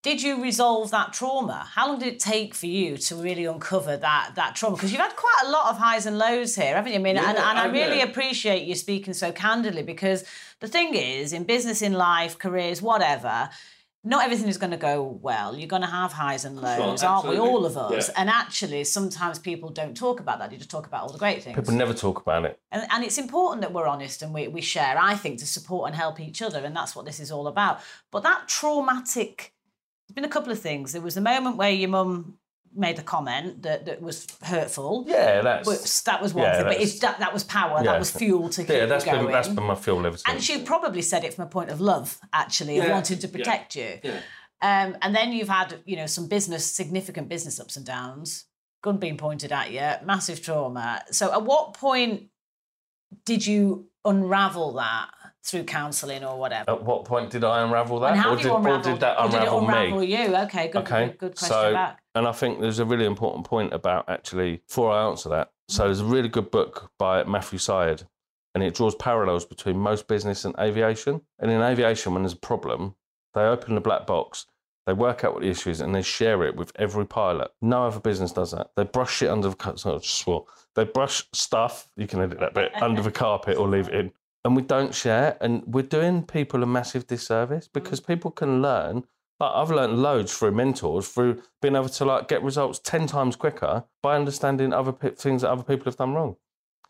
did 0.02 0.22
you 0.22 0.40
resolve 0.40 0.92
that 0.92 1.12
trauma? 1.12 1.66
How 1.74 1.88
long 1.88 1.98
did 1.98 2.08
it 2.14 2.20
take 2.20 2.54
for 2.54 2.66
you 2.66 2.96
to 2.96 3.16
really 3.16 3.44
uncover 3.44 3.96
that 3.96 4.32
that 4.36 4.54
trauma? 4.54 4.76
Because 4.76 4.92
you've 4.92 5.00
had 5.00 5.16
quite 5.16 5.42
a 5.46 5.50
lot 5.50 5.70
of 5.70 5.78
highs 5.78 6.06
and 6.06 6.16
lows 6.18 6.54
here, 6.54 6.76
haven't 6.76 6.92
you? 6.92 6.98
I 7.00 7.02
mean, 7.02 7.16
and, 7.16 7.36
Yeah, 7.36 7.50
and 7.50 7.58
I 7.58 7.64
I- 7.64 7.72
really 7.72 7.98
yeah. 7.98 8.04
appreciate 8.04 8.62
you 8.68 8.74
speaking 8.76 9.14
so 9.14 9.32
candidly 9.32 9.82
because 9.82 10.24
the 10.60 10.68
thing 10.68 10.94
is, 10.94 11.32
in 11.32 11.42
business, 11.44 11.82
in 11.82 11.92
life, 11.94 12.38
careers, 12.38 12.80
whatever. 12.80 13.50
Not 14.06 14.24
everything 14.24 14.46
is 14.46 14.56
going 14.56 14.70
to 14.70 14.76
go 14.76 15.02
well. 15.20 15.56
You're 15.56 15.66
going 15.66 15.82
to 15.82 15.88
have 15.88 16.12
highs 16.12 16.44
and 16.44 16.56
lows, 16.60 17.02
aren't 17.02 17.26
we? 17.26 17.38
All 17.38 17.66
of 17.66 17.76
us. 17.76 18.08
Yeah. 18.08 18.14
And 18.16 18.30
actually, 18.30 18.84
sometimes 18.84 19.40
people 19.40 19.68
don't 19.68 19.96
talk 19.96 20.20
about 20.20 20.38
that. 20.38 20.52
You 20.52 20.58
just 20.58 20.70
talk 20.70 20.86
about 20.86 21.02
all 21.02 21.12
the 21.12 21.18
great 21.18 21.42
things. 21.42 21.56
People 21.56 21.74
never 21.74 21.92
talk 21.92 22.20
about 22.20 22.44
it. 22.44 22.56
And, 22.70 22.86
and 22.92 23.02
it's 23.02 23.18
important 23.18 23.62
that 23.62 23.72
we're 23.72 23.88
honest 23.88 24.22
and 24.22 24.32
we, 24.32 24.46
we 24.46 24.60
share, 24.60 24.96
I 24.96 25.16
think, 25.16 25.40
to 25.40 25.46
support 25.46 25.88
and 25.88 25.96
help 25.96 26.20
each 26.20 26.40
other. 26.40 26.64
And 26.64 26.76
that's 26.76 26.94
what 26.94 27.04
this 27.04 27.18
is 27.18 27.32
all 27.32 27.48
about. 27.48 27.80
But 28.12 28.22
that 28.22 28.46
traumatic, 28.46 29.52
there's 30.06 30.14
been 30.14 30.24
a 30.24 30.28
couple 30.28 30.52
of 30.52 30.60
things. 30.60 30.92
There 30.92 31.02
was 31.02 31.16
a 31.16 31.20
moment 31.20 31.56
where 31.56 31.72
your 31.72 31.88
mum 31.88 32.38
made 32.76 32.98
a 32.98 33.02
comment 33.02 33.62
that, 33.62 33.86
that 33.86 34.02
was 34.02 34.26
hurtful. 34.42 35.04
Yeah, 35.06 35.40
that's 35.40 35.68
But 35.68 36.02
that 36.12 36.22
was 36.22 36.34
one 36.34 36.44
Yeah, 36.44 36.52
thing. 36.56 36.62
But 36.64 36.70
that's- 36.70 36.90
it's, 36.92 36.98
that, 37.00 37.18
that 37.20 37.32
was 37.32 37.44
power. 37.44 37.78
Yeah. 37.78 37.92
That 37.92 37.98
was 37.98 38.10
fuel 38.10 38.48
to 38.50 38.62
keep 38.62 38.68
yeah. 38.70 38.86
That's 38.86 39.04
going. 39.04 39.22
been 39.24 39.32
that's 39.32 39.48
been 39.48 39.64
my 39.64 39.74
fuel 39.74 40.04
ever 40.06 40.16
since. 40.16 40.24
and 40.28 40.42
since. 40.42 40.60
she 40.60 40.64
probably 40.64 41.02
said 41.02 41.24
it 41.24 41.34
from 41.34 41.44
a 41.46 41.48
point 41.48 41.70
of 41.70 41.80
love, 41.80 42.18
actually, 42.32 42.78
of 42.78 42.84
Yeah, 42.84 42.92
wanting 42.92 43.18
to 43.18 43.26
yeah, 43.26 43.32
protect 43.32 43.76
you. 43.76 43.98
yeah. 44.02 44.20
Um, 44.62 44.96
and 45.02 45.14
then 45.14 45.32
you've 45.32 45.48
had, 45.48 45.80
you 45.84 45.96
know, 45.96 46.06
some 46.06 46.28
business, 46.28 46.64
significant 46.64 47.28
business 47.28 47.60
ups 47.60 47.76
and 47.76 47.84
downs, 47.84 48.46
gun 48.82 48.96
being 48.98 49.16
pointed 49.18 49.52
at 49.52 49.70
you, 49.70 50.06
massive 50.06 50.42
trauma. 50.42 51.02
So 51.10 51.32
at 51.32 51.42
what 51.42 51.74
point 51.74 52.24
did 53.24 53.46
you 53.46 53.88
unravel 54.04 54.72
that 54.74 55.10
through 55.44 55.64
counselling 55.64 56.24
or 56.24 56.38
whatever? 56.38 56.70
At 56.70 56.82
what 56.84 57.04
point 57.04 57.30
did 57.30 57.44
I 57.44 57.62
unravel 57.62 58.00
that, 58.00 58.12
and 58.12 58.20
how 58.20 58.30
or 58.32 58.36
did 58.36 58.42
did, 58.42 58.48
you 58.48 58.52
or 58.54 58.58
unravel? 58.58 58.92
did 58.92 59.00
that 59.00 59.20
or 59.20 59.28
did 59.28 59.34
it 59.34 59.48
unravel 59.48 59.60
me? 59.60 59.66
unravel 59.66 60.02
you? 60.04 60.36
Okay, 60.36 60.68
good, 60.68 60.82
Okay, 60.82 61.06
good, 61.06 61.18
good 61.18 61.36
question 61.36 61.48
so 61.54 61.72
back. 61.74 62.02
And 62.16 62.26
I 62.26 62.32
think 62.32 62.60
there's 62.60 62.78
a 62.78 62.86
really 62.86 63.04
important 63.04 63.44
point 63.44 63.74
about 63.74 64.08
actually 64.08 64.62
before 64.66 64.90
I 64.90 65.06
answer 65.06 65.28
that. 65.28 65.52
So 65.68 65.84
there's 65.84 66.00
a 66.00 66.04
really 66.04 66.30
good 66.30 66.50
book 66.50 66.90
by 66.98 67.22
Matthew 67.24 67.58
Syed, 67.58 68.04
and 68.54 68.64
it 68.64 68.74
draws 68.74 68.94
parallels 68.94 69.44
between 69.44 69.78
most 69.78 70.08
business 70.08 70.46
and 70.46 70.54
aviation. 70.58 71.20
And 71.38 71.50
in 71.50 71.60
aviation, 71.60 72.14
when 72.14 72.22
there's 72.22 72.32
a 72.32 72.36
problem, 72.36 72.94
they 73.34 73.42
open 73.42 73.74
the 73.74 73.82
black 73.82 74.06
box, 74.06 74.46
they 74.86 74.94
work 74.94 75.24
out 75.24 75.34
what 75.34 75.42
the 75.42 75.50
issue 75.50 75.68
is, 75.68 75.82
and 75.82 75.94
they 75.94 76.00
share 76.00 76.42
it 76.44 76.56
with 76.56 76.72
every 76.76 77.04
pilot. 77.04 77.50
No 77.60 77.86
other 77.86 78.00
business 78.00 78.32
does 78.32 78.52
that. 78.52 78.70
They 78.76 78.84
brush 78.84 79.20
it 79.20 79.28
under 79.28 79.50
the 79.50 79.56
carpet. 79.56 79.80
Sorry, 79.80 79.96
I 79.96 79.98
just 79.98 80.14
swore. 80.14 80.46
They 80.74 80.84
brush 80.84 81.24
stuff. 81.34 81.86
You 81.98 82.06
can 82.06 82.22
edit 82.22 82.40
that 82.40 82.54
bit 82.54 82.72
under 82.82 83.02
the 83.02 83.10
carpet 83.10 83.58
or 83.58 83.68
leave 83.68 83.88
it 83.88 83.94
in. 83.94 84.12
And 84.42 84.56
we 84.56 84.62
don't 84.62 84.94
share, 84.94 85.36
and 85.42 85.64
we're 85.66 85.82
doing 85.82 86.22
people 86.22 86.62
a 86.62 86.66
massive 86.66 87.06
disservice 87.06 87.68
because 87.68 88.00
mm. 88.00 88.06
people 88.06 88.30
can 88.30 88.62
learn 88.62 89.04
like 89.38 89.52
I've 89.54 89.70
learned 89.70 89.98
loads 89.98 90.36
through 90.36 90.52
mentors, 90.52 91.08
through 91.08 91.42
being 91.60 91.76
able 91.76 91.88
to 91.88 92.04
like 92.04 92.28
get 92.28 92.42
results 92.42 92.78
ten 92.78 93.06
times 93.06 93.36
quicker 93.36 93.84
by 94.02 94.16
understanding 94.16 94.72
other 94.72 94.92
pe- 94.92 95.14
things 95.14 95.42
that 95.42 95.50
other 95.50 95.62
people 95.62 95.84
have 95.84 95.96
done 95.96 96.14
wrong. 96.14 96.36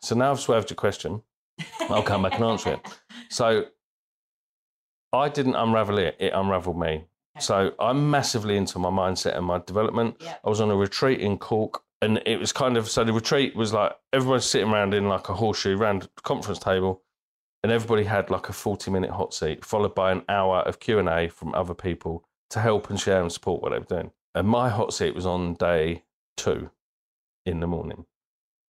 So 0.01 0.15
now 0.15 0.31
I've 0.31 0.39
swerved 0.39 0.69
your 0.69 0.75
question. 0.75 1.23
I'll 1.89 2.03
come 2.03 2.23
back 2.23 2.35
and 2.35 2.43
answer 2.43 2.73
it. 2.73 2.79
So 3.29 3.65
I 5.11 5.27
didn't 5.27 5.55
unravel 5.55 5.97
it; 5.97 6.15
it 6.17 6.31
unravelled 6.33 6.79
me. 6.79 7.07
So 7.39 7.73
I'm 7.77 8.09
massively 8.09 8.55
into 8.55 8.79
my 8.79 8.89
mindset 8.89 9.35
and 9.35 9.45
my 9.45 9.59
development. 9.59 10.15
Yeah. 10.21 10.35
I 10.45 10.49
was 10.49 10.61
on 10.61 10.71
a 10.71 10.75
retreat 10.77 11.19
in 11.19 11.37
Cork, 11.37 11.83
and 12.01 12.21
it 12.25 12.39
was 12.39 12.53
kind 12.53 12.77
of 12.77 12.89
so 12.89 13.03
the 13.03 13.11
retreat 13.11 13.53
was 13.53 13.73
like 13.73 13.91
everyone's 14.13 14.45
sitting 14.45 14.69
around 14.69 14.93
in 14.93 15.09
like 15.09 15.27
a 15.27 15.33
horseshoe 15.33 15.75
round 15.75 16.03
a 16.17 16.21
conference 16.21 16.59
table, 16.59 17.01
and 17.63 17.71
everybody 17.71 18.05
had 18.05 18.29
like 18.29 18.47
a 18.47 18.53
40 18.53 18.91
minute 18.91 19.11
hot 19.11 19.33
seat, 19.33 19.65
followed 19.65 19.93
by 19.93 20.13
an 20.13 20.23
hour 20.29 20.59
of 20.59 20.79
Q 20.79 20.99
and 20.99 21.09
A 21.09 21.27
from 21.27 21.53
other 21.53 21.73
people 21.73 22.26
to 22.51 22.59
help 22.59 22.89
and 22.89 22.99
share 22.99 23.21
and 23.21 23.31
support 23.31 23.61
what 23.61 23.71
they 23.71 23.79
were 23.79 23.85
doing. 23.85 24.11
And 24.35 24.47
my 24.47 24.69
hot 24.69 24.93
seat 24.93 25.15
was 25.15 25.25
on 25.25 25.55
day 25.55 26.03
two 26.35 26.69
in 27.45 27.59
the 27.59 27.67
morning. 27.67 28.05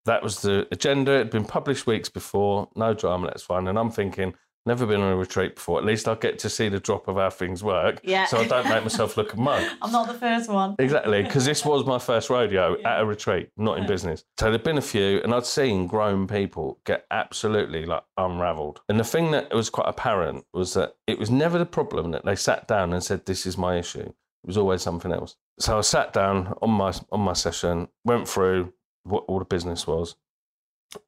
That 0.06 0.24
was 0.24 0.42
the 0.42 0.68
agenda. 0.72 1.12
It 1.14 1.18
had 1.18 1.30
been 1.30 1.46
published 1.46 1.86
weeks 1.86 2.10
before. 2.10 2.70
No 2.76 2.94
drama, 2.94 3.28
that's 3.28 3.44
fine. 3.44 3.68
And 3.68 3.78
I'm 3.78 3.92
thinking, 3.92 4.34
never 4.68 4.86
been 4.86 5.02
on 5.02 5.14
a 5.14 5.16
retreat 5.16 5.56
before. 5.56 5.80
At 5.80 5.86
least 5.86 6.08
I'll 6.08 6.16
get 6.16 6.38
to 6.40 6.50
see 6.50 6.70
the 6.70 6.80
drop 6.80 7.08
of 7.08 7.16
how 7.16 7.30
things 7.30 7.64
work. 7.64 8.02
Yeah. 8.04 8.26
So 8.26 8.38
I 8.38 8.46
don't 8.46 8.70
make 8.70 8.84
myself 8.84 9.18
look 9.18 9.34
a 9.34 9.38
mug. 9.38 9.64
I'm 9.82 9.92
not 9.92 10.08
the 10.08 10.14
first 10.14 10.50
one. 10.50 10.76
Exactly, 10.78 11.24
because 11.24 11.46
this 11.46 11.66
was 11.66 11.86
my 11.86 11.98
first 11.98 12.30
rodeo 12.30 12.80
at 12.86 13.02
a 13.02 13.06
retreat, 13.06 13.50
not 13.58 13.80
in 13.80 13.88
business. 13.88 14.26
So 14.40 14.50
there'd 14.50 14.64
been 14.64 14.78
a 14.78 14.82
few, 14.82 15.22
and 15.24 15.34
I'd 15.34 15.46
seen 15.46 15.88
grown 15.88 16.28
people 16.28 16.80
get 16.86 17.06
absolutely 17.10 17.86
like 17.86 18.04
unravelled. 18.18 18.82
And 18.90 19.00
the 19.00 19.04
thing 19.04 19.32
that 19.32 19.54
was 19.54 19.70
quite 19.70 19.88
apparent 19.88 20.46
was 20.54 20.74
that 20.74 20.96
it 21.08 21.18
was 21.18 21.32
never 21.32 21.58
the 21.58 21.66
problem 21.66 22.12
that 22.12 22.26
they 22.26 22.36
sat 22.36 22.68
down 22.68 22.94
and 22.94 23.04
said, 23.04 23.26
"This 23.26 23.46
is 23.46 23.58
my 23.58 23.78
issue." 23.78 24.14
It 24.44 24.48
was 24.48 24.58
always 24.58 24.82
something 24.82 25.12
else. 25.12 25.36
So 25.60 25.78
I 25.78 25.82
sat 25.82 26.14
down 26.14 26.54
on 26.62 26.70
my 26.72 26.94
on 27.12 27.22
my 27.22 27.34
session, 27.34 27.88
went 28.04 28.28
through 28.28 28.74
what 29.04 29.24
all 29.28 29.40
the 29.40 29.46
business 29.46 29.88
was. 29.88 30.16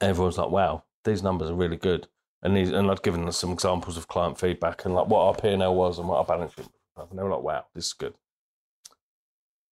Everyone 0.01 0.27
was 0.27 0.37
like, 0.37 0.49
"Wow, 0.49 0.83
these 1.03 1.21
numbers 1.21 1.49
are 1.49 1.55
really 1.55 1.77
good." 1.77 2.07
And 2.41 2.55
these, 2.55 2.71
and 2.71 2.89
I'd 2.89 3.03
given 3.03 3.21
them 3.21 3.31
some 3.31 3.51
examples 3.51 3.97
of 3.97 4.07
client 4.07 4.39
feedback 4.39 4.85
and 4.85 4.95
like 4.95 5.07
what 5.07 5.19
our 5.19 5.33
P 5.35 5.49
and 5.49 5.61
L 5.61 5.75
was 5.75 5.99
and 5.99 6.07
what 6.07 6.17
our 6.17 6.25
balance 6.25 6.53
sheet. 6.53 6.67
was. 6.95 7.07
And 7.09 7.19
they 7.19 7.23
were 7.23 7.31
like, 7.31 7.43
"Wow, 7.43 7.65
this 7.75 7.87
is 7.87 7.93
good." 7.93 8.13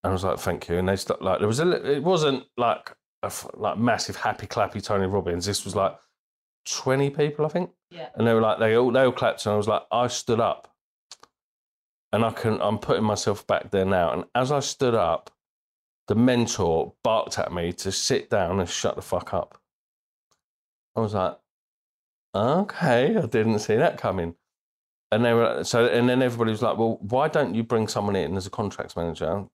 And 0.03 0.11
I 0.11 0.13
was 0.13 0.23
like, 0.23 0.39
"Thank 0.39 0.67
you." 0.67 0.77
And 0.77 0.89
they 0.89 0.97
started 0.97 1.23
like 1.23 1.39
there 1.39 1.47
was 1.47 1.59
a 1.59 1.95
it 1.95 2.03
wasn't 2.03 2.43
like 2.57 2.93
a 3.23 3.31
like 3.53 3.77
massive 3.77 4.17
happy 4.17 4.47
clappy 4.47 4.83
Tony 4.83 5.07
Robbins. 5.07 5.45
This 5.45 5.63
was 5.63 5.75
like 5.75 5.97
twenty 6.65 7.09
people, 7.09 7.45
I 7.45 7.49
think. 7.49 7.71
Yeah. 7.89 8.09
And 8.15 8.27
they 8.27 8.33
were 8.33 8.41
like 8.41 8.59
they 8.59 8.75
all 8.75 8.91
they 8.91 9.03
all 9.03 9.11
clapped, 9.13 9.45
and 9.45 9.53
I 9.53 9.57
was 9.57 9.67
like, 9.67 9.83
I 9.91 10.07
stood 10.07 10.41
up, 10.41 10.73
and 12.11 12.25
I 12.25 12.31
can 12.31 12.61
I'm 12.61 12.79
putting 12.79 13.03
myself 13.05 13.47
back 13.47 13.71
there 13.71 13.85
now. 13.85 14.11
And 14.11 14.25
as 14.35 14.51
I 14.51 14.59
stood 14.59 14.95
up, 14.95 15.31
the 16.07 16.15
mentor 16.15 16.93
barked 17.03 17.39
at 17.39 17.53
me 17.53 17.71
to 17.73 17.91
sit 17.91 18.29
down 18.29 18.59
and 18.59 18.69
shut 18.69 18.95
the 18.95 19.01
fuck 19.01 19.33
up. 19.33 19.59
I 20.95 20.99
was 21.01 21.13
like, 21.13 21.37
okay, 22.37 23.15
I 23.15 23.25
didn't 23.25 23.59
see 23.59 23.75
that 23.75 23.97
coming. 23.97 24.35
And 25.11 25.23
they 25.23 25.33
were 25.33 25.63
so, 25.63 25.85
and 25.85 26.09
then 26.09 26.21
everybody 26.21 26.51
was 26.51 26.61
like, 26.61 26.77
well, 26.77 26.97
why 27.01 27.27
don't 27.27 27.55
you 27.55 27.63
bring 27.63 27.87
someone 27.87 28.15
in 28.15 28.35
as 28.35 28.45
a 28.45 28.49
contracts 28.49 28.95
manager? 28.95 29.45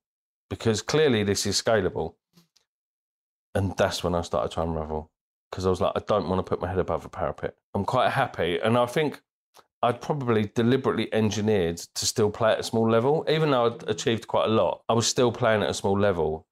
Because 0.50 0.82
clearly 0.82 1.22
this 1.22 1.46
is 1.46 1.60
scalable. 1.60 2.14
And 3.54 3.76
that's 3.76 4.02
when 4.02 4.14
I 4.14 4.22
started 4.22 4.52
to 4.54 4.62
unravel 4.62 5.10
because 5.50 5.66
I 5.66 5.70
was 5.70 5.80
like, 5.80 5.92
I 5.94 6.00
don't 6.08 6.28
want 6.28 6.40
to 6.40 6.42
put 6.42 6.60
my 6.60 6.68
head 6.68 6.80
above 6.80 7.04
a 7.04 7.08
parapet. 7.08 7.54
I'm 7.74 7.84
quite 7.84 8.10
happy. 8.10 8.58
And 8.58 8.76
I 8.76 8.86
think 8.86 9.22
I'd 9.84 10.00
probably 10.00 10.50
deliberately 10.56 11.12
engineered 11.14 11.76
to 11.76 12.06
still 12.06 12.30
play 12.30 12.52
at 12.52 12.60
a 12.60 12.64
small 12.64 12.90
level. 12.90 13.24
Even 13.28 13.52
though 13.52 13.66
I'd 13.66 13.88
achieved 13.88 14.26
quite 14.26 14.46
a 14.46 14.52
lot, 14.52 14.82
I 14.88 14.94
was 14.94 15.06
still 15.06 15.30
playing 15.30 15.62
at 15.62 15.70
a 15.70 15.74
small 15.74 15.98
level. 15.98 16.46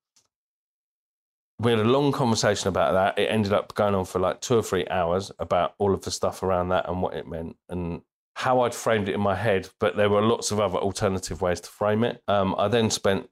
We 1.62 1.70
had 1.70 1.78
a 1.78 1.84
long 1.84 2.10
conversation 2.10 2.66
about 2.66 2.92
that. 2.94 3.22
It 3.22 3.28
ended 3.28 3.52
up 3.52 3.72
going 3.74 3.94
on 3.94 4.04
for 4.04 4.18
like 4.18 4.40
two 4.40 4.58
or 4.58 4.64
three 4.64 4.84
hours 4.88 5.30
about 5.38 5.74
all 5.78 5.94
of 5.94 6.00
the 6.02 6.10
stuff 6.10 6.42
around 6.42 6.70
that 6.70 6.88
and 6.88 7.00
what 7.00 7.14
it 7.14 7.28
meant 7.28 7.56
and 7.68 8.02
how 8.34 8.62
I'd 8.62 8.74
framed 8.74 9.08
it 9.08 9.14
in 9.14 9.20
my 9.20 9.36
head. 9.36 9.68
But 9.78 9.96
there 9.96 10.10
were 10.10 10.22
lots 10.22 10.50
of 10.50 10.58
other 10.58 10.78
alternative 10.78 11.40
ways 11.40 11.60
to 11.60 11.70
frame 11.70 12.02
it. 12.02 12.20
Um, 12.26 12.56
I 12.58 12.66
then 12.66 12.90
spent 12.90 13.30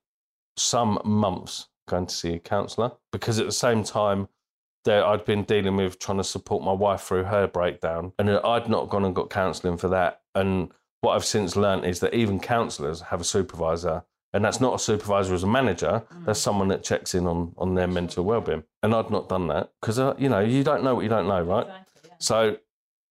some 0.57 1.01
months 1.05 1.71
going 1.88 2.07
to 2.07 2.14
see 2.14 2.35
a 2.35 2.38
counsellor 2.38 2.93
because 3.11 3.40
at 3.40 3.47
the 3.47 3.53
same 3.53 3.83
time, 3.83 4.29
there 4.85 5.05
I'd 5.05 5.25
been 5.25 5.43
dealing 5.43 5.77
with 5.77 5.99
trying 5.99 6.19
to 6.19 6.25
support 6.25 6.62
my 6.62 6.73
wife 6.73 7.01
through 7.01 7.25
her 7.25 7.49
breakdown, 7.49 8.12
and 8.19 8.31
I'd 8.31 8.69
not 8.69 8.90
gone 8.90 9.05
and 9.05 9.14
got 9.14 9.29
counselling 9.29 9.77
for 9.77 9.88
that. 9.88 10.21
And 10.37 10.71
what 11.01 11.16
I've 11.16 11.25
since 11.25 11.57
learned 11.57 11.85
is 11.85 11.99
that 12.01 12.14
even 12.14 12.38
counsellors 12.38 13.01
have 13.01 13.21
a 13.21 13.25
supervisor, 13.25 14.05
and 14.33 14.45
that's 14.45 14.61
not 14.61 14.75
a 14.75 14.79
supervisor 14.79 15.35
as 15.35 15.43
a 15.43 15.47
manager. 15.47 16.03
That's 16.25 16.40
someone 16.40 16.69
that 16.69 16.83
checks 16.83 17.14
in 17.14 17.27
on 17.27 17.53
on 17.59 17.75
their 17.75 17.88
mental 17.88 18.25
well-being. 18.25 18.64
And 18.83 18.95
I'd 18.95 19.11
not 19.11 19.29
done 19.29 19.49
that 19.49 19.73
because 19.81 19.99
uh, 19.99 20.14
you 20.19 20.29
know 20.29 20.40
you 20.40 20.62
don't 20.62 20.85
know 20.85 20.95
what 20.95 21.03
you 21.03 21.09
don't 21.09 21.29
know, 21.29 21.43
right? 21.43 21.66
So 22.19 22.57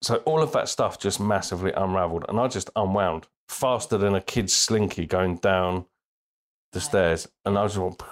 so 0.02 0.16
all 0.18 0.42
of 0.42 0.52
that 0.52 0.68
stuff 0.68 0.98
just 0.98 1.20
massively 1.20 1.72
unraveled, 1.72 2.24
and 2.28 2.40
I 2.40 2.48
just 2.48 2.70
unwound 2.74 3.26
faster 3.48 3.98
than 3.98 4.14
a 4.14 4.20
kid's 4.20 4.54
slinky 4.54 5.06
going 5.06 5.36
down 5.36 5.86
the 6.72 6.80
stairs, 6.80 7.28
and 7.44 7.58
I 7.58 7.66
just 7.66 7.78
went, 7.78 8.02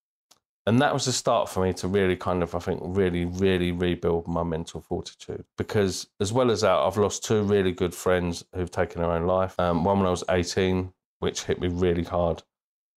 and 0.66 0.80
that 0.80 0.92
was 0.92 1.04
the 1.04 1.12
start 1.12 1.48
for 1.48 1.64
me 1.64 1.72
to 1.74 1.88
really 1.88 2.16
kind 2.16 2.42
of, 2.42 2.54
I 2.54 2.58
think, 2.58 2.80
really, 2.82 3.24
really 3.24 3.70
rebuild 3.70 4.26
my 4.26 4.42
mental 4.42 4.80
fortitude. 4.80 5.44
Because 5.56 6.08
as 6.20 6.32
well 6.32 6.50
as 6.50 6.62
that, 6.62 6.76
I've 6.76 6.96
lost 6.96 7.24
two 7.24 7.42
really 7.42 7.72
good 7.72 7.94
friends 7.94 8.44
who've 8.54 8.70
taken 8.70 9.00
their 9.00 9.12
own 9.12 9.26
life. 9.26 9.58
Um, 9.60 9.84
one 9.84 9.98
when 9.98 10.06
I 10.06 10.10
was 10.10 10.24
18, 10.28 10.92
which 11.20 11.44
hit 11.44 11.60
me 11.60 11.68
really 11.68 12.04
hard, 12.04 12.42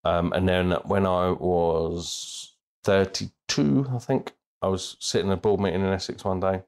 um, 0.03 0.33
and 0.33 0.47
then 0.47 0.71
when 0.85 1.05
I 1.05 1.31
was 1.31 2.55
32, 2.83 3.87
I 3.93 3.99
think, 3.99 4.33
I 4.61 4.67
was 4.67 4.97
sitting 4.99 5.27
in 5.27 5.33
a 5.33 5.37
board 5.37 5.59
meeting 5.59 5.81
in 5.81 5.87
Essex 5.87 6.23
one 6.23 6.39
day, 6.39 6.63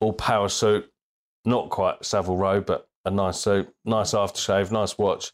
all 0.00 0.12
power 0.12 0.48
suit, 0.48 0.90
not 1.44 1.70
quite 1.70 2.04
Savile 2.04 2.36
Row, 2.36 2.60
but 2.60 2.88
a 3.04 3.10
nice 3.10 3.38
suit, 3.38 3.72
nice 3.84 4.12
aftershave, 4.12 4.70
nice 4.70 4.98
watch. 4.98 5.32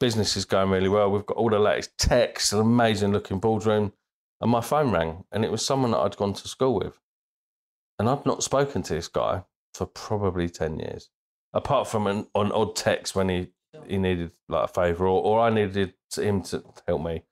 Business 0.00 0.36
is 0.36 0.44
going 0.44 0.70
really 0.70 0.88
well. 0.88 1.10
We've 1.10 1.26
got 1.26 1.36
all 1.36 1.50
the 1.50 1.58
latest 1.58 1.96
techs, 1.98 2.52
an 2.52 2.60
amazing 2.60 3.12
looking 3.12 3.38
boardroom. 3.38 3.92
And 4.40 4.50
my 4.50 4.60
phone 4.60 4.90
rang, 4.90 5.24
and 5.32 5.44
it 5.44 5.50
was 5.50 5.64
someone 5.64 5.92
that 5.92 5.98
I'd 5.98 6.16
gone 6.16 6.34
to 6.34 6.48
school 6.48 6.74
with. 6.74 6.98
And 7.98 8.08
I'd 8.08 8.26
not 8.26 8.42
spoken 8.42 8.82
to 8.82 8.94
this 8.94 9.08
guy 9.08 9.44
for 9.72 9.86
probably 9.86 10.48
10 10.48 10.78
years, 10.78 11.08
apart 11.54 11.88
from 11.88 12.06
an, 12.06 12.26
an 12.34 12.52
odd 12.52 12.76
text 12.76 13.14
when 13.14 13.28
he, 13.28 13.48
he 13.88 13.98
needed 13.98 14.32
like 14.48 14.70
a 14.70 14.72
favour 14.72 15.06
or, 15.06 15.22
or 15.22 15.40
I 15.40 15.50
needed 15.50 15.94
him 16.16 16.42
to 16.42 16.62
help 16.86 17.02
me. 17.02 17.22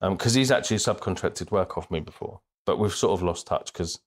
Because 0.00 0.34
um, 0.34 0.38
he's 0.38 0.50
actually 0.50 0.78
subcontracted 0.78 1.50
work 1.50 1.76
off 1.76 1.90
me 1.90 2.00
before, 2.00 2.40
but 2.64 2.78
we've 2.78 2.94
sort 2.94 3.12
of 3.12 3.22
lost 3.22 3.46
touch 3.46 3.72
because 3.72 4.00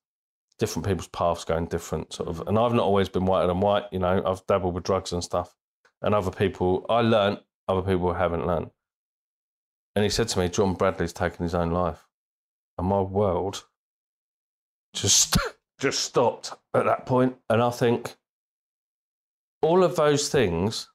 different 0.58 0.88
people's 0.88 1.08
paths 1.08 1.44
going 1.44 1.66
different 1.66 2.14
sort 2.14 2.30
of 2.30 2.48
and 2.48 2.58
I've 2.58 2.74
not 2.74 2.86
always 2.86 3.10
been 3.10 3.26
whiter 3.26 3.48
than 3.48 3.60
white, 3.60 3.86
you 3.92 4.00
know, 4.00 4.24
I've 4.26 4.46
dabbled 4.48 4.74
with 4.74 4.84
drugs 4.84 5.12
and 5.12 5.24
stuff. 5.24 5.56
And 6.02 6.16
other 6.16 6.32
people 6.32 6.86
I 6.90 7.02
learned, 7.02 7.40
other 7.68 7.82
people 7.82 8.14
haven't 8.14 8.48
learned. 8.48 8.72
And 9.96 10.04
he 10.04 10.10
said 10.10 10.28
to 10.30 10.40
me, 10.40 10.50
John 10.50 10.74
Bradley's 10.74 11.14
taken 11.14 11.44
his 11.44 11.56
own 11.56 11.72
life. 11.72 12.08
And 12.78 12.88
my 12.88 13.02
world 13.02 13.66
just 14.94 15.38
just 15.80 16.00
stopped 16.00 16.54
at 16.74 16.86
that 16.86 17.06
point. 17.06 17.36
And 17.50 17.62
I 17.62 17.70
think 17.70 18.16
all 19.62 19.84
of 19.84 19.96
those 19.96 20.30
things 20.30 20.90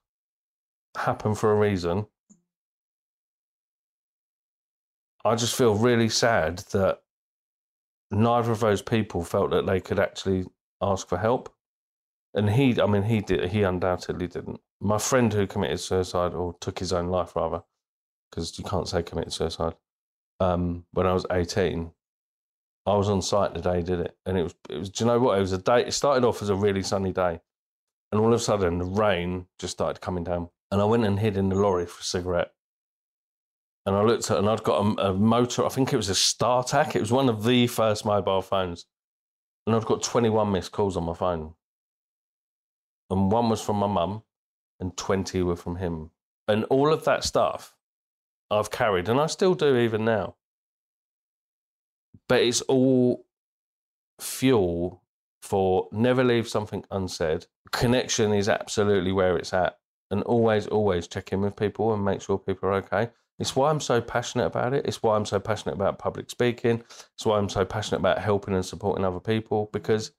happen 0.98 1.34
for 1.34 1.52
a 1.52 1.56
reason. 1.56 2.06
I 5.24 5.34
just 5.34 5.56
feel 5.56 5.74
really 5.74 6.08
sad 6.08 6.58
that 6.72 7.02
neither 8.10 8.52
of 8.52 8.60
those 8.60 8.82
people 8.82 9.24
felt 9.24 9.50
that 9.50 9.66
they 9.66 9.80
could 9.80 9.98
actually 9.98 10.46
ask 10.80 11.08
for 11.08 11.18
help. 11.18 11.54
And 12.34 12.50
he, 12.50 12.80
I 12.80 12.86
mean, 12.86 13.02
he 13.02 13.20
did. 13.20 13.50
He 13.50 13.62
undoubtedly 13.62 14.26
didn't. 14.26 14.60
My 14.80 14.98
friend 14.98 15.32
who 15.32 15.46
committed 15.46 15.80
suicide 15.80 16.34
or 16.34 16.54
took 16.60 16.78
his 16.78 16.92
own 16.92 17.08
life, 17.08 17.34
rather, 17.34 17.62
because 18.30 18.58
you 18.58 18.64
can't 18.64 18.88
say 18.88 19.02
committed 19.02 19.32
suicide. 19.32 19.74
Um, 20.38 20.84
when 20.92 21.06
I 21.06 21.14
was 21.14 21.26
eighteen, 21.32 21.90
I 22.86 22.94
was 22.94 23.08
on 23.08 23.22
site 23.22 23.54
the 23.54 23.60
day 23.60 23.78
he 23.78 23.82
did 23.82 24.00
it, 24.00 24.16
and 24.24 24.38
it 24.38 24.42
was. 24.44 24.54
It 24.68 24.76
was. 24.76 24.90
Do 24.90 25.04
you 25.04 25.10
know 25.10 25.18
what? 25.18 25.36
It 25.36 25.40
was 25.40 25.52
a 25.52 25.58
day. 25.58 25.86
It 25.86 25.92
started 25.92 26.24
off 26.24 26.42
as 26.42 26.48
a 26.48 26.54
really 26.54 26.82
sunny 26.82 27.12
day, 27.12 27.40
and 28.12 28.20
all 28.20 28.28
of 28.32 28.40
a 28.40 28.42
sudden 28.42 28.78
the 28.78 28.84
rain 28.84 29.46
just 29.58 29.72
started 29.72 30.00
coming 30.00 30.22
down, 30.22 30.48
and 30.70 30.80
I 30.80 30.84
went 30.84 31.04
and 31.04 31.18
hid 31.18 31.36
in 31.36 31.48
the 31.48 31.56
lorry 31.56 31.86
for 31.86 32.00
a 32.00 32.04
cigarette 32.04 32.52
and 33.88 33.96
I 33.96 34.02
looked 34.02 34.30
at 34.30 34.36
and 34.36 34.50
I'd 34.50 34.62
got 34.62 34.84
a, 34.84 35.08
a, 35.08 35.14
motor. 35.14 35.64
I 35.64 35.70
think 35.70 35.94
it 35.94 35.96
was 35.96 36.10
a 36.10 36.12
StarTAC. 36.12 36.94
It 36.94 37.00
was 37.00 37.10
one 37.10 37.30
of 37.30 37.42
the 37.42 37.66
first 37.68 38.04
mobile 38.04 38.42
phones, 38.42 38.84
and 39.66 39.74
I'd 39.74 39.86
got 39.86 40.02
21 40.02 40.52
missed 40.52 40.72
calls 40.72 40.94
on 40.94 41.04
my 41.04 41.14
phone, 41.14 41.54
and 43.08 43.32
one 43.32 43.48
was 43.48 43.62
from 43.62 43.76
my 43.76 43.86
mum, 43.86 44.24
and 44.78 44.94
20 44.94 45.42
were 45.42 45.56
from 45.56 45.76
him, 45.76 46.10
and 46.46 46.64
all 46.64 46.92
of 46.92 47.06
that 47.06 47.24
stuff 47.24 47.76
I've 48.50 48.70
carried, 48.70 49.08
and 49.08 49.18
I 49.18 49.26
still 49.26 49.54
do 49.54 49.78
even 49.78 50.04
now. 50.04 50.36
But 52.28 52.42
it's 52.42 52.60
all 52.60 53.24
fuel 54.20 55.02
for 55.40 55.88
never 55.92 56.22
leave 56.22 56.46
something 56.46 56.84
unsaid. 56.90 57.46
Connection 57.72 58.34
is 58.34 58.50
absolutely 58.50 59.12
where 59.12 59.38
it's 59.38 59.54
at, 59.54 59.78
and 60.10 60.22
always, 60.22 60.66
always 60.66 61.06
check 61.06 61.32
in 61.32 61.40
with 61.40 61.56
people 61.56 61.92
and 61.92 62.04
make 62.04 62.22
sure 62.22 62.38
people 62.38 62.68
are 62.68 62.74
okay 62.74 63.10
it's 63.38 63.54
why 63.54 63.70
I'm 63.70 63.80
so 63.80 64.00
passionate 64.00 64.46
about 64.46 64.74
it. 64.74 64.84
It's 64.86 65.02
why 65.02 65.14
I'm 65.14 65.24
so 65.24 65.38
passionate 65.38 65.74
about 65.74 65.98
public 65.98 66.28
speaking. 66.28 66.82
It's 67.14 67.24
why 67.24 67.38
I'm 67.38 67.48
so 67.48 67.64
passionate 67.64 68.00
about 68.00 68.18
helping 68.18 68.54
and 68.54 68.64
supporting 68.64 69.04
other 69.04 69.20
people 69.20 69.70
because 69.72 70.12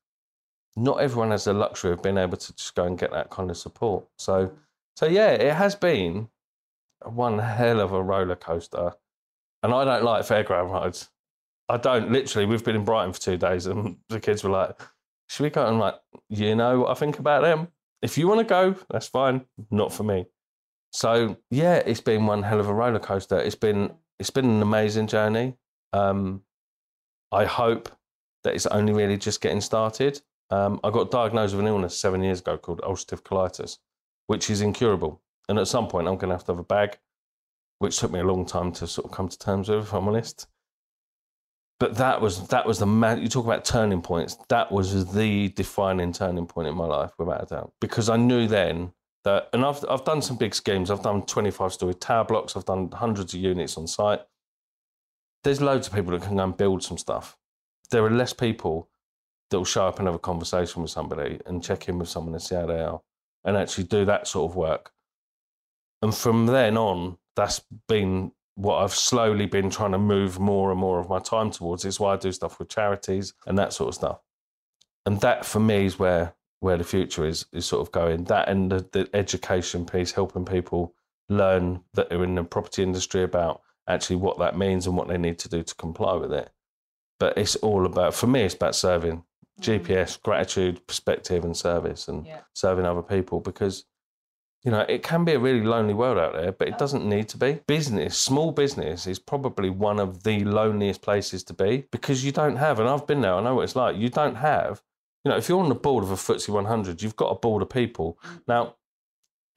not 0.78 1.02
everyone 1.02 1.32
has 1.32 1.44
the 1.44 1.54
luxury 1.54 1.92
of 1.92 2.02
being 2.02 2.18
able 2.18 2.38
to 2.38 2.56
just 2.56 2.76
go 2.76 2.86
and 2.86 2.98
get 2.98 3.12
that 3.12 3.30
kind 3.30 3.50
of 3.50 3.58
support. 3.58 4.08
So, 4.18 4.54
so 4.96 5.06
yeah, 5.06 5.32
it 5.32 5.54
has 5.54 5.76
been 5.76 6.30
one 7.04 7.40
hell 7.40 7.82
of 7.82 7.92
a 7.92 8.02
roller 8.02 8.36
coaster. 8.36 8.94
And 9.64 9.74
I 9.74 9.84
don't 9.84 10.04
like 10.04 10.24
fairground 10.24 10.72
rides. 10.72 11.10
I 11.68 11.76
don't. 11.76 12.12
Literally, 12.12 12.46
we've 12.46 12.64
been 12.64 12.78
in 12.78 12.86
Brighton 12.86 13.12
for 13.12 13.20
two 13.20 13.38
days, 13.38 13.66
and 13.66 13.98
the 14.10 14.22
kids 14.22 14.44
were 14.44 14.50
like, 14.50 14.80
"Should 15.28 15.44
we 15.44 15.50
go?" 15.50 15.66
I'm 15.66 15.78
like, 15.78 15.96
"You 16.30 16.56
know 16.56 16.80
what 16.80 16.92
I 16.92 16.94
think 16.94 17.20
about 17.20 17.42
them. 17.42 17.68
If 18.02 18.18
you 18.18 18.28
want 18.28 18.40
to 18.40 18.46
go, 18.46 18.76
that's 18.90 19.08
fine. 19.08 19.46
Not 19.72 19.94
for 19.94 20.04
me." 20.04 20.28
So 20.92 21.38
yeah, 21.52 21.76
it's 21.86 22.02
been 22.02 22.26
one 22.26 22.44
hell 22.44 22.60
of 22.60 22.70
a 22.70 22.74
roller 22.74 23.00
coaster. 23.00 23.40
It's 23.40 23.56
been 23.56 23.92
it's 24.20 24.30
been 24.30 24.46
an 24.46 24.62
amazing 24.62 25.08
journey. 25.08 25.56
Um, 25.94 26.44
I 27.32 27.46
hope 27.46 27.90
that 28.44 28.56
it's 28.56 28.66
only 28.68 28.94
really 28.94 29.18
just 29.18 29.42
getting 29.42 29.62
started. 29.62 30.22
Um, 30.50 30.80
I 30.84 30.90
got 30.90 31.12
diagnosed 31.12 31.54
with 31.54 31.62
an 31.62 31.68
illness 31.68 31.98
seven 31.98 32.24
years 32.24 32.40
ago 32.40 32.58
called 32.58 32.82
ulcerative 32.82 33.22
colitis, 33.22 33.78
which 34.28 34.50
is 34.50 34.62
incurable. 34.62 35.22
And 35.48 35.60
at 35.60 35.68
some 35.68 35.88
point, 35.88 36.08
I'm 36.08 36.18
going 36.18 36.30
to 36.30 36.36
have 36.36 36.46
to 36.46 36.54
have 36.54 36.60
a 36.60 36.64
bag, 36.64 36.98
which 37.80 37.98
took 37.98 38.12
me 38.12 38.20
a 38.20 38.24
long 38.24 38.46
time 38.46 38.72
to 38.74 38.88
sort 38.88 39.06
of 39.06 39.12
come 39.12 39.30
to 39.30 39.38
terms 39.38 39.70
with, 39.70 39.84
if 39.84 39.94
I'm 39.94 40.08
honest. 40.08 40.48
But 41.80 41.96
that 41.96 42.20
was 42.20 42.48
that 42.50 42.66
was 42.66 42.80
the 42.80 42.86
man. 42.86 43.22
You 43.22 43.30
talk 43.30 43.46
about 43.46 43.64
turning 43.64 44.02
points. 44.02 44.38
That 44.50 44.72
was 44.72 45.14
the 45.14 45.50
defining 45.50 46.12
turning 46.12 46.46
point 46.46 46.68
in 46.68 46.76
my 46.76 46.86
life, 46.86 47.12
without 47.18 47.44
a 47.44 47.46
doubt, 47.46 47.74
because 47.80 48.10
I 48.10 48.18
knew 48.18 48.48
then 48.48 48.92
that, 49.24 49.50
and 49.54 49.64
I've 49.64 49.84
I've 49.90 50.04
done 50.04 50.22
some 50.22 50.36
big 50.36 50.54
schemes. 50.54 50.92
I've 50.92 51.04
done 51.04 51.26
25 51.26 51.72
story 51.72 51.94
tower 51.94 52.26
blocks. 52.26 52.58
I've 52.58 52.66
done 52.66 52.92
hundreds 52.92 53.34
of 53.34 53.40
units 53.40 53.78
on 53.78 53.88
site. 53.88 54.22
There's 55.46 55.62
loads 55.62 55.88
of 55.88 55.94
people 55.94 56.12
that 56.12 56.24
can 56.24 56.36
go 56.36 56.44
and 56.44 56.58
build 56.58 56.84
some 56.84 56.98
stuff. 56.98 57.38
There 57.92 58.04
are 58.04 58.12
less 58.12 58.34
people 58.34 58.90
that 59.50 59.58
will 59.58 59.66
show 59.66 59.88
up 59.88 60.00
and 60.00 60.08
have 60.08 60.16
a 60.16 60.20
conversation 60.20 60.82
with 60.82 60.92
somebody 60.92 61.40
and 61.46 61.64
check 61.64 61.88
in 61.88 61.98
with 61.98 62.10
someone 62.10 62.34
and 62.34 62.44
see 62.44 62.56
how 62.56 62.66
they 62.66 62.82
are, 62.82 63.02
and 63.46 63.56
actually 63.56 63.86
do 63.86 64.04
that 64.04 64.28
sort 64.28 64.52
of 64.52 64.58
work. 64.58 64.92
And 66.02 66.14
from 66.14 66.46
then 66.46 66.78
on, 66.78 67.18
that's 67.38 67.62
been 67.88 68.34
what 68.60 68.84
I've 68.84 68.94
slowly 68.94 69.46
been 69.46 69.70
trying 69.70 69.94
to 69.94 69.98
move 69.98 70.38
more 70.38 70.70
and 70.70 70.80
more 70.80 71.00
of 71.00 71.08
my 71.08 71.20
time 71.20 71.50
towards. 71.50 71.86
Is 71.86 72.00
why 72.00 72.14
I 72.14 72.18
do 72.18 72.32
stuff 72.34 72.60
with 72.60 72.68
charities 72.68 73.34
and 73.48 73.58
that 73.58 73.72
sort 73.72 73.88
of 73.88 73.96
stuff. 73.96 74.20
And 75.06 75.22
that 75.22 75.46
for 75.46 75.62
me 75.62 75.86
is 75.86 75.98
where 75.98 76.36
where 76.60 76.78
the 76.78 76.84
future 76.84 77.26
is 77.26 77.46
is 77.54 77.66
sort 77.66 77.82
of 77.82 77.92
going. 77.94 78.26
That 78.26 78.50
and 78.50 78.70
the, 78.70 78.86
the 78.92 79.10
education 79.14 79.86
piece, 79.86 80.12
helping 80.12 80.44
people 80.44 80.94
learn 81.30 81.82
that 81.94 82.12
are 82.12 82.24
in 82.24 82.36
the 82.36 82.44
property 82.44 82.84
industry 82.84 83.24
about 83.24 83.62
actually 83.88 84.18
what 84.18 84.40
that 84.40 84.58
means 84.58 84.88
and 84.88 84.98
what 84.98 85.08
they 85.08 85.18
need 85.18 85.40
to 85.40 85.50
do 85.50 85.64
to 85.64 85.76
comply 85.76 86.16
with 86.16 86.34
it. 86.34 86.52
But 87.18 87.38
it's 87.38 87.56
all 87.58 87.86
about, 87.86 88.14
for 88.14 88.28
me, 88.28 88.42
it's 88.42 88.56
about 88.56 88.76
serving 88.76 89.24
mm. 89.62 89.64
GPS, 89.64 90.22
gratitude, 90.22 90.86
perspective, 90.86 91.46
and 91.46 91.56
service, 91.56 92.08
and 92.08 92.26
yeah. 92.26 92.42
serving 92.54 92.86
other 92.86 93.02
people 93.02 93.40
because 93.40 93.86
you 94.64 94.72
know, 94.72 94.82
it 94.90 95.04
can 95.04 95.24
be 95.24 95.34
a 95.34 95.40
really 95.40 95.64
lonely 95.64 95.94
world 95.94 96.18
out 96.18 96.34
there, 96.34 96.52
but 96.52 96.68
it 96.68 96.78
doesn't 96.78 97.08
need 97.08 97.30
to 97.30 97.38
be. 97.38 97.62
Business, 97.66 98.18
small 98.18 98.52
business, 98.52 99.08
is 99.08 99.18
probably 99.18 99.70
one 99.70 100.00
of 100.00 100.24
the 100.24 100.44
loneliest 100.44 101.02
places 101.02 101.44
to 101.44 101.54
be 101.54 101.86
because 101.92 102.26
you 102.26 102.32
don't 102.32 102.58
have, 102.58 102.80
and 102.80 102.90
I've 102.90 103.08
been 103.08 103.22
there, 103.22 103.36
I 103.36 103.42
know 103.42 103.56
what 103.56 103.64
it's 103.64 103.76
like, 103.76 103.96
you 103.96 104.10
don't 104.10 104.36
have 104.36 104.82
you 105.24 105.32
know, 105.32 105.38
if 105.38 105.50
you're 105.50 105.60
on 105.60 105.70
the 105.70 105.76
board 105.76 106.04
of 106.04 106.12
a 106.12 106.16
FTSE 106.16 106.50
100, 106.50 107.02
you've 107.02 107.16
got 107.16 107.28
a 107.28 107.36
board 107.36 107.62
of 107.62 107.70
people. 107.70 108.18
Mm. 108.26 108.42
Now, 108.48 108.76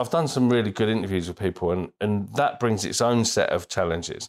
I've 0.00 0.10
done 0.10 0.26
some 0.26 0.50
really 0.50 0.72
good 0.72 0.88
interviews 0.88 1.28
with 1.28 1.38
people, 1.38 1.70
and, 1.70 1.92
and 2.00 2.34
that 2.34 2.58
brings 2.58 2.84
its 2.84 3.00
own 3.00 3.24
set 3.24 3.50
of 3.50 3.68
challenges. 3.68 4.28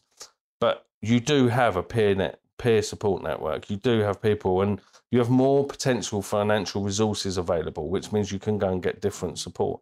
But 0.60 0.86
you 1.02 1.20
do 1.20 1.48
have 1.48 1.76
a 1.76 1.84
peer 1.84 2.14
net, 2.14 2.40
peer 2.60 2.84
support 2.84 3.24
network. 3.24 3.70
You 3.70 3.78
do 3.78 4.02
have 4.02 4.22
people, 4.22 4.62
and 4.62 4.80
you 5.10 5.18
have 5.20 5.30
more 5.30 5.66
potential 5.66 6.22
financial 6.22 6.84
resources 6.84 7.38
available, 7.38 7.90
which 7.90 8.12
means 8.12 8.32
you 8.32 8.40
can 8.40 8.60
go 8.60 8.70
and 8.70 8.84
get 8.84 9.02
different 9.02 9.40
support. 9.40 9.82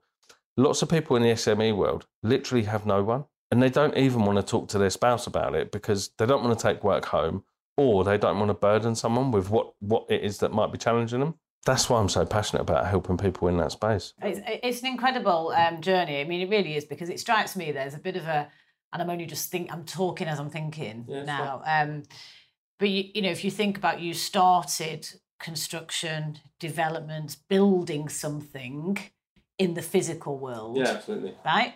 Lots 0.58 0.82
of 0.82 0.90
people 0.90 1.16
in 1.16 1.24
the 1.24 1.30
SME 1.30 1.76
world 1.76 2.08
literally 2.24 2.66
have 2.66 2.86
no 2.86 3.04
one, 3.04 3.26
and 3.52 3.62
they 3.62 3.70
don't 3.70 3.98
even 3.98 4.26
want 4.26 4.38
to 4.38 4.44
talk 4.44 4.68
to 4.70 4.78
their 4.78 4.90
spouse 4.90 5.28
about 5.28 5.56
it 5.56 5.72
because 5.72 6.10
they 6.18 6.26
don't 6.26 6.44
want 6.44 6.58
to 6.58 6.62
take 6.62 6.84
work 6.84 7.06
home 7.06 7.44
or 7.78 8.04
they 8.04 8.18
don't 8.18 8.38
want 8.38 8.50
to 8.50 8.54
burden 8.54 8.96
someone 8.96 9.32
with 9.32 9.50
what, 9.50 9.74
what 9.80 10.06
it 10.10 10.24
is 10.24 10.40
that 10.40 10.54
might 10.54 10.72
be 10.72 10.78
challenging 10.78 11.20
them. 11.20 11.36
That's 11.66 11.90
why 11.90 12.00
I'm 12.00 12.10
so 12.10 12.26
passionate 12.26 12.62
about 12.62 12.88
helping 12.88 13.18
people 13.18 13.48
in 13.48 13.58
that 13.58 13.72
space. 13.72 14.14
It's, 14.22 14.40
it's 14.46 14.82
an 14.82 14.88
incredible 14.88 15.54
um, 15.56 15.80
journey. 15.82 16.20
I 16.20 16.24
mean, 16.24 16.42
it 16.42 16.50
really 16.50 16.76
is 16.76 16.86
because 16.86 17.10
it 17.10 17.20
strikes 17.20 17.56
me 17.56 17.72
there's 17.72 17.94
a 17.94 18.00
bit 18.00 18.16
of 18.16 18.26
a, 18.26 18.50
and 18.92 19.02
I'm 19.02 19.10
only 19.10 19.26
just 19.26 19.52
think 19.52 19.72
I'm 19.72 19.86
talking 19.86 20.28
as 20.28 20.40
I'm 20.40 20.50
thinking 20.50 21.06
yeah, 21.08 21.24
now. 21.24 21.62
Um, 21.66 22.04
but 22.80 22.90
you, 22.90 23.12
you 23.14 23.22
know, 23.22 23.30
if 23.30 23.44
you 23.44 23.52
think 23.52 23.78
about 23.78 24.02
you 24.02 24.14
started 24.14 25.08
construction, 25.40 26.40
development, 26.60 27.38
building 27.48 28.10
something 28.10 28.98
in 29.64 29.74
the 29.80 29.82
physical 29.94 30.34
world. 30.38 30.78
Yeah, 30.78 30.90
absolutely. 30.98 31.34
Right? 31.46 31.74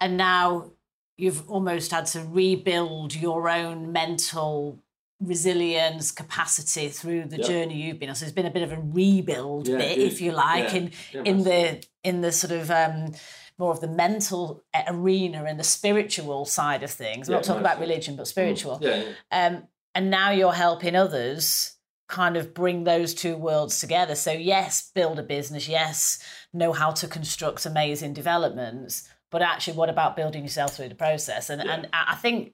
And 0.00 0.16
now 0.16 0.72
you've 1.16 1.48
almost 1.50 1.90
had 1.90 2.06
to 2.14 2.20
rebuild 2.20 3.14
your 3.14 3.48
own 3.48 3.92
mental 3.92 4.78
resilience 5.20 6.10
capacity 6.10 6.88
through 6.88 7.24
the 7.34 7.38
Yep. 7.38 7.46
journey 7.50 7.76
you've 7.82 7.98
been 8.00 8.08
on. 8.08 8.14
So 8.16 8.24
there's 8.24 8.32
been 8.40 8.52
a 8.54 8.56
bit 8.58 8.62
of 8.68 8.72
a 8.72 8.80
rebuild 8.80 9.68
Yeah, 9.68 9.78
bit, 9.78 9.98
if 9.98 10.20
you 10.20 10.32
like, 10.32 10.72
yeah, 10.72 10.78
in 10.78 10.84
yeah, 11.12 11.22
in 11.30 11.36
the 11.48 11.60
in 12.02 12.20
the 12.22 12.32
sort 12.32 12.52
of 12.60 12.70
um 12.70 13.12
more 13.58 13.70
of 13.70 13.80
the 13.80 13.88
mental 14.04 14.62
arena 14.88 15.44
and 15.44 15.58
the 15.62 15.68
spiritual 15.78 16.44
side 16.46 16.82
of 16.82 16.90
things. 16.90 17.28
I'm 17.28 17.34
not 17.34 17.44
talking 17.44 17.60
about 17.60 17.78
religion, 17.78 18.16
but 18.16 18.26
spiritual. 18.26 18.78
Yeah, 18.82 19.02
Um, 19.30 19.54
and 19.94 20.10
now 20.10 20.30
you're 20.30 20.58
helping 20.66 20.96
others 20.96 21.76
kind 22.12 22.36
of 22.36 22.54
bring 22.54 22.84
those 22.84 23.14
two 23.14 23.36
worlds 23.36 23.80
together. 23.80 24.14
So, 24.14 24.30
yes, 24.32 24.92
build 24.94 25.18
a 25.18 25.22
business, 25.22 25.66
yes, 25.66 26.22
know 26.52 26.72
how 26.72 26.92
to 26.92 27.08
construct 27.08 27.66
amazing 27.66 28.12
developments, 28.12 29.08
but 29.30 29.42
actually, 29.42 29.76
what 29.78 29.88
about 29.88 30.14
building 30.14 30.42
yourself 30.44 30.76
through 30.76 30.90
the 30.90 30.94
process? 30.94 31.50
And, 31.50 31.60
and 31.62 31.88
I 31.92 32.14
think 32.14 32.52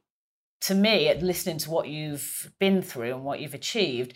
to 0.63 0.75
me, 0.75 1.09
at 1.09 1.23
listening 1.23 1.59
to 1.59 1.71
what 1.71 1.89
you've 1.89 2.53
been 2.59 2.83
through 2.83 3.15
and 3.15 3.25
what 3.25 3.41
you've 3.41 3.55
achieved, 3.55 4.15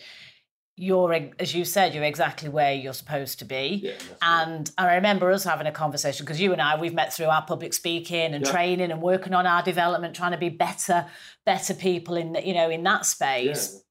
you're, 0.75 1.13
as 1.39 1.53
you 1.53 1.65
said, 1.65 1.93
you're 1.93 2.03
exactly 2.03 2.49
where 2.49 2.73
you're 2.73 2.93
supposed 2.93 3.37
to 3.39 3.45
be. 3.45 3.81
Yeah, 3.83 3.91
And 4.21 4.71
I 4.77 4.95
remember 4.95 5.29
us 5.31 5.43
having 5.43 5.67
a 5.67 5.71
conversation 5.71 6.25
because 6.25 6.41
you 6.41 6.51
and 6.51 6.61
I 6.61 6.79
we've 6.79 6.95
met 6.95 7.13
through 7.13 7.27
our 7.27 7.45
public 7.45 7.73
speaking 7.73 8.33
and 8.33 8.43
Yeah. 8.43 8.51
training 8.51 8.91
and 8.91 9.01
working 9.01 9.33
on 9.33 9.45
our 9.45 9.61
development, 9.61 10.15
trying 10.15 10.31
to 10.31 10.37
be 10.37 10.49
better, 10.49 11.05
better 11.45 11.75
people 11.75 12.15
in 12.15 12.31
the, 12.33 12.45
you 12.47 12.53
know 12.53 12.69
in 12.69 12.81
that 12.83 13.05
space. 13.05 13.82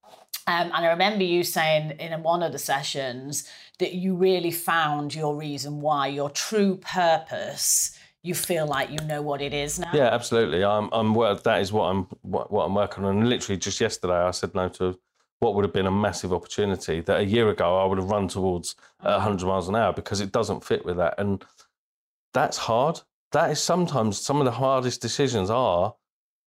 Um, 0.46 0.72
and 0.74 0.86
I 0.86 0.88
remember 0.88 1.24
you 1.24 1.44
saying 1.44 1.92
in 2.00 2.22
one 2.22 2.42
of 2.42 2.52
the 2.52 2.58
sessions 2.58 3.48
that 3.78 3.94
you 3.94 4.14
really 4.14 4.50
found 4.50 5.14
your 5.14 5.36
reason 5.36 5.80
why, 5.80 6.08
your 6.08 6.30
true 6.30 6.76
purpose. 6.76 7.98
You 8.24 8.34
feel 8.34 8.66
like 8.66 8.90
you 8.90 8.98
know 8.98 9.20
what 9.20 9.42
it 9.42 9.52
is 9.52 9.80
now. 9.80 9.90
Yeah, 9.92 10.08
absolutely. 10.12 10.64
I'm, 10.64 10.88
I'm. 10.92 11.12
That 11.42 11.60
is 11.60 11.72
what 11.72 11.84
I'm. 11.86 12.04
What, 12.22 12.52
what 12.52 12.66
I'm 12.66 12.74
working 12.74 13.04
on. 13.04 13.18
And 13.18 13.28
literally, 13.28 13.58
just 13.58 13.80
yesterday, 13.80 14.14
I 14.14 14.30
said 14.30 14.54
no 14.54 14.68
to 14.68 14.96
what 15.40 15.56
would 15.56 15.64
have 15.64 15.72
been 15.72 15.86
a 15.86 15.90
massive 15.90 16.32
opportunity 16.32 17.00
that 17.00 17.18
a 17.18 17.24
year 17.24 17.48
ago 17.48 17.76
I 17.76 17.84
would 17.84 17.98
have 17.98 18.08
run 18.08 18.28
towards 18.28 18.76
at 19.00 19.10
100 19.10 19.44
miles 19.44 19.68
an 19.68 19.74
hour 19.74 19.92
because 19.92 20.20
it 20.20 20.30
doesn't 20.30 20.62
fit 20.64 20.84
with 20.84 20.98
that, 20.98 21.14
and 21.18 21.44
that's 22.32 22.58
hard. 22.58 23.00
That 23.32 23.50
is 23.50 23.60
sometimes 23.60 24.18
some 24.18 24.38
of 24.38 24.44
the 24.44 24.52
hardest 24.52 25.02
decisions 25.02 25.50
are. 25.50 25.96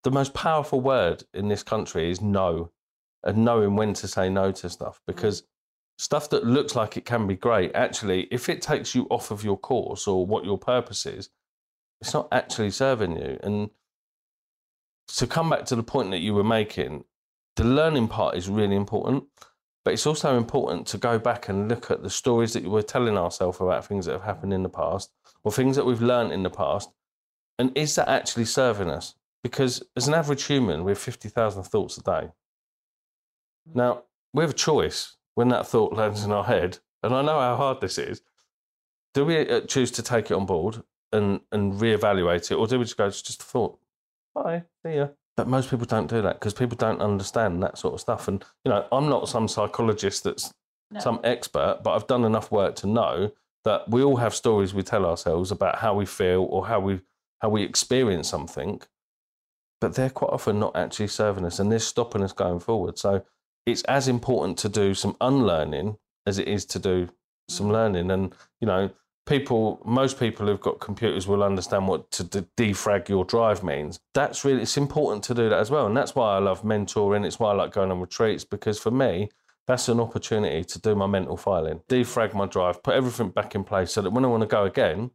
The 0.02 0.10
most 0.10 0.32
powerful 0.32 0.80
word 0.80 1.24
in 1.34 1.48
this 1.48 1.62
country 1.62 2.10
is 2.10 2.22
no, 2.22 2.70
and 3.26 3.44
knowing 3.44 3.76
when 3.76 3.92
to 3.92 4.08
say 4.08 4.30
no 4.30 4.52
to 4.52 4.70
stuff 4.70 5.00
mm. 5.00 5.06
because 5.06 5.42
stuff 5.98 6.30
that 6.30 6.46
looks 6.46 6.74
like 6.74 6.96
it 6.96 7.04
can 7.04 7.26
be 7.26 7.36
great 7.36 7.74
actually, 7.74 8.28
if 8.30 8.48
it 8.48 8.62
takes 8.62 8.94
you 8.94 9.06
off 9.10 9.30
of 9.30 9.44
your 9.44 9.58
course 9.58 10.06
or 10.06 10.26
what 10.26 10.44
your 10.44 10.58
purpose 10.58 11.04
is, 11.04 11.30
it's 12.00 12.14
not 12.14 12.28
actually 12.30 12.70
serving 12.70 13.16
you. 13.16 13.38
And 13.42 13.70
to 15.08 15.26
come 15.26 15.50
back 15.50 15.64
to 15.66 15.76
the 15.76 15.82
point 15.82 16.10
that 16.10 16.20
you 16.20 16.34
were 16.34 16.44
making, 16.44 17.04
the 17.56 17.64
learning 17.64 18.08
part 18.08 18.36
is 18.36 18.48
really 18.48 18.76
important, 18.76 19.24
but 19.84 19.94
it's 19.94 20.06
also 20.06 20.36
important 20.36 20.86
to 20.88 20.98
go 20.98 21.18
back 21.18 21.48
and 21.48 21.68
look 21.68 21.90
at 21.90 22.02
the 22.02 22.10
stories 22.10 22.52
that 22.52 22.64
we're 22.64 22.82
telling 22.82 23.16
ourselves 23.16 23.60
about 23.60 23.86
things 23.86 24.06
that 24.06 24.12
have 24.12 24.22
mm. 24.22 24.26
happened 24.26 24.52
in 24.52 24.62
the 24.62 24.68
past 24.68 25.10
or 25.42 25.50
things 25.52 25.76
that 25.76 25.86
we've 25.86 26.02
learned 26.02 26.32
in 26.32 26.42
the 26.42 26.50
past. 26.50 26.90
And 27.58 27.72
is 27.76 27.94
that 27.94 28.08
actually 28.08 28.44
serving 28.44 28.90
us? 28.90 29.14
Because 29.42 29.82
as 29.96 30.08
an 30.08 30.14
average 30.14 30.44
human, 30.44 30.84
we 30.84 30.90
have 30.90 30.98
50,000 30.98 31.62
thoughts 31.62 31.96
a 31.96 32.02
day. 32.02 32.28
Now, 33.74 34.02
we 34.32 34.42
have 34.42 34.50
a 34.50 34.54
choice 34.54 35.16
when 35.34 35.48
that 35.48 35.66
thought 35.66 35.92
lands 35.92 36.24
in 36.24 36.32
our 36.32 36.44
head, 36.44 36.78
and 37.02 37.14
I 37.14 37.22
know 37.22 37.38
how 37.38 37.56
hard 37.56 37.80
this 37.80 37.98
is. 37.98 38.22
Do 39.14 39.24
we 39.24 39.48
uh, 39.48 39.60
choose 39.62 39.90
to 39.92 40.02
take 40.02 40.30
it 40.30 40.34
on 40.34 40.46
board 40.46 40.82
and 41.12 41.40
and 41.52 41.74
reevaluate 41.74 42.50
it, 42.50 42.54
or 42.54 42.66
do 42.66 42.78
we 42.78 42.84
just 42.84 42.96
go, 42.96 43.06
it's 43.06 43.22
just 43.22 43.42
a 43.42 43.44
thought? 43.44 43.78
Bye, 44.34 44.64
see 44.84 44.96
ya. 44.96 45.08
But 45.36 45.48
most 45.48 45.68
people 45.70 45.86
don't 45.86 46.08
do 46.08 46.22
that 46.22 46.34
because 46.40 46.54
people 46.54 46.76
don't 46.76 47.00
understand 47.00 47.62
that 47.62 47.76
sort 47.78 47.94
of 47.94 48.00
stuff. 48.00 48.28
And 48.28 48.44
you 48.64 48.70
know, 48.70 48.86
I'm 48.92 49.08
not 49.08 49.28
some 49.28 49.48
psychologist 49.48 50.24
that's 50.24 50.52
No. 50.90 51.00
some 51.00 51.20
expert, 51.24 51.80
but 51.82 51.94
I've 51.94 52.06
done 52.06 52.24
enough 52.24 52.50
work 52.50 52.74
to 52.76 52.86
know 52.86 53.32
that 53.64 53.88
we 53.90 54.02
all 54.02 54.16
have 54.16 54.34
stories 54.34 54.72
we 54.72 54.82
tell 54.82 55.04
ourselves 55.04 55.50
about 55.50 55.78
how 55.78 55.94
we 55.94 56.06
feel 56.06 56.44
or 56.44 56.66
how 56.66 56.80
we 56.80 57.00
how 57.40 57.48
we 57.50 57.62
experience 57.62 58.28
something, 58.28 58.80
but 59.80 59.94
they're 59.94 60.10
quite 60.10 60.32
often 60.32 60.58
not 60.58 60.74
actually 60.76 61.08
serving 61.08 61.44
us 61.44 61.58
and 61.58 61.70
they're 61.70 61.78
stopping 61.78 62.22
us 62.22 62.32
going 62.32 62.60
forward. 62.60 62.98
So 62.98 63.24
it's 63.66 63.82
as 63.82 64.08
important 64.08 64.56
to 64.58 64.68
do 64.68 64.94
some 64.94 65.16
unlearning 65.20 65.98
as 66.24 66.38
it 66.38 66.48
is 66.48 66.64
to 66.64 66.78
do 66.78 67.08
some 67.48 67.66
mm. 67.66 67.72
learning. 67.72 68.10
And 68.10 68.34
you 68.60 68.66
know, 68.66 68.90
people, 69.26 69.82
most 69.84 70.18
people 70.18 70.46
who've 70.46 70.60
got 70.60 70.80
computers 70.80 71.26
will 71.26 71.42
understand 71.42 71.88
what 71.88 72.10
to 72.12 72.24
de- 72.24 72.46
defrag 72.56 73.08
your 73.08 73.24
drive 73.24 73.62
means. 73.62 73.98
That's 74.14 74.44
really 74.44 74.62
it's 74.62 74.76
important 74.76 75.24
to 75.24 75.34
do 75.34 75.48
that 75.48 75.58
as 75.58 75.70
well, 75.70 75.86
and 75.86 75.96
that's 75.96 76.14
why 76.14 76.36
I 76.36 76.38
love 76.38 76.62
mentoring. 76.62 77.26
It's 77.26 77.38
why 77.38 77.50
I 77.50 77.54
like 77.54 77.72
going 77.72 77.90
on 77.90 78.00
retreats 78.00 78.44
because 78.44 78.78
for 78.78 78.90
me. 78.90 79.28
That's 79.66 79.88
an 79.88 79.98
opportunity 79.98 80.62
to 80.62 80.80
do 80.80 80.94
my 80.94 81.08
mental 81.08 81.36
filing, 81.36 81.80
defrag 81.88 82.34
my 82.34 82.46
drive, 82.46 82.84
put 82.84 82.94
everything 82.94 83.30
back 83.30 83.56
in 83.56 83.64
place 83.64 83.90
so 83.90 84.00
that 84.00 84.10
when 84.10 84.24
I 84.24 84.28
want 84.28 84.42
to 84.42 84.46
go 84.46 84.64
again, 84.64 85.10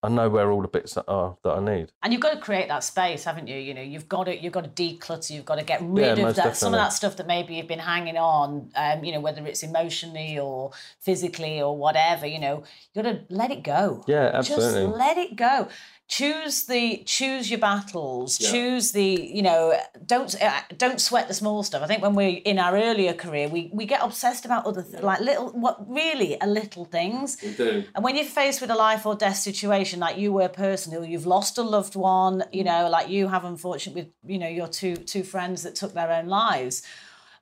I 0.00 0.08
know 0.08 0.28
where 0.28 0.52
all 0.52 0.62
the 0.62 0.68
bits 0.68 0.94
that 0.94 1.06
are 1.08 1.36
that 1.42 1.50
I 1.50 1.60
need. 1.60 1.90
And 2.02 2.12
you've 2.12 2.22
got 2.22 2.34
to 2.34 2.40
create 2.40 2.68
that 2.68 2.84
space, 2.84 3.24
haven't 3.24 3.48
you? 3.48 3.56
You 3.56 3.74
know, 3.74 3.82
you've 3.82 4.08
got 4.08 4.24
to 4.24 4.40
you've 4.40 4.52
got 4.52 4.64
to 4.64 4.82
declutter. 4.82 5.30
You've 5.30 5.44
got 5.44 5.58
to 5.58 5.64
get 5.64 5.80
rid 5.82 6.18
Yeah, 6.18 6.28
of 6.28 6.36
that 6.36 6.56
some 6.56 6.72
of 6.72 6.78
that 6.78 6.92
stuff 6.92 7.16
that 7.16 7.26
maybe 7.26 7.56
you've 7.56 7.66
been 7.66 7.80
hanging 7.80 8.16
on. 8.16 8.70
Um, 8.76 9.02
you 9.02 9.12
know, 9.12 9.20
whether 9.20 9.44
it's 9.44 9.64
emotionally 9.64 10.38
or 10.38 10.70
physically 11.00 11.60
or 11.60 11.76
whatever. 11.76 12.26
You 12.26 12.38
know, 12.38 12.62
you've 12.94 13.04
got 13.04 13.10
to 13.10 13.24
let 13.28 13.50
it 13.50 13.64
go. 13.64 14.04
Yeah, 14.06 14.30
absolutely. 14.32 14.84
Just 14.84 14.96
let 14.96 15.18
it 15.18 15.34
go. 15.34 15.68
Choose 16.08 16.64
the 16.64 17.02
choose 17.04 17.50
your 17.50 17.60
battles. 17.60 18.40
Yeah. 18.40 18.50
Choose 18.50 18.92
the 18.92 19.30
you 19.30 19.42
know 19.42 19.78
don't 20.06 20.34
uh, 20.40 20.60
don't 20.76 21.00
sweat 21.00 21.28
the 21.28 21.34
small 21.34 21.62
stuff. 21.62 21.82
I 21.82 21.86
think 21.86 22.02
when 22.02 22.14
we're 22.14 22.40
in 22.46 22.58
our 22.58 22.74
earlier 22.74 23.12
career, 23.12 23.46
we 23.46 23.70
we 23.74 23.84
get 23.84 24.02
obsessed 24.02 24.46
about 24.46 24.64
other 24.64 24.82
th- 24.82 25.02
like 25.02 25.20
little 25.20 25.50
what 25.50 25.76
really 25.86 26.40
are 26.40 26.48
little 26.48 26.86
things. 26.86 27.36
do. 27.36 27.84
And 27.94 28.02
when 28.02 28.16
you're 28.16 28.24
faced 28.24 28.62
with 28.62 28.70
a 28.70 28.74
life 28.74 29.04
or 29.04 29.16
death 29.16 29.36
situation, 29.36 30.00
like 30.00 30.16
you 30.16 30.32
were 30.32 30.48
personally, 30.48 31.10
you've 31.10 31.26
lost 31.26 31.58
a 31.58 31.62
loved 31.62 31.94
one, 31.94 32.42
you 32.52 32.64
know, 32.64 32.88
like 32.88 33.10
you 33.10 33.28
have 33.28 33.44
unfortunately 33.44 34.04
with, 34.04 34.12
you 34.24 34.38
know, 34.38 34.48
your 34.48 34.66
two 34.66 34.96
two 34.96 35.22
friends 35.22 35.62
that 35.64 35.74
took 35.74 35.92
their 35.92 36.10
own 36.10 36.26
lives. 36.26 36.82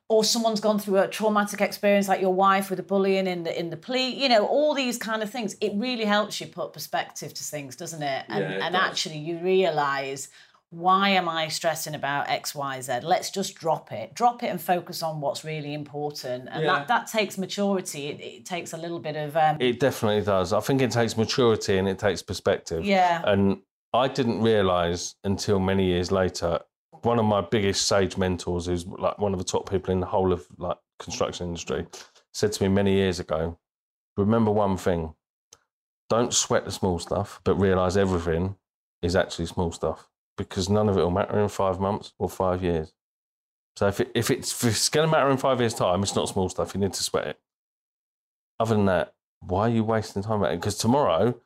Or 0.09 0.23
someone's 0.23 0.61
gone 0.61 0.79
through 0.79 0.99
a 0.99 1.07
traumatic 1.07 1.59
experience 1.59 2.07
like 2.07 2.21
your 2.21 2.33
wife 2.33 2.69
with 2.69 2.77
the 2.77 2.83
bullying 2.83 3.27
in 3.27 3.43
the 3.43 3.59
in 3.59 3.69
the 3.69 3.75
plea, 3.77 4.07
you 4.07 4.29
know, 4.29 4.45
all 4.47 4.73
these 4.73 4.97
kind 4.97 5.21
of 5.21 5.29
things. 5.29 5.55
It 5.59 5.73
really 5.75 6.05
helps 6.05 6.39
you 6.39 6.47
put 6.47 6.71
perspective 6.71 7.33
to 7.33 7.43
things, 7.43 7.75
doesn't 7.75 8.01
it? 8.01 8.25
And 8.29 8.39
Yeah, 8.43 8.51
it 8.51 8.61
and 8.61 8.73
does. 8.73 8.81
actually 8.89 9.17
you 9.17 9.39
realise 9.39 10.29
why 10.69 11.09
am 11.09 11.29
I 11.29 11.47
stressing 11.47 11.95
about 11.95 12.29
X, 12.29 12.53
Y, 12.53 12.81
Z? 12.81 12.99
Let's 13.03 13.29
just 13.31 13.55
drop 13.55 13.91
it. 13.93 14.13
Drop 14.13 14.43
it 14.43 14.47
and 14.47 14.61
focus 14.61 15.01
on 15.01 15.21
what's 15.21 15.45
really 15.45 15.73
important. 15.73 16.49
And 16.51 16.63
Yeah. 16.63 16.79
that, 16.79 16.87
that 16.89 17.07
takes 17.07 17.37
maturity. 17.37 18.07
It, 18.07 18.19
it 18.21 18.45
takes 18.45 18.73
a 18.73 18.77
little 18.77 18.99
bit 18.99 19.15
of 19.15 19.35
um, 19.37 19.57
It 19.61 19.79
definitely 19.79 20.23
does. 20.23 20.51
I 20.51 20.59
think 20.59 20.81
it 20.81 20.91
takes 20.91 21.15
maturity 21.17 21.77
and 21.77 21.87
it 21.87 21.99
takes 21.99 22.21
perspective. 22.21 22.83
yeah. 22.85 23.21
And 23.25 23.61
I 23.93 24.09
didn't 24.09 24.41
realize 24.41 25.15
until 25.23 25.59
many 25.59 25.85
years 25.85 26.11
later, 26.11 26.59
one 27.03 27.19
of 27.19 27.25
my 27.25 27.41
biggest 27.41 27.87
sage 27.87 28.17
mentors, 28.17 28.65
who's 28.65 28.85
like 28.85 29.17
one 29.19 29.33
of 29.33 29.39
the 29.39 29.45
top 29.45 29.69
people 29.69 29.91
in 29.91 29.99
the 29.99 30.05
whole 30.05 30.31
of 30.31 30.45
like 30.57 30.77
construction 30.99 31.47
industry, 31.47 31.85
said 32.33 32.51
to 32.53 32.63
me 32.63 32.69
many 32.69 32.93
years 32.93 33.19
ago, 33.19 33.57
remember 34.15 34.51
one 34.51 34.77
thing. 34.77 35.13
Don't 36.09 36.33
sweat 36.33 36.63
the 36.63 36.71
small 36.71 36.99
stuff, 36.99 37.41
but 37.43 37.55
realize 37.55 37.97
everything 37.97 38.55
is 39.01 39.15
actually 39.15 39.45
small 39.45 39.71
stuff 39.71 40.07
because 40.37 40.69
none 40.69 40.87
of 40.87 40.97
it 40.97 41.01
will 41.01 41.11
matter 41.11 41.39
in 41.39 41.49
five 41.49 41.79
months 41.79 42.13
or 42.17 42.29
five 42.29 42.63
years. 42.63 42.93
So 43.75 43.87
if, 43.87 43.99
it, 43.99 44.11
if, 44.15 44.31
it's, 44.31 44.51
if 44.63 44.71
it's 44.71 44.89
going 44.89 45.07
to 45.07 45.11
matter 45.11 45.29
in 45.29 45.37
five 45.37 45.59
years' 45.59 45.73
time, 45.73 46.01
it's 46.01 46.15
not 46.15 46.29
small 46.29 46.49
stuff. 46.49 46.73
You 46.73 46.79
need 46.79 46.93
to 46.93 47.03
sweat 47.03 47.27
it. 47.27 47.39
Other 48.59 48.75
than 48.75 48.85
that, 48.85 49.13
why 49.41 49.67
are 49.67 49.69
you 49.69 49.83
wasting 49.83 50.23
time? 50.23 50.41
Because 50.41 50.77
tomorrow, 50.77 51.39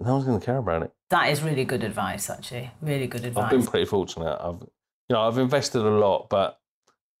no 0.00 0.14
one's 0.14 0.24
going 0.24 0.40
to 0.40 0.44
care 0.44 0.58
about 0.58 0.82
it. 0.82 0.92
That 1.10 1.30
is 1.30 1.42
really 1.42 1.64
good 1.64 1.84
advice, 1.84 2.30
actually. 2.30 2.70
Really 2.80 3.06
good 3.06 3.24
advice. 3.24 3.44
I've 3.44 3.50
been 3.50 3.66
pretty 3.66 3.86
fortunate. 3.86 4.38
I've, 4.40 4.60
you 4.60 5.14
know, 5.14 5.22
I've 5.22 5.38
invested 5.38 5.82
a 5.82 5.90
lot, 5.90 6.30
but 6.30 6.58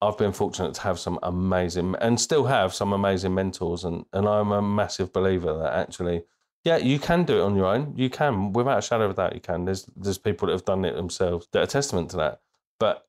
I've 0.00 0.16
been 0.16 0.32
fortunate 0.32 0.74
to 0.74 0.80
have 0.82 0.98
some 0.98 1.18
amazing 1.22 1.94
and 2.00 2.18
still 2.18 2.46
have 2.46 2.72
some 2.72 2.92
amazing 2.92 3.34
mentors. 3.34 3.84
And, 3.84 4.06
and 4.12 4.26
I'm 4.26 4.50
a 4.50 4.62
massive 4.62 5.12
believer 5.12 5.58
that 5.58 5.74
actually, 5.74 6.22
yeah, 6.64 6.78
you 6.78 6.98
can 6.98 7.24
do 7.24 7.40
it 7.40 7.42
on 7.42 7.54
your 7.54 7.66
own. 7.66 7.94
You 7.96 8.08
can, 8.08 8.52
without 8.52 8.78
a 8.78 8.82
shadow 8.82 9.04
of 9.04 9.10
a 9.10 9.14
doubt, 9.14 9.34
you 9.34 9.40
can. 9.40 9.66
There's 9.66 9.88
there's 9.96 10.18
people 10.18 10.46
that 10.46 10.52
have 10.52 10.64
done 10.64 10.84
it 10.84 10.96
themselves 10.96 11.48
that 11.52 11.62
are 11.62 11.66
testament 11.66 12.10
to 12.10 12.16
that. 12.16 12.40
But 12.78 13.06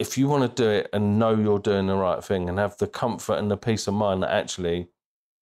if 0.00 0.18
you 0.18 0.26
want 0.26 0.56
to 0.56 0.62
do 0.62 0.68
it 0.68 0.88
and 0.92 1.18
know 1.18 1.36
you're 1.36 1.60
doing 1.60 1.86
the 1.86 1.94
right 1.94 2.24
thing 2.24 2.48
and 2.48 2.58
have 2.58 2.76
the 2.78 2.88
comfort 2.88 3.34
and 3.34 3.50
the 3.50 3.56
peace 3.56 3.86
of 3.86 3.94
mind 3.94 4.24
that 4.24 4.30
actually 4.30 4.88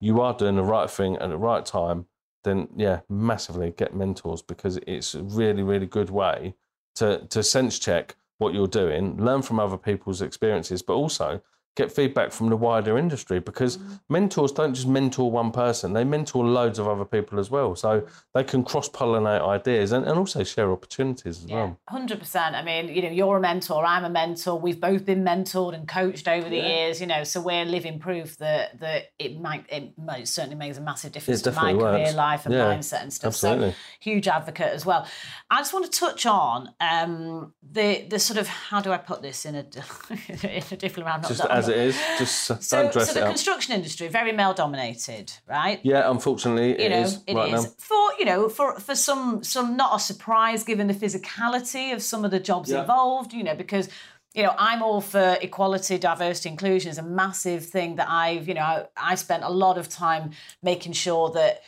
you 0.01 0.19
are 0.19 0.33
doing 0.33 0.57
the 0.57 0.63
right 0.63 0.89
thing 0.89 1.15
at 1.17 1.29
the 1.29 1.37
right 1.37 1.65
time, 1.65 2.07
then 2.43 2.67
yeah, 2.75 3.01
massively 3.09 3.71
get 3.71 3.95
mentors 3.95 4.41
because 4.41 4.77
it's 4.87 5.15
a 5.15 5.23
really, 5.23 5.63
really 5.63 5.85
good 5.87 6.09
way 6.09 6.55
to 6.95 7.25
to 7.29 7.43
sense 7.43 7.79
check 7.79 8.15
what 8.37 8.53
you're 8.53 8.67
doing, 8.67 9.17
learn 9.17 9.41
from 9.41 9.59
other 9.59 9.77
people's 9.77 10.21
experiences, 10.21 10.81
but 10.81 10.93
also 10.93 11.41
get 11.83 11.91
feedback 11.91 12.29
from 12.31 12.49
the 12.49 12.57
wider 12.67 12.97
industry 12.97 13.39
because 13.39 13.77
Mm. 13.77 13.99
mentors 14.09 14.51
don't 14.59 14.73
just 14.73 14.87
mentor 14.87 15.31
one 15.41 15.51
person, 15.51 15.93
they 15.93 16.03
mentor 16.03 16.43
loads 16.45 16.77
of 16.79 16.87
other 16.87 17.05
people 17.15 17.39
as 17.39 17.49
well. 17.49 17.75
So 17.75 17.89
they 18.35 18.43
can 18.43 18.63
cross 18.63 18.87
pollinate 18.89 19.43
ideas 19.57 19.91
and, 19.91 20.03
and 20.09 20.15
also 20.19 20.43
share 20.43 20.71
opportunities 20.71 21.35
as 21.43 21.47
well. 21.51 21.69
Hundred 21.87 22.19
percent. 22.19 22.51
I 22.55 22.61
mean, 22.63 22.83
you 22.95 23.01
know, 23.03 23.09
you're 23.19 23.37
a 23.37 23.41
mentor. 23.41 23.85
I'm 23.85 24.05
a 24.05 24.09
mentor. 24.09 24.59
We've 24.59 24.81
both 24.89 25.03
been 25.05 25.23
mentored 25.23 25.73
and 25.77 25.87
coached 25.87 26.27
over 26.27 26.47
the 26.49 26.57
years. 26.71 26.99
You 27.01 27.07
know, 27.07 27.23
so 27.23 27.39
we're 27.41 27.65
living 27.65 27.97
proof 27.99 28.37
that 28.37 28.79
that 28.79 29.01
it 29.17 29.39
might 29.39 29.63
it 29.77 29.93
most 29.97 30.33
certainly 30.33 30.57
makes 30.57 30.77
a 30.77 30.81
massive 30.81 31.11
difference 31.13 31.41
to 31.43 31.51
my 31.51 31.71
definitely 31.73 31.83
career 32.03 32.11
life 32.13 32.45
and 32.45 32.53
Yeah, 32.55 32.65
mindset 32.73 33.01
and 33.03 33.13
stuff. 33.13 33.29
absolutely. 33.33 33.71
So 33.71 33.75
huge 33.99 34.27
advocate 34.27 34.73
as 34.73 34.85
well. 34.85 35.07
I 35.49 35.57
just 35.59 35.73
want 35.73 35.85
to 35.91 35.99
touch 36.05 36.25
on 36.25 36.69
um, 36.81 37.53
the 37.77 38.05
the 38.09 38.19
sort 38.19 38.37
of 38.39 38.47
how 38.47 38.81
do 38.81 38.91
I 38.91 38.97
put 38.97 39.21
this 39.21 39.45
in 39.45 39.55
a 39.55 39.65
in 40.57 40.63
a 40.71 40.75
different 40.75 41.05
round? 41.07 41.27
Just 41.27 41.45
as 41.45 41.68
it 41.69 41.77
is, 41.77 41.95
just 42.17 42.33
So, 42.45 42.55
don't 42.83 42.91
dress 42.91 43.07
so 43.07 43.13
the 43.13 43.21
up. 43.23 43.29
construction 43.29 43.73
industry 43.73 44.07
very 44.09 44.31
male 44.31 44.53
dominated, 44.53 45.31
right? 45.47 45.79
Yeah, 45.83 46.09
unfortunately, 46.11 46.69
you 46.71 46.75
it 46.85 46.89
know, 46.89 47.01
is 47.01 47.19
it 47.27 47.35
right 47.35 47.53
is 47.53 47.75
for 47.77 47.97
you 48.19 48.25
know 48.25 48.49
for 48.49 48.79
for 48.79 48.95
some 48.95 49.43
some 49.43 49.77
not 49.77 49.95
a 49.95 49.99
surprise 49.99 50.63
given 50.63 50.87
the 50.87 50.93
physicality 50.93 51.93
of 51.93 52.01
some 52.01 52.25
of 52.25 52.31
the 52.31 52.39
jobs 52.39 52.69
Yeah. 52.71 52.81
involved. 52.81 53.33
You 53.33 53.43
know 53.43 53.55
because. 53.55 53.89
You 54.35 54.43
know, 54.43 54.53
I'm 54.59 54.83
all 54.83 55.01
for 55.01 55.37
equality, 55.41 55.97
diversity, 55.97 56.49
inclusion. 56.49 56.91
is 56.91 56.99
a 56.99 57.03
massive 57.03 57.65
thing 57.65 57.95
that 57.95 58.07
I've, 58.07 58.47
you 58.47 58.53
know, 58.53 58.61
I, 58.61 58.85
I 58.95 59.15
spent 59.15 59.43
a 59.43 59.49
lot 59.49 59.79
of 59.79 59.89
time 59.89 60.33
making 60.61 60.93
sure 60.93 61.31
that 61.31 61.63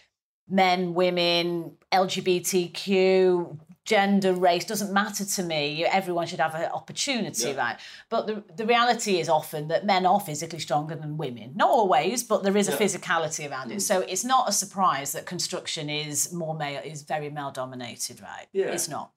men, 0.47 0.93
women, 0.93 1.72
LGBTQ, 1.91 3.58
gender, 3.86 4.34
race 4.34 4.64
doesn't 4.66 4.94
matter 4.94 5.26
to 5.26 5.44
me. 5.44 5.84
Everyone 5.86 6.28
should 6.28 6.40
have 6.40 6.54
an 6.56 6.70
opportunity, 6.72 7.54
right? 7.54 7.78
But 8.10 8.28
the, 8.28 8.44
the 8.56 8.66
reality 8.66 9.20
is 9.20 9.28
often 9.28 9.68
that 9.70 9.86
men 9.86 10.06
are 10.06 10.20
physically 10.20 10.60
stronger 10.60 10.96
than 10.96 11.18
women. 11.18 11.54
Not 11.56 11.70
always, 11.70 12.24
but 12.24 12.44
there 12.44 12.56
is 12.56 12.68
a 12.68 12.74
physicality 12.74 13.50
around 13.50 13.72
it. 13.72 13.82
So 13.82 14.02
it's 14.02 14.24
not 14.24 14.48
a 14.48 14.52
surprise 14.52 15.14
that 15.14 15.26
construction 15.26 15.90
is 15.90 16.32
more 16.32 16.56
male, 16.56 16.82
is 16.84 17.02
very 17.02 17.30
male 17.30 17.52
dominated, 17.52 18.22
right? 18.22 18.48
Yeah. 18.54 18.68
It's 18.68 18.88
not. 18.88 19.12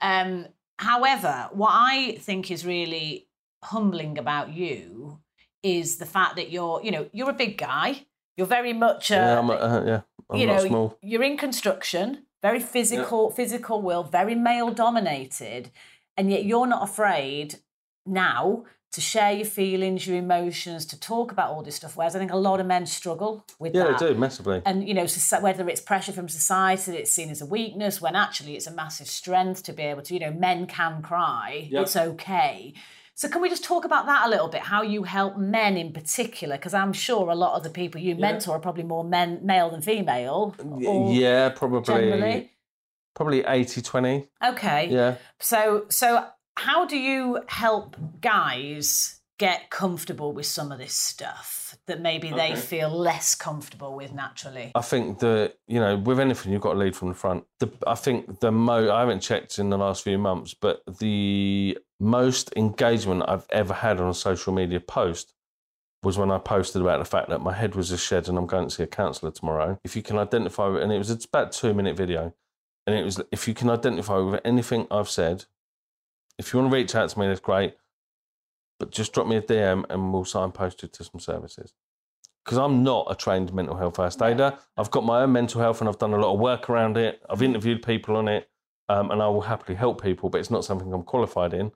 Um, 0.00 0.46
however, 0.78 1.50
what 1.52 1.72
I 1.72 2.16
think 2.20 2.50
is 2.50 2.64
really 2.64 3.28
humbling 3.64 4.16
about 4.18 4.52
you 4.52 5.18
is 5.62 5.98
the 5.98 6.06
fact 6.06 6.36
that 6.36 6.50
you're, 6.50 6.80
you 6.82 6.90
know, 6.90 7.08
you're 7.12 7.30
a 7.30 7.34
big 7.34 7.58
guy. 7.58 8.06
You're 8.36 8.46
very 8.46 8.72
much 8.72 9.10
a, 9.10 9.14
Yeah, 9.14 9.38
I'm, 9.40 9.50
uh, 9.50 9.84
yeah, 9.84 10.00
I'm 10.30 10.38
you 10.38 10.46
know, 10.46 10.64
small. 10.64 10.98
you're 11.02 11.24
in 11.24 11.36
construction, 11.36 12.24
very 12.42 12.60
physical, 12.60 13.30
physical 13.30 13.82
will, 13.82 14.04
very 14.04 14.34
male 14.34 14.70
dominated, 14.70 15.70
and 16.16 16.30
yet 16.30 16.44
you're 16.44 16.66
not 16.66 16.88
afraid 16.88 17.56
now 18.06 18.64
to 18.92 19.00
share 19.00 19.32
your 19.32 19.44
feelings, 19.44 20.06
your 20.06 20.16
emotions, 20.16 20.86
to 20.86 20.98
talk 20.98 21.30
about 21.30 21.50
all 21.50 21.62
this 21.62 21.76
stuff. 21.76 21.96
Whereas 21.96 22.16
I 22.16 22.18
think 22.18 22.32
a 22.32 22.36
lot 22.36 22.58
of 22.58 22.66
men 22.66 22.86
struggle 22.86 23.44
with 23.58 23.74
Yeah, 23.74 23.84
that. 23.84 23.98
they 23.98 24.12
do 24.12 24.18
massively. 24.18 24.62
And 24.64 24.88
you 24.88 24.94
know, 24.94 25.06
whether 25.40 25.68
it's 25.68 25.80
pressure 25.80 26.12
from 26.12 26.28
society, 26.28 26.92
that 26.92 27.00
it's 27.00 27.12
seen 27.12 27.28
as 27.30 27.42
a 27.42 27.46
weakness, 27.46 28.00
when 28.00 28.16
actually 28.16 28.56
it's 28.56 28.66
a 28.66 28.72
massive 28.72 29.06
strength 29.08 29.62
to 29.64 29.72
be 29.72 29.82
able 29.82 30.02
to, 30.02 30.14
you 30.14 30.20
know, 30.20 30.32
men 30.32 30.66
can 30.66 31.02
cry. 31.02 31.68
Yep. 31.70 31.82
It's 31.82 31.96
okay. 31.96 32.72
So 33.14 33.28
can 33.28 33.42
we 33.42 33.48
just 33.48 33.64
talk 33.64 33.84
about 33.84 34.06
that 34.06 34.26
a 34.26 34.30
little 34.30 34.46
bit? 34.48 34.60
How 34.62 34.82
you 34.82 35.02
help 35.02 35.36
men 35.36 35.76
in 35.76 35.92
particular? 35.92 36.56
Because 36.56 36.72
I'm 36.72 36.92
sure 36.92 37.28
a 37.30 37.34
lot 37.34 37.56
of 37.56 37.64
the 37.64 37.70
people 37.70 38.00
you 38.00 38.14
mentor 38.14 38.52
are 38.56 38.60
probably 38.60 38.84
more 38.84 39.02
men, 39.02 39.40
male 39.42 39.70
than 39.70 39.82
female. 39.82 40.54
yeah, 41.10 41.48
probably. 41.48 41.82
generally. 41.82 42.52
Probably 43.14 43.44
80 43.44 43.82
20. 43.82 44.28
Okay. 44.46 44.88
Yeah. 44.88 45.16
So 45.40 45.86
so 45.88 46.28
how 46.58 46.84
do 46.84 46.98
you 46.98 47.40
help 47.46 47.96
guys 48.20 49.20
get 49.38 49.70
comfortable 49.70 50.32
with 50.32 50.46
some 50.46 50.72
of 50.72 50.78
this 50.78 50.94
stuff 50.94 51.78
that 51.86 52.00
maybe 52.00 52.30
they 52.30 52.56
feel 52.56 52.90
less 52.90 53.36
comfortable 53.36 53.94
with 53.94 54.12
naturally? 54.12 54.72
I 54.74 54.82
think 54.82 55.20
that 55.20 55.54
you 55.68 55.78
know, 55.78 55.96
with 55.96 56.18
anything, 56.18 56.52
you've 56.52 56.60
got 56.60 56.72
to 56.72 56.78
lead 56.78 56.96
from 56.96 57.08
the 57.08 57.14
front. 57.14 57.44
The, 57.60 57.70
I 57.86 57.94
think 57.94 58.40
the 58.40 58.50
mo 58.50 58.92
I 58.92 59.00
haven't 59.00 59.20
checked 59.20 59.58
in 59.60 59.70
the 59.70 59.78
last 59.78 60.02
few 60.02 60.18
months, 60.18 60.52
but 60.52 60.82
the 60.98 61.78
most 62.00 62.52
engagement 62.56 63.22
I've 63.28 63.46
ever 63.50 63.74
had 63.74 64.00
on 64.00 64.08
a 64.08 64.14
social 64.14 64.52
media 64.52 64.80
post 64.80 65.34
was 66.02 66.18
when 66.18 66.30
I 66.30 66.38
posted 66.38 66.82
about 66.82 66.98
the 66.98 67.04
fact 67.04 67.28
that 67.28 67.40
my 67.40 67.52
head 67.52 67.74
was 67.74 67.90
a 67.92 67.98
shed 67.98 68.28
and 68.28 68.36
I'm 68.36 68.46
going 68.46 68.68
to 68.68 68.74
see 68.74 68.82
a 68.82 68.88
counsellor 68.88 69.30
tomorrow. 69.30 69.78
If 69.84 69.96
you 69.96 70.02
can 70.02 70.18
identify, 70.18 70.68
and 70.80 70.92
it 70.92 70.98
was 70.98 71.10
it's 71.10 71.24
about 71.24 71.54
a 71.54 71.58
two 71.58 71.72
minute 71.72 71.96
video, 71.96 72.34
and 72.88 72.96
it 72.96 73.04
was 73.04 73.20
if 73.30 73.46
you 73.46 73.54
can 73.54 73.70
identify 73.70 74.18
with 74.18 74.40
anything 74.44 74.88
I've 74.90 75.08
said, 75.08 75.44
if 76.38 76.52
you 76.52 76.60
want 76.60 76.70
to 76.70 76.76
reach 76.76 76.94
out 76.94 77.10
to 77.10 77.18
me, 77.18 77.26
that's 77.26 77.40
great. 77.40 77.74
But 78.78 78.90
just 78.90 79.12
drop 79.12 79.26
me 79.26 79.36
a 79.36 79.42
DM 79.42 79.84
and 79.90 80.12
we'll 80.12 80.24
signpost 80.24 80.82
you 80.82 80.88
to 80.88 81.04
some 81.04 81.20
services 81.20 81.74
because 82.48 82.56
I'm 82.56 82.82
not 82.82 83.08
a 83.10 83.14
trained 83.14 83.52
mental 83.52 83.76
health 83.76 83.96
first 83.96 84.22
aider. 84.22 84.56
I've 84.78 84.90
got 84.90 85.04
my 85.04 85.20
own 85.20 85.32
mental 85.32 85.60
health 85.60 85.82
and 85.82 85.88
I've 85.88 85.98
done 85.98 86.14
a 86.14 86.16
lot 86.18 86.32
of 86.32 86.40
work 86.40 86.70
around 86.70 86.96
it. 86.96 87.20
I've 87.28 87.42
interviewed 87.42 87.82
people 87.82 88.16
on 88.16 88.26
it 88.26 88.48
um, 88.88 89.10
and 89.10 89.20
I 89.20 89.28
will 89.28 89.42
happily 89.42 89.76
help 89.76 90.02
people, 90.02 90.30
but 90.30 90.38
it's 90.38 90.50
not 90.50 90.64
something 90.64 90.90
I'm 90.90 91.02
qualified 91.02 91.52
in. 91.52 91.72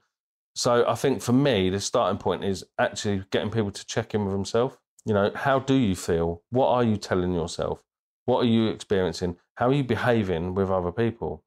So 0.55 0.89
I 0.89 0.95
think 0.95 1.21
for 1.21 1.35
me, 1.35 1.69
the 1.69 1.79
starting 1.79 2.19
point 2.19 2.43
is 2.43 2.65
actually 2.79 3.25
getting 3.31 3.51
people 3.51 3.71
to 3.71 3.87
check 3.87 4.15
in 4.15 4.25
with 4.25 4.33
themselves. 4.33 4.79
You 5.05 5.13
know, 5.13 5.31
how 5.35 5.59
do 5.59 5.75
you 5.75 5.95
feel? 5.95 6.43
What 6.49 6.69
are 6.69 6.85
you 6.85 6.97
telling 6.97 7.35
yourself? 7.35 7.83
What 8.25 8.39
are 8.39 8.49
you 8.49 8.69
experiencing? 8.69 9.37
How 9.57 9.69
are 9.69 9.75
you 9.75 9.85
behaving 9.85 10.55
with 10.55 10.71
other 10.71 10.93
people? 10.93 11.45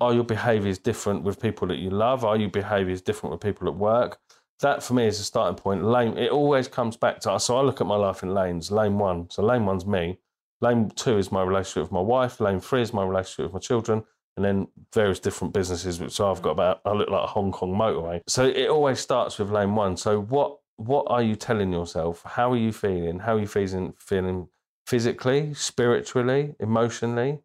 Are 0.00 0.14
your 0.14 0.24
behaviours 0.24 0.78
different 0.78 1.22
with 1.24 1.40
people 1.40 1.68
that 1.68 1.78
you 1.78 1.90
love? 1.90 2.24
Are 2.24 2.36
your 2.36 2.48
behaviours 2.48 3.02
different 3.02 3.32
with 3.32 3.42
people 3.42 3.68
at 3.68 3.74
work? 3.74 4.18
That 4.60 4.82
for 4.82 4.94
me 4.94 5.06
is 5.06 5.20
a 5.20 5.24
starting 5.24 5.56
point. 5.56 5.84
Lane, 5.84 6.16
it 6.18 6.30
always 6.30 6.68
comes 6.68 6.96
back 6.96 7.20
to 7.20 7.32
us. 7.32 7.44
so 7.44 7.56
I 7.56 7.62
look 7.62 7.80
at 7.80 7.86
my 7.86 7.96
life 7.96 8.22
in 8.22 8.34
lanes. 8.34 8.70
Lane 8.70 8.98
one, 8.98 9.28
so 9.30 9.42
lane 9.42 9.66
one's 9.66 9.86
me. 9.86 10.18
Lane 10.60 10.90
two 10.90 11.16
is 11.16 11.32
my 11.32 11.42
relationship 11.42 11.84
with 11.84 11.92
my 11.92 12.00
wife. 12.00 12.40
Lane 12.40 12.60
three 12.60 12.82
is 12.82 12.92
my 12.92 13.04
relationship 13.04 13.46
with 13.46 13.54
my 13.54 13.58
children, 13.58 14.04
and 14.36 14.44
then 14.44 14.68
various 14.94 15.18
different 15.18 15.54
businesses. 15.54 15.98
Which 16.00 16.12
so 16.12 16.30
I've 16.30 16.40
mm. 16.40 16.42
got 16.42 16.50
about 16.50 16.80
I 16.84 16.92
look 16.92 17.08
like 17.08 17.24
a 17.24 17.26
Hong 17.26 17.52
Kong 17.52 17.72
motorway. 17.72 18.20
So 18.26 18.44
it 18.44 18.68
always 18.68 19.00
starts 19.00 19.38
with 19.38 19.50
lane 19.50 19.74
one. 19.74 19.96
So 19.96 20.20
what 20.20 20.58
what 20.76 21.06
are 21.08 21.22
you 21.22 21.36
telling 21.36 21.72
yourself? 21.72 22.22
How 22.24 22.52
are 22.52 22.56
you 22.56 22.72
feeling? 22.72 23.20
How 23.20 23.36
are 23.36 23.40
you 23.40 23.46
feeling? 23.46 23.94
Feeling 23.98 24.48
physically, 24.86 25.54
spiritually, 25.54 26.54
emotionally? 26.58 27.38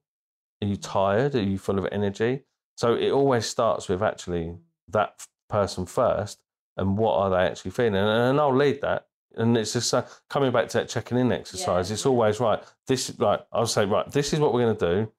Are 0.62 0.68
you 0.68 0.76
tired? 0.76 1.36
Are 1.36 1.42
you 1.42 1.58
full 1.58 1.78
of 1.78 1.88
energy? 1.92 2.44
So 2.78 2.96
it 2.96 3.12
always 3.12 3.46
starts 3.46 3.88
with 3.88 4.02
actually 4.02 4.56
that 4.90 5.26
person 5.50 5.86
first 5.86 6.40
and 6.78 6.98
what 6.98 7.16
are 7.16 7.30
they 7.30 7.50
actually 7.50 7.72
feeling? 7.72 7.96
And, 7.96 8.10
and 8.10 8.40
I'll 8.40 8.56
lead 8.56 8.82
that. 8.82 9.08
And 9.36 9.58
it's 9.58 9.74
just 9.74 9.94
uh, 9.94 10.04
coming 10.30 10.52
back 10.52 10.70
to 10.70 10.80
that 10.80 10.90
checking 10.90 11.18
in 11.18 11.32
exercise. 11.32 11.90
Yeah, 11.90 11.94
it's 11.96 12.06
always 12.06 12.40
right. 12.40 12.64
This 12.88 13.14
right. 13.18 13.42
I'll 13.52 13.68
say 13.68 13.86
right. 13.86 14.10
This 14.10 14.34
is 14.34 14.40
what 14.40 14.54
we're 14.54 14.62
going 14.62 14.78
to 14.78 15.04
do. 15.04 15.12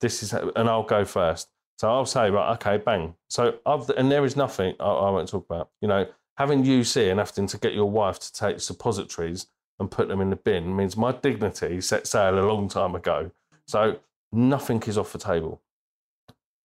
This 0.00 0.22
is 0.22 0.32
and 0.32 0.68
I'll 0.68 0.84
go 0.84 1.04
first. 1.04 1.48
So 1.78 1.88
I'll 1.88 2.06
say 2.06 2.30
right. 2.30 2.52
Okay, 2.54 2.76
bang. 2.76 3.14
So 3.28 3.58
I've 3.66 3.88
and 3.90 4.10
there 4.10 4.24
is 4.24 4.36
nothing 4.36 4.76
I, 4.78 4.84
I 4.84 5.10
won't 5.10 5.28
talk 5.28 5.46
about. 5.46 5.70
You 5.80 5.88
know, 5.88 6.06
having 6.36 6.64
you 6.64 6.84
see 6.84 7.08
and 7.08 7.18
having 7.18 7.48
to 7.48 7.58
get 7.58 7.74
your 7.74 7.90
wife 7.90 8.20
to 8.20 8.32
take 8.32 8.60
suppositories 8.60 9.46
and 9.80 9.90
put 9.90 10.08
them 10.08 10.20
in 10.20 10.30
the 10.30 10.36
bin 10.36 10.74
means 10.74 10.96
my 10.96 11.12
dignity 11.12 11.80
set 11.80 12.06
sail 12.06 12.38
a 12.38 12.46
long 12.46 12.68
time 12.68 12.94
ago. 12.94 13.32
So 13.66 13.98
nothing 14.32 14.82
is 14.86 14.98
off 14.98 15.12
the 15.12 15.18
table. 15.18 15.62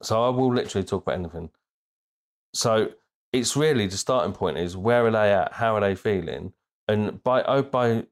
So 0.02 0.24
I 0.24 0.30
will 0.30 0.54
literally 0.54 0.86
talk 0.86 1.04
about 1.04 1.20
anything. 1.20 1.50
So 2.54 2.92
it's 3.32 3.56
really 3.56 3.88
the 3.88 3.98
starting 3.98 4.34
point 4.34 4.58
is 4.58 4.76
where 4.76 5.06
are 5.06 5.12
they 5.12 5.32
at? 5.34 5.54
How 5.54 5.76
are 5.76 5.82
they 5.82 5.96
feeling? 5.96 6.54
And 6.88 7.24
by 7.24 7.44
oh, 7.44 7.62
by 7.64 8.06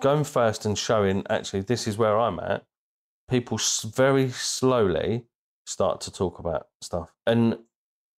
going 0.00 0.24
first 0.24 0.66
and 0.66 0.76
showing 0.78 1.24
actually 1.30 1.62
this 1.62 1.86
is 1.86 1.96
where 1.96 2.18
I'm 2.18 2.38
at, 2.40 2.64
people 3.28 3.58
very 3.84 4.30
slowly 4.30 5.24
start 5.64 6.00
to 6.02 6.12
talk 6.12 6.38
about 6.38 6.68
stuff. 6.80 7.14
And 7.26 7.58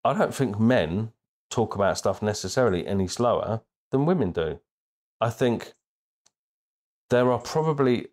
I 0.04 0.14
don't 0.14 0.34
think 0.34 0.60
men 0.60 1.12
talk 1.50 1.76
about 1.76 1.98
stuff 1.98 2.22
necessarily 2.22 2.88
any 2.88 3.08
slower 3.08 3.62
than 3.92 4.06
women 4.06 4.32
do. 4.32 4.60
I 5.22 5.30
think 5.30 5.74
there 7.10 7.32
are 7.32 7.40
probably 7.40 8.08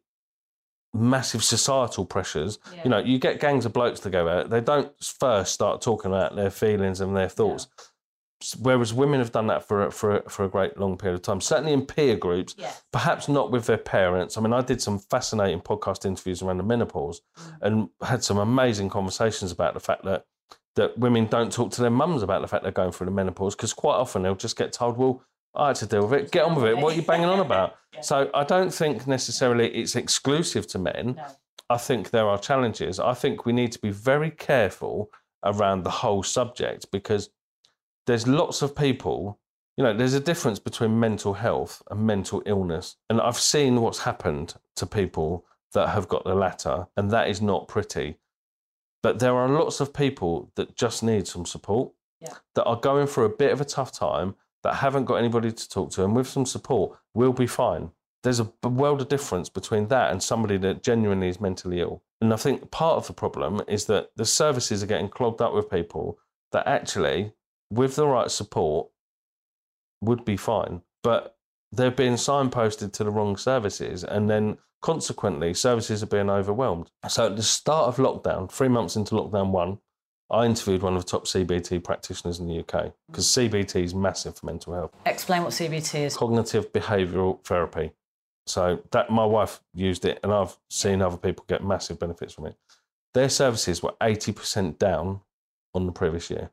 massive 0.93 1.45
societal 1.45 2.05
pressures. 2.05 2.59
Yeah. 2.75 2.81
You 2.85 2.91
know, 2.91 2.99
you 2.99 3.19
get 3.19 3.41
gangs 3.41 3.65
of 3.67 3.73
blokes 3.73 4.01
together, 4.01 4.45
they 4.45 4.61
don't 4.61 4.93
first 5.03 5.55
start 5.55 5.81
talking 5.83 6.11
about 6.11 6.37
their 6.37 6.51
feelings 6.51 7.01
and 7.01 7.17
their 7.17 7.29
thoughts. 7.29 7.69
S- 8.43 8.57
Whereas 8.57 8.93
women 8.95 9.21
have 9.21 9.33
done 9.33 9.47
that 9.49 9.67
for 9.69 9.87
a, 9.87 9.91
for 9.93 10.17
a, 10.17 10.31
for 10.31 10.45
a 10.45 10.49
great 10.49 10.79
long 10.79 10.97
period 10.97 11.15
of 11.17 11.23
time, 11.23 11.41
certainly 11.41 11.73
in 11.73 11.85
peer 11.87 12.17
groups, 12.17 12.55
Yeah. 12.59 12.73
perhaps 12.93 13.29
not 13.29 13.51
with 13.51 13.67
their 13.67 13.77
parents. 13.79 14.37
I 14.37 14.41
mean, 14.41 14.53
I 14.53 14.63
did 14.63 14.81
some 14.83 14.99
fascinating 14.99 15.61
podcast 15.61 16.05
interviews 16.07 16.43
around 16.43 16.57
the 16.59 16.65
menopause 16.65 17.21
mm. 17.39 17.53
and 17.63 17.89
had 18.03 18.25
some 18.25 18.39
amazing 18.39 18.89
conversations 18.89 19.53
about 19.53 19.75
the 19.75 19.81
fact 19.81 20.05
that 20.05 20.25
that 20.77 20.97
women 20.97 21.27
don't 21.27 21.53
talk 21.53 21.73
to 21.73 21.81
their 21.83 21.91
mums 21.91 22.23
about 22.23 22.41
the 22.43 22.47
fact 22.49 22.63
they're 22.63 22.71
going 22.71 22.93
through 22.93 23.05
the 23.07 23.11
menopause 23.11 23.57
because 23.57 23.73
quite 23.73 23.97
often 23.97 24.23
they'll 24.23 24.37
just 24.37 24.57
get 24.57 24.73
told, 24.73 24.97
"Well, 24.97 25.21
I 25.55 25.69
had 25.69 25.77
to 25.77 25.87
deal 25.87 26.07
with 26.07 26.21
it. 26.21 26.31
Get 26.31 26.45
on 26.45 26.55
with 26.55 26.65
it. 26.67 26.77
What 26.79 26.93
are 26.95 26.97
you 26.97 27.03
banging 27.03 27.27
on 27.29 27.41
about?" 27.41 27.77
So 28.03 28.31
I 28.33 28.45
don't 28.45 28.73
think 28.73 29.07
necessarily 29.09 29.69
it's 29.75 29.97
exclusive 29.97 30.67
to 30.69 30.79
men. 30.79 31.15
No. 31.17 31.27
I 31.69 31.77
think 31.77 32.11
there 32.11 32.29
are 32.29 32.39
challenges. 32.39 33.01
I 33.01 33.15
think 33.15 33.45
we 33.45 33.53
need 33.53 33.73
to 33.73 33.81
be 33.81 33.91
very 33.91 34.31
careful 34.31 35.11
around 35.45 35.83
the 35.83 35.91
whole 35.91 36.23
subject 36.23 36.91
because 36.93 37.31
there's 38.07 38.27
lots 38.29 38.63
of 38.63 38.77
people. 38.77 39.39
You 39.77 39.85
know, 39.85 39.93
there's 39.93 40.15
a 40.15 40.21
difference 40.21 40.59
between 40.61 41.01
mental 41.01 41.35
health 41.35 41.83
and 41.91 42.07
mental 42.07 42.43
illness. 42.47 42.97
And 43.09 43.21
I've 43.21 43.39
seen 43.39 43.81
what's 43.81 44.01
happened 44.01 44.55
to 44.77 44.87
people 44.87 45.45
that 45.73 45.89
have 45.91 46.09
got 46.09 46.25
the 46.25 46.35
latter, 46.35 46.87
and 46.97 47.11
that 47.11 47.29
is 47.29 47.43
not 47.43 47.67
pretty. 47.69 48.19
But 49.03 49.19
there 49.19 49.35
are 49.37 49.49
lots 49.49 49.81
of 49.81 49.93
people 49.93 50.53
that 50.55 50.77
just 50.77 51.03
need 51.03 51.27
some 51.27 51.45
support, 51.47 51.93
Yeah. 52.21 52.35
that 52.55 52.65
are 52.65 52.77
going 52.77 53.07
through 53.09 53.25
a 53.27 53.37
bit 53.37 53.53
of 53.53 53.61
a 53.61 53.65
tough 53.65 53.91
time, 53.93 54.37
that 54.63 54.77
haven't 54.77 55.07
got 55.07 55.17
anybody 55.17 55.53
to 55.53 55.69
talk 55.69 55.91
to, 55.93 56.05
and 56.05 56.15
with 56.15 56.29
some 56.29 56.47
support, 56.47 56.99
will 57.15 57.33
be 57.33 57.47
fine. 57.47 57.91
There's 58.23 58.41
a 58.41 58.53
world 58.63 59.01
of 59.01 59.09
difference 59.09 59.49
between 59.49 59.89
that 59.89 60.11
and 60.13 60.23
somebody 60.23 60.59
that 60.59 60.83
genuinely 60.83 61.29
is 61.29 61.41
mentally 61.41 61.81
ill. 61.81 62.03
And 62.21 62.35
I 62.35 62.37
think 62.37 62.71
part 62.71 62.99
of 62.99 63.07
the 63.07 63.15
problem 63.15 63.63
is 63.67 63.87
that 63.87 64.11
the 64.17 64.27
services 64.27 64.83
are 64.83 64.87
getting 64.87 65.09
clogged 65.09 65.41
up 65.41 65.55
with 65.55 65.71
people 65.71 66.19
that 66.53 66.67
actually, 66.67 67.33
with 67.71 67.97
the 67.97 68.07
right 68.07 68.31
support, 68.31 68.89
would 70.03 70.25
be 70.25 70.37
fine. 70.37 70.83
But 71.03 71.37
they're 71.73 71.91
being 71.91 72.15
signposted 72.15 72.93
to 72.93 73.05
the 73.05 73.11
wrong 73.11 73.37
services, 73.37 74.05
and 74.05 74.29
then 74.29 74.59
consequently, 74.83 75.55
services 75.55 76.03
are 76.03 76.07
being 76.07 76.29
overwhelmed. 76.29 76.91
So 77.09 77.27
at 77.27 77.37
the 77.37 77.43
start 77.43 77.89
of 77.89 77.97
lockdown, 77.97 78.51
three 78.51 78.69
months 78.69 78.97
into 78.97 79.15
lockdown 79.15 79.51
one, 79.51 79.79
I 80.31 80.47
interviewed 80.47 80.83
one 80.83 80.95
of 80.97 81.05
the 81.05 81.11
top 81.11 81.25
CBT 81.27 81.83
practitioners 81.83 82.39
in 82.39 82.47
the 82.47 82.61
UK 82.61 82.93
because 83.09 83.27
CBT 83.27 83.83
is 83.83 83.95
massive 83.95 84.37
for 84.39 84.47
mental 84.47 84.75
health 84.75 84.93
Explain 85.05 85.43
what 85.43 85.53
CBT 85.53 86.07
is. 86.07 86.17
cognitive 86.17 86.73
behavioural 86.73 87.43
therapy. 87.45 87.93
So 88.47 88.83
that 88.93 89.11
my 89.11 89.25
wife 89.25 89.61
used 89.75 90.05
it, 90.05 90.19
and 90.23 90.33
I've 90.33 90.57
seen 90.69 91.03
other 91.03 91.17
people 91.17 91.45
get 91.49 91.63
massive 91.63 91.99
benefits 91.99 92.35
from 92.35 92.47
it. 92.47 92.57
Their 93.15 93.29
services 93.29 93.83
were 93.83 93.95
eighty 94.03 94.33
percent 94.33 94.79
down 94.79 95.21
on 95.75 95.87
the 95.87 95.93
previous 95.93 96.31
year 96.31 96.51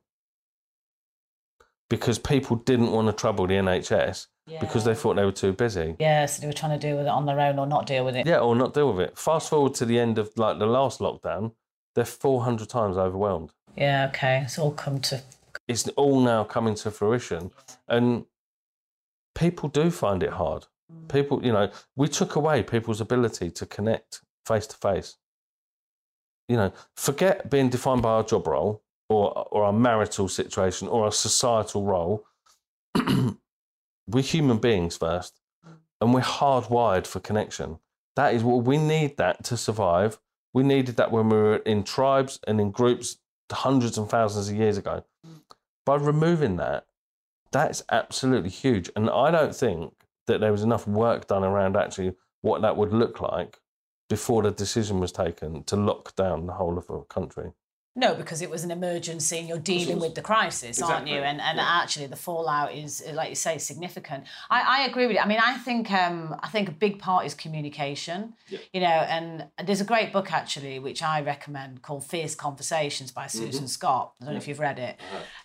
because 1.90 2.18
people 2.18 2.56
didn't 2.56 2.92
want 2.92 3.06
to 3.08 3.12
trouble 3.12 3.46
the 3.46 3.54
NHS 3.54 4.26
because 4.60 4.84
they 4.84 4.94
thought 4.94 5.16
they 5.16 5.24
were 5.24 5.32
too 5.32 5.52
busy. 5.52 5.96
Yes, 5.98 6.38
they 6.38 6.46
were 6.46 6.52
trying 6.52 6.78
to 6.78 6.86
deal 6.86 6.96
with 6.96 7.06
it 7.06 7.10
on 7.10 7.26
their 7.26 7.40
own 7.40 7.58
or 7.58 7.66
not 7.66 7.86
deal 7.86 8.04
with 8.04 8.16
it. 8.16 8.26
Yeah, 8.26 8.38
or 8.40 8.54
not 8.54 8.74
deal 8.74 8.92
with 8.92 9.00
it. 9.08 9.18
Fast 9.18 9.50
forward 9.50 9.74
to 9.74 9.84
the 9.84 9.98
end 9.98 10.18
of 10.18 10.30
like 10.36 10.58
the 10.58 10.66
last 10.66 11.00
lockdown, 11.00 11.52
they're 11.94 12.04
four 12.04 12.44
hundred 12.44 12.68
times 12.68 12.96
overwhelmed. 12.96 13.52
Yeah, 13.78 14.08
okay. 14.08 14.42
It's 14.44 14.58
all 14.58 14.72
come 14.72 15.00
to. 15.02 15.22
It's 15.68 15.86
all 15.90 16.20
now 16.20 16.42
coming 16.42 16.74
to 16.76 16.90
fruition, 16.90 17.52
and 17.86 18.24
people 19.36 19.68
do 19.68 19.90
find 19.90 20.22
it 20.22 20.30
hard. 20.30 20.66
People, 21.08 21.44
you 21.44 21.52
know, 21.52 21.70
we 21.94 22.08
took 22.08 22.34
away 22.34 22.62
people's 22.62 23.00
ability 23.00 23.50
to 23.52 23.66
connect 23.66 24.22
face 24.44 24.66
to 24.66 24.76
face. 24.76 25.18
You 26.48 26.56
know, 26.56 26.72
forget 26.96 27.50
being 27.50 27.68
defined 27.68 28.02
by 28.02 28.10
our 28.10 28.24
job 28.24 28.48
role 28.48 28.82
or 29.08 29.46
or 29.52 29.64
our 29.64 29.72
marital 29.72 30.28
situation 30.28 30.88
or 30.88 31.04
our 31.04 31.12
societal 31.12 31.84
role. 31.84 32.26
we're 34.08 34.22
human 34.22 34.58
beings 34.58 34.96
first, 34.96 35.40
and 36.00 36.12
we're 36.12 36.20
hardwired 36.20 37.06
for 37.06 37.20
connection. 37.20 37.78
That 38.16 38.34
is 38.34 38.42
what 38.42 38.64
we 38.64 38.76
need 38.76 39.18
that 39.18 39.44
to 39.44 39.56
survive. 39.56 40.18
We 40.52 40.64
needed 40.64 40.96
that 40.96 41.12
when 41.12 41.28
we 41.28 41.36
were 41.36 41.56
in 41.58 41.84
tribes 41.84 42.40
and 42.48 42.60
in 42.60 42.72
groups 42.72 43.18
hundreds 43.50 43.98
and 43.98 44.08
thousands 44.08 44.48
of 44.48 44.56
years 44.56 44.76
ago. 44.76 45.04
By 45.84 45.96
removing 45.96 46.56
that, 46.56 46.86
that's 47.50 47.82
absolutely 47.90 48.50
huge. 48.50 48.90
And 48.94 49.08
I 49.08 49.30
don't 49.30 49.54
think 49.54 49.92
that 50.26 50.40
there 50.40 50.52
was 50.52 50.62
enough 50.62 50.86
work 50.86 51.26
done 51.26 51.44
around 51.44 51.76
actually 51.76 52.14
what 52.42 52.60
that 52.62 52.76
would 52.76 52.92
look 52.92 53.20
like 53.20 53.58
before 54.08 54.42
the 54.42 54.50
decision 54.50 55.00
was 55.00 55.12
taken 55.12 55.64
to 55.64 55.76
lock 55.76 56.14
down 56.16 56.46
the 56.46 56.54
whole 56.54 56.78
of 56.78 56.86
the 56.86 57.00
country. 57.00 57.52
No, 57.98 58.14
because 58.14 58.42
it 58.42 58.48
was 58.48 58.62
an 58.62 58.70
emergency 58.70 59.38
and 59.38 59.48
you're 59.48 59.58
dealing 59.58 59.98
with 59.98 60.14
the 60.14 60.22
crisis, 60.22 60.80
aren't 60.80 61.08
you? 61.08 61.16
And 61.16 61.40
and 61.40 61.58
yeah. 61.58 61.80
actually 61.82 62.06
the 62.06 62.14
fallout 62.14 62.72
is, 62.72 63.04
like 63.12 63.30
you 63.30 63.34
say, 63.34 63.58
significant. 63.58 64.22
I, 64.48 64.82
I 64.82 64.86
agree 64.86 65.08
with 65.08 65.16
you. 65.16 65.20
I 65.20 65.26
mean, 65.26 65.40
I 65.44 65.54
think 65.54 65.90
um, 65.90 66.36
I 66.40 66.46
think 66.46 66.68
a 66.68 66.72
big 66.72 67.00
part 67.00 67.26
is 67.26 67.34
communication. 67.34 68.34
Yeah. 68.48 68.60
You 68.72 68.82
know, 68.82 68.86
and 68.86 69.46
there's 69.66 69.80
a 69.80 69.84
great 69.84 70.12
book 70.12 70.32
actually 70.32 70.78
which 70.78 71.02
I 71.02 71.22
recommend 71.22 71.82
called 71.82 72.04
Fierce 72.04 72.36
Conversations 72.36 73.10
by 73.10 73.26
Susan 73.26 73.66
Scott. 73.66 74.12
I 74.20 74.26
don't 74.26 74.34
know 74.34 74.38
if 74.38 74.46
you've 74.46 74.60
read 74.60 74.78
it. 74.78 74.96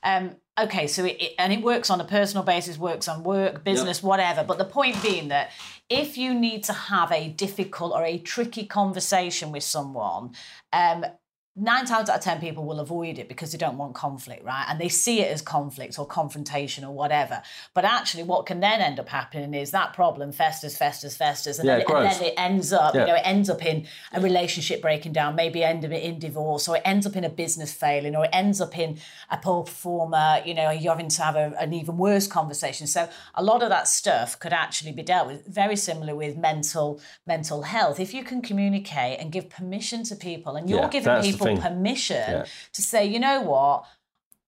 Um, 0.04 0.36
okay, 0.60 0.86
so 0.86 1.06
it, 1.06 1.18
it 1.20 1.32
and 1.40 1.52
it 1.52 1.64
works 1.64 1.90
on 1.90 2.00
a 2.02 2.06
personal 2.06 2.44
basis, 2.44 2.78
works 2.78 3.08
on 3.08 3.24
work, 3.24 3.64
business, 3.64 4.04
whatever. 4.04 4.44
But 4.44 4.60
the 4.60 4.66
point 4.66 5.02
being 5.02 5.30
that 5.30 5.50
if 5.90 6.20
you 6.20 6.36
need 6.36 6.64
to 6.66 6.74
have 6.74 7.12
a 7.12 7.30
difficult 7.30 7.94
or 7.94 8.04
a 8.04 8.20
tricky 8.20 8.68
conversation 8.68 9.52
with 9.52 9.64
someone, 9.64 10.34
um, 10.72 11.04
nine 11.56 11.86
times 11.86 12.10
out 12.10 12.18
of 12.18 12.24
ten 12.24 12.40
people 12.40 12.66
will 12.66 12.80
avoid 12.80 13.20
it 13.20 13.28
because 13.28 13.52
they 13.52 13.58
don't 13.58 13.78
want 13.78 13.94
conflict 13.94 14.44
right? 14.44 14.66
And 14.68 14.80
they 14.80 14.90
see 14.90 15.22
it 15.22 15.32
as 15.32 15.42
conflict 15.42 16.00
or 16.00 16.06
confrontation 16.06 16.84
or 16.84 16.94
whatever. 16.94 17.44
But 17.74 17.86
actually 17.86 18.24
what 18.24 18.46
can 18.46 18.60
then 18.60 18.82
end 18.82 19.00
up 19.00 19.10
happening 19.10 19.54
is 19.54 19.72
that 19.72 19.94
problem 19.94 20.32
festers 20.32 20.76
festers 20.76 21.16
festers 21.16 21.60
and, 21.60 21.68
Yeah, 21.68 21.78
then, 21.78 21.82
it 21.82 21.90
and 21.90 22.06
then 22.12 22.24
it 22.24 22.34
ends 22.38 22.74
up 22.74 22.96
you 22.96 23.02
know 23.02 23.16
it 23.16 23.22
ends 23.24 23.50
up 23.50 23.64
in 23.64 23.86
a 24.12 24.20
relationship 24.20 24.82
breaking 24.82 25.14
down 25.14 25.36
maybe 25.36 25.64
end 25.64 25.86
up 25.86 25.92
in 25.92 26.18
divorce 26.20 26.68
or 26.68 26.78
it 26.78 26.82
ends 26.86 27.06
up 27.06 27.16
in 27.16 27.24
a 27.24 27.30
business 27.30 27.72
failing 27.72 28.16
or 28.16 28.26
it 28.26 28.32
ends 28.34 28.60
up 28.60 28.78
in 28.78 28.98
a 29.30 29.38
poor 29.38 29.64
performer 29.64 30.42
you 30.46 30.54
know 30.54 30.72
you're 30.72 30.92
having 30.92 31.10
to 31.10 31.22
have 31.22 31.36
a, 31.36 31.54
an 31.60 31.74
even 31.74 31.98
worse 31.98 32.26
conversation. 32.28 32.88
So 32.88 33.08
a 33.36 33.44
lot 33.44 33.62
of 33.62 33.70
that 33.70 33.88
stuff 33.88 34.40
could 34.40 34.54
actually 34.54 34.92
be 34.92 35.04
dealt 35.04 35.28
with 35.28 35.46
very 35.46 35.76
similar 35.76 36.16
with 36.16 36.36
mental 36.36 37.00
mental 37.28 37.64
health. 37.64 38.00
If 38.00 38.14
you 38.14 38.24
can 38.24 38.42
communicate 38.42 39.20
and 39.20 39.32
give 39.32 39.50
permission 39.50 40.04
to 40.06 40.16
people 40.16 40.56
and 40.56 40.70
you're 40.70 40.82
Yeah, 40.82 40.90
giving 40.90 41.22
the 41.22 41.43
people 41.44 41.62
thing. 41.62 41.72
permission 41.76 42.32
Yeah. 42.32 42.46
to 42.74 42.82
say 42.82 43.06
you 43.06 43.20
know 43.20 43.42
what 43.42 43.86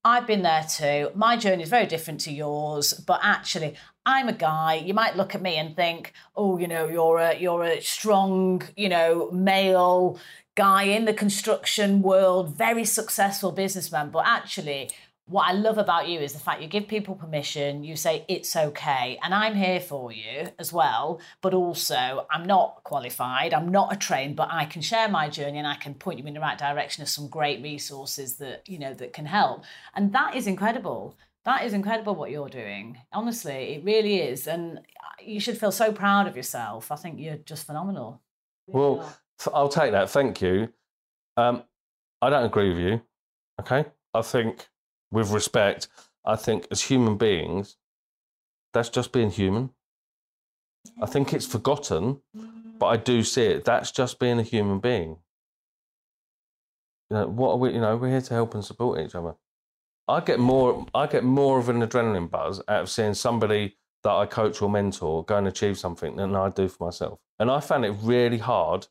I've 0.06 0.28
been 0.28 0.44
there 0.44 0.64
too. 0.70 1.10
My 1.16 1.36
journey 1.36 1.64
is 1.64 1.70
very 1.70 1.88
different 1.88 2.20
to 2.22 2.32
yours, 2.32 2.94
but 2.94 3.20
actually, 3.24 3.74
I'm 4.06 4.30
a 4.30 4.34
guy. 4.34 4.76
You 4.76 4.94
might 4.94 5.18
look 5.18 5.34
at 5.34 5.42
me 5.42 5.56
and 5.56 5.76
think, 5.76 6.14
"Oh, 6.36 6.60
you 6.60 6.68
know, 6.68 6.88
you're 6.88 7.18
a 7.18 7.36
you're 7.36 7.64
a 7.64 7.82
strong, 7.82 8.62
you 8.78 8.88
know, 8.88 9.32
male 9.32 10.20
guy 10.54 10.84
in 10.84 11.06
the 11.06 11.14
construction 11.14 12.04
world, 12.04 12.56
very 12.56 12.86
successful 12.86 13.52
businessman." 13.52 14.12
But 14.12 14.28
actually, 14.28 14.92
what 15.28 15.48
I 15.48 15.54
love 15.54 15.78
about 15.78 16.08
you 16.08 16.20
is 16.20 16.34
the 16.34 16.40
fact 16.40 16.62
you 16.62 16.68
give 16.68 16.88
people 16.88 17.16
permission. 17.16 17.84
You 17.84 17.96
say 17.96 18.26
it's 18.28 18.56
okay, 18.56 19.20
and 19.24 19.34
I'm 19.34 19.56
here 19.56 19.80
for 19.80 20.12
you 20.12 20.50
as 20.60 20.72
well. 20.72 21.20
But 21.42 21.54
also, 21.54 22.28
I'm 22.30 22.46
not 22.46 22.84
qualified. 22.84 23.54
I'm 23.54 23.70
not 23.70 23.92
a 23.92 23.96
trained, 23.96 24.36
but 24.36 24.50
I 24.52 24.66
can 24.66 24.82
share 24.82 25.10
my 25.10 25.30
journey 25.30 25.58
and 25.58 25.68
I 25.68 25.76
can 25.76 25.96
point 25.96 26.20
you 26.20 26.26
in 26.26 26.36
the 26.36 26.40
right 26.40 26.58
direction 26.58 27.02
of 27.02 27.10
some 27.10 27.28
great 27.28 27.62
resources 27.64 28.36
that 28.38 28.68
you 28.68 28.78
know 28.78 28.94
that 28.94 29.14
can 29.14 29.26
help. 29.26 29.64
And 29.96 30.14
that 30.14 30.36
is 30.36 30.46
incredible. 30.46 31.18
That 31.44 31.64
is 31.64 31.74
incredible 31.74 32.16
what 32.16 32.32
you're 32.32 32.50
doing. 32.50 33.00
Honestly, 33.12 33.76
it 33.76 33.84
really 33.84 34.18
is, 34.22 34.48
and 34.48 34.82
you 35.24 35.40
should 35.40 35.58
feel 35.58 35.72
so 35.72 35.92
proud 35.92 36.28
of 36.28 36.36
yourself. 36.36 36.92
I 36.92 36.96
think 36.96 37.20
you're 37.20 37.38
just 37.38 37.66
phenomenal. 37.66 38.22
Well, 38.68 39.12
I'll 39.54 39.70
take 39.70 39.92
that. 39.92 40.10
Thank 40.10 40.42
you. 40.42 40.70
Um, 41.38 41.64
I 42.22 42.30
don't 42.30 42.46
agree 42.46 42.70
with 42.70 42.80
you. 42.80 43.02
Okay. 43.60 43.86
I 44.14 44.22
think, 44.22 44.68
with 45.16 45.32
respect, 45.32 45.88
I 46.26 46.36
think 46.36 46.68
as 46.70 46.82
human 46.82 47.18
beings, 47.18 47.78
that's 48.74 48.90
just 48.90 49.14
being 49.14 49.32
human. 49.32 49.70
I 51.02 51.06
think 51.06 51.34
it's 51.34 51.48
forgotten, 51.48 52.20
but 52.78 52.88
I 52.88 52.98
do 52.98 53.24
see 53.24 53.46
it. 53.46 53.64
That's 53.64 53.92
just 53.92 54.20
being 54.20 54.40
a 54.40 54.44
human 54.44 54.80
being. 54.80 55.18
You 57.10 57.18
know, 57.18 57.28
what 57.28 57.52
are 57.52 57.58
we? 57.58 57.74
You 57.74 57.80
know, 57.80 57.96
we're 57.96 58.10
here 58.10 58.22
to 58.22 58.34
help 58.34 58.54
and 58.54 58.66
support 58.66 59.00
each 59.00 59.16
other. 59.16 59.36
I 60.08 60.20
get 60.20 60.40
more. 60.40 60.86
I 60.94 61.08
get 61.08 61.24
more 61.24 61.60
of 61.60 61.70
an 61.70 61.82
adrenaline 61.82 62.30
buzz 62.30 62.62
out 62.68 62.84
of 62.84 62.90
seeing 62.90 63.14
somebody 63.14 63.78
that 64.04 64.12
I 64.12 64.26
coach 64.26 64.62
or 64.62 64.70
mentor 64.70 65.24
go 65.24 65.38
and 65.38 65.48
achieve 65.48 65.78
something 65.78 66.18
than 66.18 66.36
I 66.36 66.50
do 66.50 66.68
for 66.68 66.86
myself. 66.86 67.20
And 67.40 67.50
I 67.50 67.62
found 67.62 67.86
it 67.86 67.96
really 68.02 68.38
hard 68.38 68.88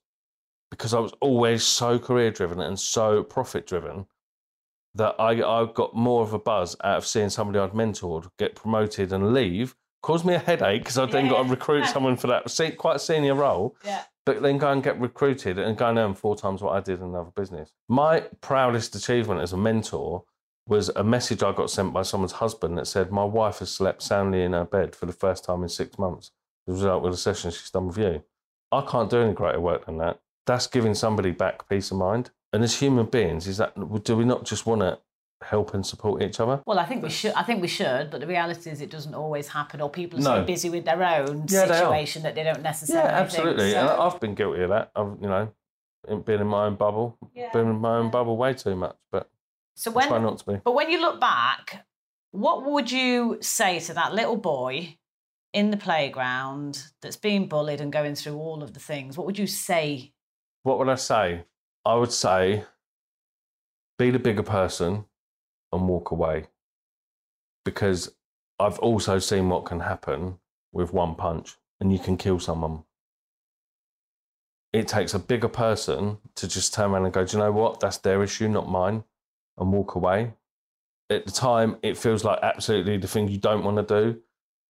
because 0.70 0.94
I 0.94 1.00
was 1.00 1.12
always 1.20 1.62
so 1.64 1.98
career 1.98 2.30
driven 2.30 2.60
and 2.60 2.80
so 2.80 3.22
profit 3.22 3.66
driven 3.66 4.06
that 4.95 5.14
I, 5.18 5.30
I 5.42 5.66
got 5.72 5.95
more 5.95 6.22
of 6.22 6.32
a 6.32 6.38
buzz 6.38 6.76
out 6.84 6.99
of 6.99 7.07
seeing 7.07 7.30
somebody 7.30 7.59
I'd 7.59 7.72
mentored 7.72 8.28
get 8.38 8.55
promoted 8.55 9.12
and 9.12 9.32
leave. 9.34 9.74
Caused 10.03 10.24
me 10.26 10.34
a 10.34 10.38
headache 10.38 10.82
because 10.82 10.99
I 10.99 11.07
then 11.07 11.28
got 11.28 11.42
to 11.45 11.49
recruit 11.49 11.86
someone 11.86 12.16
for 12.16 12.26
that 12.26 12.51
se- 12.51 12.72
quite 12.72 12.97
a 12.97 12.99
senior 12.99 13.34
role, 13.34 13.74
Yeah. 13.84 14.03
but 14.26 14.42
then 14.42 14.59
go 14.59 14.70
and 14.70 14.82
get 14.82 15.01
recruited 15.01 15.59
and 15.59 15.76
go 15.78 15.88
and 15.88 15.99
earn 15.99 16.14
four 16.14 16.36
times 16.36 16.61
what 16.61 16.74
I 16.76 16.80
did 16.80 17.01
in 17.01 17.07
another 17.07 17.30
business. 17.34 17.72
My 17.88 18.20
proudest 18.42 18.95
achievement 18.95 19.40
as 19.40 19.53
a 19.55 19.57
mentor 19.57 20.24
was 20.68 20.90
a 20.90 21.03
message 21.03 21.42
I 21.42 21.53
got 21.53 21.70
sent 21.70 21.92
by 21.95 22.03
someone's 22.03 22.32
husband 22.32 22.76
that 22.78 22.86
said, 22.86 23.11
My 23.11 23.24
wife 23.24 23.59
has 23.61 23.70
slept 23.70 24.03
soundly 24.03 24.42
in 24.42 24.53
her 24.53 24.64
bed 24.66 24.95
for 24.95 25.07
the 25.07 25.12
first 25.12 25.45
time 25.45 25.62
in 25.62 25.68
six 25.70 25.99
months 25.99 26.30
as 26.68 26.74
a 26.74 26.76
result 26.76 27.05
of 27.07 27.11
the 27.12 27.16
session 27.18 27.51
she's 27.51 27.70
done 27.70 27.86
with 27.88 27.99
you. 27.99 28.22
I 28.72 28.82
can't 28.82 29.09
do 29.11 29.18
any 29.22 29.32
greater 29.32 29.61
work 29.61 29.86
than 29.86 29.99
that. 29.99 30.20
That's 30.47 30.66
giving 30.66 30.95
somebody 30.95 31.30
back 31.30 31.66
peace 31.68 31.90
of 31.90 31.97
mind. 31.97 32.30
And 32.55 32.62
as 32.62 32.78
human 32.78 33.07
beings, 33.07 33.46
is 33.48 33.57
that 33.59 33.74
do 34.05 34.16
we 34.16 34.24
not 34.24 34.44
just 34.44 34.64
want 34.64 34.80
to 34.82 34.98
help 35.42 35.74
and 35.74 35.84
support 35.84 36.22
each 36.22 36.38
other? 36.38 36.62
Well, 36.66 36.78
I 36.78 36.84
think 36.86 37.02
we 37.02 37.11
should. 37.11 37.32
I 37.34 37.42
think 37.42 37.61
we 37.61 37.66
should, 37.68 38.11
but 38.11 38.20
the 38.20 38.28
reality 38.28 38.70
is, 38.70 38.80
it 38.80 38.90
doesn't 38.90 39.14
always 39.14 39.48
happen, 39.48 39.80
or 39.80 39.90
people 39.90 40.20
are 40.20 40.22
No. 40.22 40.34
so 40.40 40.44
busy 40.44 40.70
with 40.70 40.84
their 40.84 41.02
own 41.02 41.46
Yeah, 41.48 41.66
they 41.66 41.74
situation 41.74 42.22
that 42.22 42.36
they 42.36 42.44
don't 42.44 42.62
necessarily. 42.62 43.09
Yeah, 43.11 43.18
absolutely. 43.20 43.64
Think. 43.72 43.76
And 43.78 43.88
I've 43.90 44.20
been 44.20 44.34
guilty 44.36 44.62
of 44.62 44.68
that. 44.70 44.92
I've, 44.94 45.16
you 45.20 45.28
know, 45.28 45.52
been 46.24 46.40
in 46.40 46.46
my 46.46 46.66
own 46.66 46.76
bubble, 46.76 47.18
Yeah, 47.34 47.50
been 47.52 47.68
in 47.68 47.80
my 47.80 47.96
own 47.96 48.11
bubble 48.11 48.36
way 48.36 48.55
too 48.55 48.76
much, 48.76 48.96
but 49.11 49.28
so 49.74 49.90
I 49.98 50.07
try 50.07 50.18
not 50.20 50.38
to 50.38 50.46
be. 50.52 50.61
but 50.64 50.74
when 50.74 50.90
you 50.90 51.00
look 51.00 51.20
back, 51.20 51.84
What 52.30 52.64
would 52.64 52.90
you 52.92 53.38
say 53.40 53.80
to 53.80 53.94
that 53.94 54.14
little 54.14 54.36
boy 54.36 54.96
in 55.52 55.70
the 55.70 55.76
playground 55.76 56.82
that's 57.02 57.16
being 57.16 57.48
bullied 57.48 57.80
and 57.80 57.92
going 57.92 58.14
through 58.14 58.36
all 58.36 58.62
of 58.62 58.74
the 58.74 58.80
things? 58.80 59.16
What 59.16 59.26
would 59.26 59.38
you 59.38 59.46
say? 59.48 60.12
What 60.62 60.78
would 60.78 60.88
I 60.88 60.94
say? 60.96 61.44
I 61.85 61.95
would 61.95 62.12
say 62.12 62.64
be 63.99 64.11
the 64.11 64.18
bigger 64.18 64.43
person 64.43 65.05
and 65.72 65.89
walk 65.89 66.11
away. 66.11 66.47
Because 67.64 68.14
I've 68.59 68.78
also 68.78 69.18
seen 69.18 69.49
what 69.49 69.64
can 69.64 69.80
happen 69.80 70.39
with 70.72 70.93
one 70.93 71.14
punch 71.14 71.57
and 71.80 71.93
you 71.93 71.99
can 71.99 72.16
kill 72.16 72.39
someone. 72.39 72.85
It 74.72 74.89
takes 74.89 75.14
a 75.14 75.18
bigger 75.18 75.49
person 75.49 76.18
to 76.35 76.49
just 76.49 76.74
turn 76.74 76.91
around 76.91 77.05
and 77.05 77.14
go, 77.14 77.24
Do 77.24 77.37
you 77.37 77.43
know 77.43 77.53
what? 77.53 77.80
That's 77.80 77.99
their 77.99 78.22
issue, 78.22 78.49
not 78.49 78.68
mine, 78.68 79.05
and 79.57 79.72
walk 79.72 79.95
away. 79.95 80.32
At 81.11 81.26
the 81.26 81.32
time, 81.32 81.76
it 81.82 81.97
feels 81.97 82.24
like 82.24 82.41
absolutely 82.43 82.97
the 82.97 83.07
thing 83.07 83.28
you 83.28 83.39
don't 83.39 83.62
want 83.62 83.76
to 83.76 84.03
do, 84.03 84.20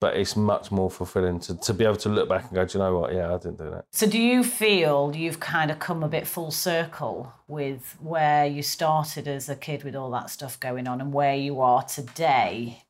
but 0.01 0.15
it's 0.17 0.35
much 0.35 0.71
more 0.71 0.89
fulfilling 0.89 1.39
to, 1.39 1.57
to 1.57 1.73
be 1.73 1.85
able 1.85 1.95
to 1.95 2.09
look 2.09 2.27
back 2.27 2.43
and 2.43 2.53
go, 2.53 2.65
Do 2.65 2.77
you 2.77 2.83
know 2.83 2.99
what? 2.99 3.13
Yeah, 3.13 3.33
I 3.33 3.37
didn't 3.37 3.57
do 3.57 3.69
that. 3.71 3.85
So, 3.91 4.07
do 4.07 4.19
you 4.19 4.43
feel 4.43 5.13
you've 5.15 5.39
kind 5.39 5.71
of 5.71 5.79
come 5.79 6.03
a 6.03 6.07
bit 6.09 6.27
full 6.27 6.51
circle 6.51 7.31
with 7.47 7.95
where 8.01 8.45
you 8.45 8.61
started 8.61 9.27
as 9.27 9.47
a 9.49 9.55
kid 9.55 9.83
with 9.83 9.95
all 9.95 10.11
that 10.11 10.29
stuff 10.29 10.59
going 10.59 10.87
on 10.87 11.01
and 11.01 11.13
where 11.13 11.35
you 11.35 11.61
are 11.61 11.83
today? 11.83 12.83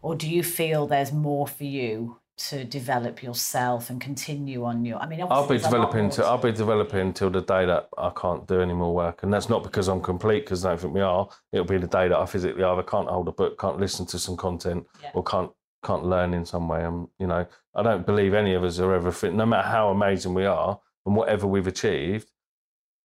Or 0.00 0.14
do 0.14 0.28
you 0.30 0.42
feel 0.44 0.86
there's 0.86 1.12
more 1.12 1.48
for 1.48 1.64
you 1.64 2.20
to 2.36 2.64
develop 2.64 3.20
yourself 3.20 3.90
and 3.90 4.00
continue 4.00 4.64
on 4.64 4.84
your? 4.84 4.98
I 5.00 5.06
mean, 5.08 5.20
I'll 5.22 5.26
be 5.26 5.32
obviously 5.34 5.58
there's 5.58 5.72
a 5.72 5.76
lot 5.78 5.90
developing. 5.90 6.10
To, 6.10 6.24
I'll 6.24 6.38
be 6.38 6.52
developing 6.52 7.00
until 7.00 7.30
the 7.30 7.40
day 7.42 7.66
that 7.66 7.88
I 7.98 8.10
can't 8.10 8.46
do 8.46 8.60
any 8.60 8.74
more 8.74 8.94
work, 8.94 9.24
and 9.24 9.32
that's 9.32 9.48
not 9.48 9.64
because 9.64 9.88
I'm 9.88 10.00
complete. 10.00 10.44
Because 10.44 10.64
I 10.64 10.68
don't 10.70 10.80
think 10.80 10.94
we 10.94 11.00
are. 11.00 11.28
It'll 11.52 11.66
be 11.66 11.78
the 11.78 11.88
day 11.88 12.06
that 12.06 12.16
I 12.16 12.26
physically 12.26 12.62
either 12.62 12.84
can't 12.84 13.08
hold 13.08 13.26
a 13.26 13.32
book, 13.32 13.58
can't 13.58 13.80
listen 13.80 14.06
to 14.06 14.20
some 14.20 14.36
content, 14.36 14.86
Yeah. 15.02 15.10
or 15.14 15.24
can't 15.24 15.50
can't 15.84 16.04
learn 16.04 16.34
in 16.34 16.44
some 16.44 16.68
way. 16.68 16.84
I'm, 16.84 17.08
you 17.18 17.26
know, 17.26 17.46
I 17.74 17.82
don't 17.82 18.06
believe 18.06 18.34
any 18.34 18.54
of 18.54 18.64
us 18.64 18.78
are 18.78 18.94
ever 18.94 19.12
fit. 19.12 19.34
No 19.34 19.46
matter 19.46 19.68
how 19.68 19.90
amazing 19.90 20.34
we 20.34 20.44
are 20.44 20.80
and 21.06 21.14
whatever 21.14 21.46
we've 21.46 21.66
achieved, 21.66 22.30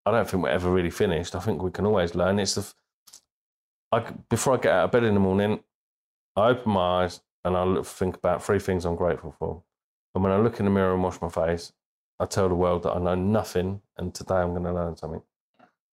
I 0.05 0.11
don't 0.11 0.27
think 0.27 0.43
we're 0.43 0.49
ever 0.49 0.71
really 0.71 0.89
finished. 0.89 1.35
I 1.35 1.39
think 1.39 1.61
we 1.61 1.71
can 1.71 1.85
always 1.85 2.15
learn. 2.15 2.39
It's 2.39 2.55
the. 2.55 2.73
I, 3.91 3.99
before 4.29 4.55
I 4.55 4.57
get 4.57 4.73
out 4.73 4.85
of 4.85 4.91
bed 4.91 5.03
in 5.03 5.13
the 5.13 5.19
morning, 5.19 5.59
I 6.35 6.49
open 6.49 6.73
my 6.73 7.03
eyes 7.03 7.21
and 7.45 7.55
I 7.55 7.63
look, 7.63 7.85
think 7.85 8.15
about 8.15 8.43
three 8.43 8.59
things 8.59 8.85
I'm 8.85 8.95
grateful 8.95 9.35
for. 9.37 9.61
And 10.15 10.23
when 10.23 10.33
I 10.33 10.37
look 10.37 10.59
in 10.59 10.65
the 10.65 10.71
mirror 10.71 10.93
and 10.93 11.03
wash 11.03 11.21
my 11.21 11.29
face, 11.29 11.73
I 12.19 12.25
tell 12.25 12.49
the 12.49 12.55
world 12.55 12.83
that 12.83 12.95
I 12.95 12.99
know 12.99 13.15
nothing 13.15 13.81
and 13.97 14.13
today 14.13 14.35
I'm 14.35 14.51
going 14.51 14.63
to 14.63 14.73
learn 14.73 14.95
something. 14.95 15.21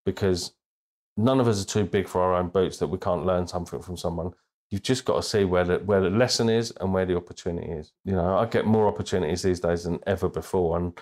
Because 0.07 0.53
none 1.17 1.41
of 1.41 1.49
us 1.49 1.63
are 1.63 1.67
too 1.67 1.85
big 1.85 2.09
for 2.09 2.23
our 2.23 2.35
own 2.35 2.49
boots 2.49 2.79
that 2.79 2.87
we 2.89 2.99
can't 2.99 3.27
learn 3.27 3.47
something 3.47 3.83
from 3.83 3.97
someone. 3.97 4.33
You've 4.71 4.83
just 4.83 5.05
got 5.05 5.17
to 5.17 5.23
see 5.23 5.45
where 5.45 5.65
the, 5.65 5.79
where 5.79 6.01
the 6.01 6.11
lesson 6.11 6.49
is 6.49 6.73
and 6.81 6.95
where 6.95 7.05
the 7.05 7.17
opportunity 7.17 7.71
is. 7.73 7.93
You 8.05 8.13
know, 8.13 8.39
I 8.39 8.47
get 8.47 8.67
more 8.67 8.87
opportunities 8.87 9.43
these 9.43 9.61
days 9.61 9.85
than 9.85 9.99
ever 10.07 10.29
before. 10.29 10.77
And 10.77 10.93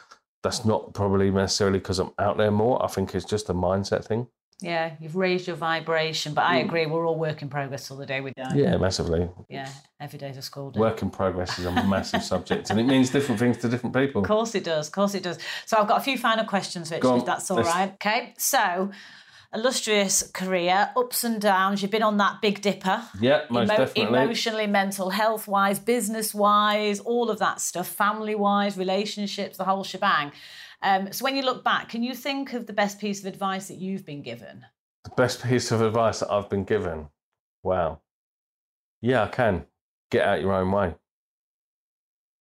that's 0.42 0.64
not 0.64 0.94
probably 0.94 1.30
necessarily 1.30 1.78
because 1.78 1.98
I'm 1.98 2.12
out 2.18 2.38
there 2.38 2.50
more. 2.50 2.82
I 2.82 2.88
think 2.88 3.14
it's 3.14 3.26
just 3.26 3.50
a 3.50 3.54
mindset 3.54 4.06
thing. 4.06 4.28
Yeah, 4.60 4.94
you've 4.98 5.14
raised 5.14 5.46
your 5.46 5.54
vibration, 5.54 6.34
but 6.34 6.42
I 6.42 6.56
agree. 6.56 6.84
We're 6.86 7.06
all 7.06 7.16
work 7.16 7.42
in 7.42 7.48
progress 7.48 7.92
all 7.92 7.96
the 7.96 8.06
day 8.06 8.20
we 8.20 8.32
die. 8.32 8.50
Mm. 8.50 8.56
Yeah, 8.56 8.76
massively. 8.76 9.28
yeah. 9.48 9.70
Every 10.00 10.18
day's 10.18 10.36
a 10.36 10.42
school 10.42 10.72
day. 10.72 10.80
Work 10.80 11.00
in 11.02 11.10
progress 11.10 11.60
is 11.60 11.66
a 11.66 11.70
massive 11.86 12.24
subject 12.24 12.70
and 12.70 12.80
it 12.80 12.82
means 12.84 13.10
different 13.10 13.38
things 13.38 13.58
to 13.58 13.68
different 13.68 13.94
people. 13.94 14.22
Of 14.22 14.26
course 14.26 14.56
it 14.56 14.64
does. 14.64 14.88
Of 14.88 14.92
course 14.94 15.14
it 15.14 15.22
does. 15.22 15.38
So 15.66 15.76
I've 15.78 15.86
got 15.86 15.98
a 15.98 16.02
few 16.02 16.18
final 16.18 16.44
questions, 16.44 16.90
Richard, 16.90 17.18
if 17.18 17.24
that's 17.24 17.48
all 17.52 17.58
Let's- 17.58 17.68
right. 17.68 17.92
Okay. 17.94 18.34
So, 18.36 18.90
illustrious 19.54 20.30
career, 20.32 20.90
ups 20.96 21.24
and 21.24 21.40
downs. 21.40 21.80
You've 21.82 21.90
been 21.90 22.02
on 22.02 22.18
that 22.18 22.40
big 22.42 22.60
dipper. 22.60 23.02
Yeah, 23.20 23.44
most 23.50 23.68
definitely. 23.68 24.02
Emotionally, 24.02 24.66
mental 24.66 25.10
health 25.10 25.48
wise, 25.48 25.78
business 25.78 26.34
wise, 26.34 27.00
all 27.00 27.30
of 27.30 27.38
that 27.38 27.60
stuff, 27.60 27.88
family 27.88 28.34
wise, 28.34 28.76
relationships, 28.76 29.56
the 29.56 29.64
whole 29.64 29.84
shebang. 29.84 30.32
Um, 30.82 31.12
so 31.12 31.24
when 31.24 31.34
you 31.34 31.42
look 31.42 31.64
back, 31.64 31.88
can 31.88 32.02
you 32.02 32.14
think 32.14 32.52
of 32.52 32.66
the 32.66 32.72
best 32.72 33.00
piece 33.00 33.20
of 33.20 33.26
advice 33.26 33.68
that 33.68 33.78
you've 33.78 34.04
been 34.04 34.22
given? 34.22 34.64
The 35.04 35.10
best 35.10 35.42
piece 35.42 35.72
of 35.72 35.80
advice 35.80 36.20
that 36.20 36.30
I've 36.30 36.48
been 36.48 36.64
given. 36.64 37.08
Wow. 37.62 38.00
Yeah, 39.00 39.24
I 39.24 39.28
can. 39.28 39.66
Get 40.10 40.26
out 40.26 40.40
your 40.40 40.52
own 40.52 40.70
way. 40.70 40.94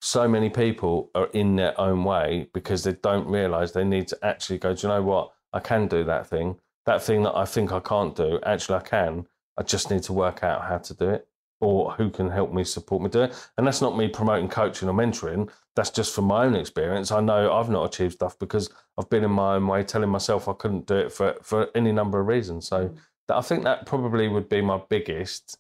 So 0.01 0.27
many 0.27 0.49
people 0.49 1.09
are 1.15 1.27
in 1.27 1.55
their 1.55 1.79
own 1.79 2.03
way 2.03 2.49
because 2.53 2.83
they 2.83 2.93
don't 2.93 3.27
realize 3.27 3.71
they 3.71 3.83
need 3.83 4.07
to 4.09 4.17
actually 4.21 4.59
go, 4.59 4.73
do 4.73 4.87
you 4.87 4.93
know 4.93 5.01
what? 5.01 5.31
I 5.53 5.59
can 5.59 5.87
do 5.87 6.03
that 6.03 6.27
thing. 6.27 6.59
That 6.88 7.03
thing 7.03 7.21
that 7.23 7.35
I 7.35 7.45
think 7.45 7.71
I 7.71 7.81
can't 7.81 8.15
do, 8.15 8.39
actually, 8.43 8.77
I 8.77 8.81
can. 8.81 9.27
I 9.57 9.63
just 9.63 9.91
need 9.91 10.03
to 10.03 10.13
work 10.13 10.41
out 10.41 10.63
how 10.63 10.77
to 10.77 10.93
do 10.93 11.09
it 11.09 11.27
or 11.59 11.91
who 11.93 12.09
can 12.09 12.29
help 12.29 12.53
me 12.53 12.63
support 12.63 13.01
me 13.01 13.09
do 13.09 13.23
it. 13.23 13.49
And 13.57 13.67
that's 13.67 13.81
not 13.81 13.97
me 13.97 14.07
promoting 14.07 14.47
coaching 14.47 14.88
or 14.88 14.93
mentoring. 14.93 15.49
That's 15.75 15.89
just 15.89 16.15
from 16.15 16.25
my 16.25 16.45
own 16.45 16.55
experience. 16.55 17.11
I 17.11 17.19
know 17.19 17.51
I've 17.51 17.69
not 17.69 17.85
achieved 17.85 18.13
stuff 18.13 18.39
because 18.39 18.69
I've 18.97 19.09
been 19.09 19.25
in 19.25 19.31
my 19.31 19.55
own 19.55 19.67
way, 19.67 19.83
telling 19.83 20.09
myself 20.09 20.47
I 20.47 20.53
couldn't 20.53 20.85
do 20.85 20.95
it 20.95 21.11
for, 21.11 21.35
for 21.41 21.67
any 21.75 21.91
number 21.91 22.21
of 22.21 22.27
reasons. 22.27 22.67
So 22.67 22.89
mm. 22.89 22.97
that, 23.27 23.35
I 23.35 23.41
think 23.41 23.65
that 23.65 23.85
probably 23.85 24.29
would 24.29 24.47
be 24.47 24.61
my 24.61 24.79
biggest, 24.89 25.57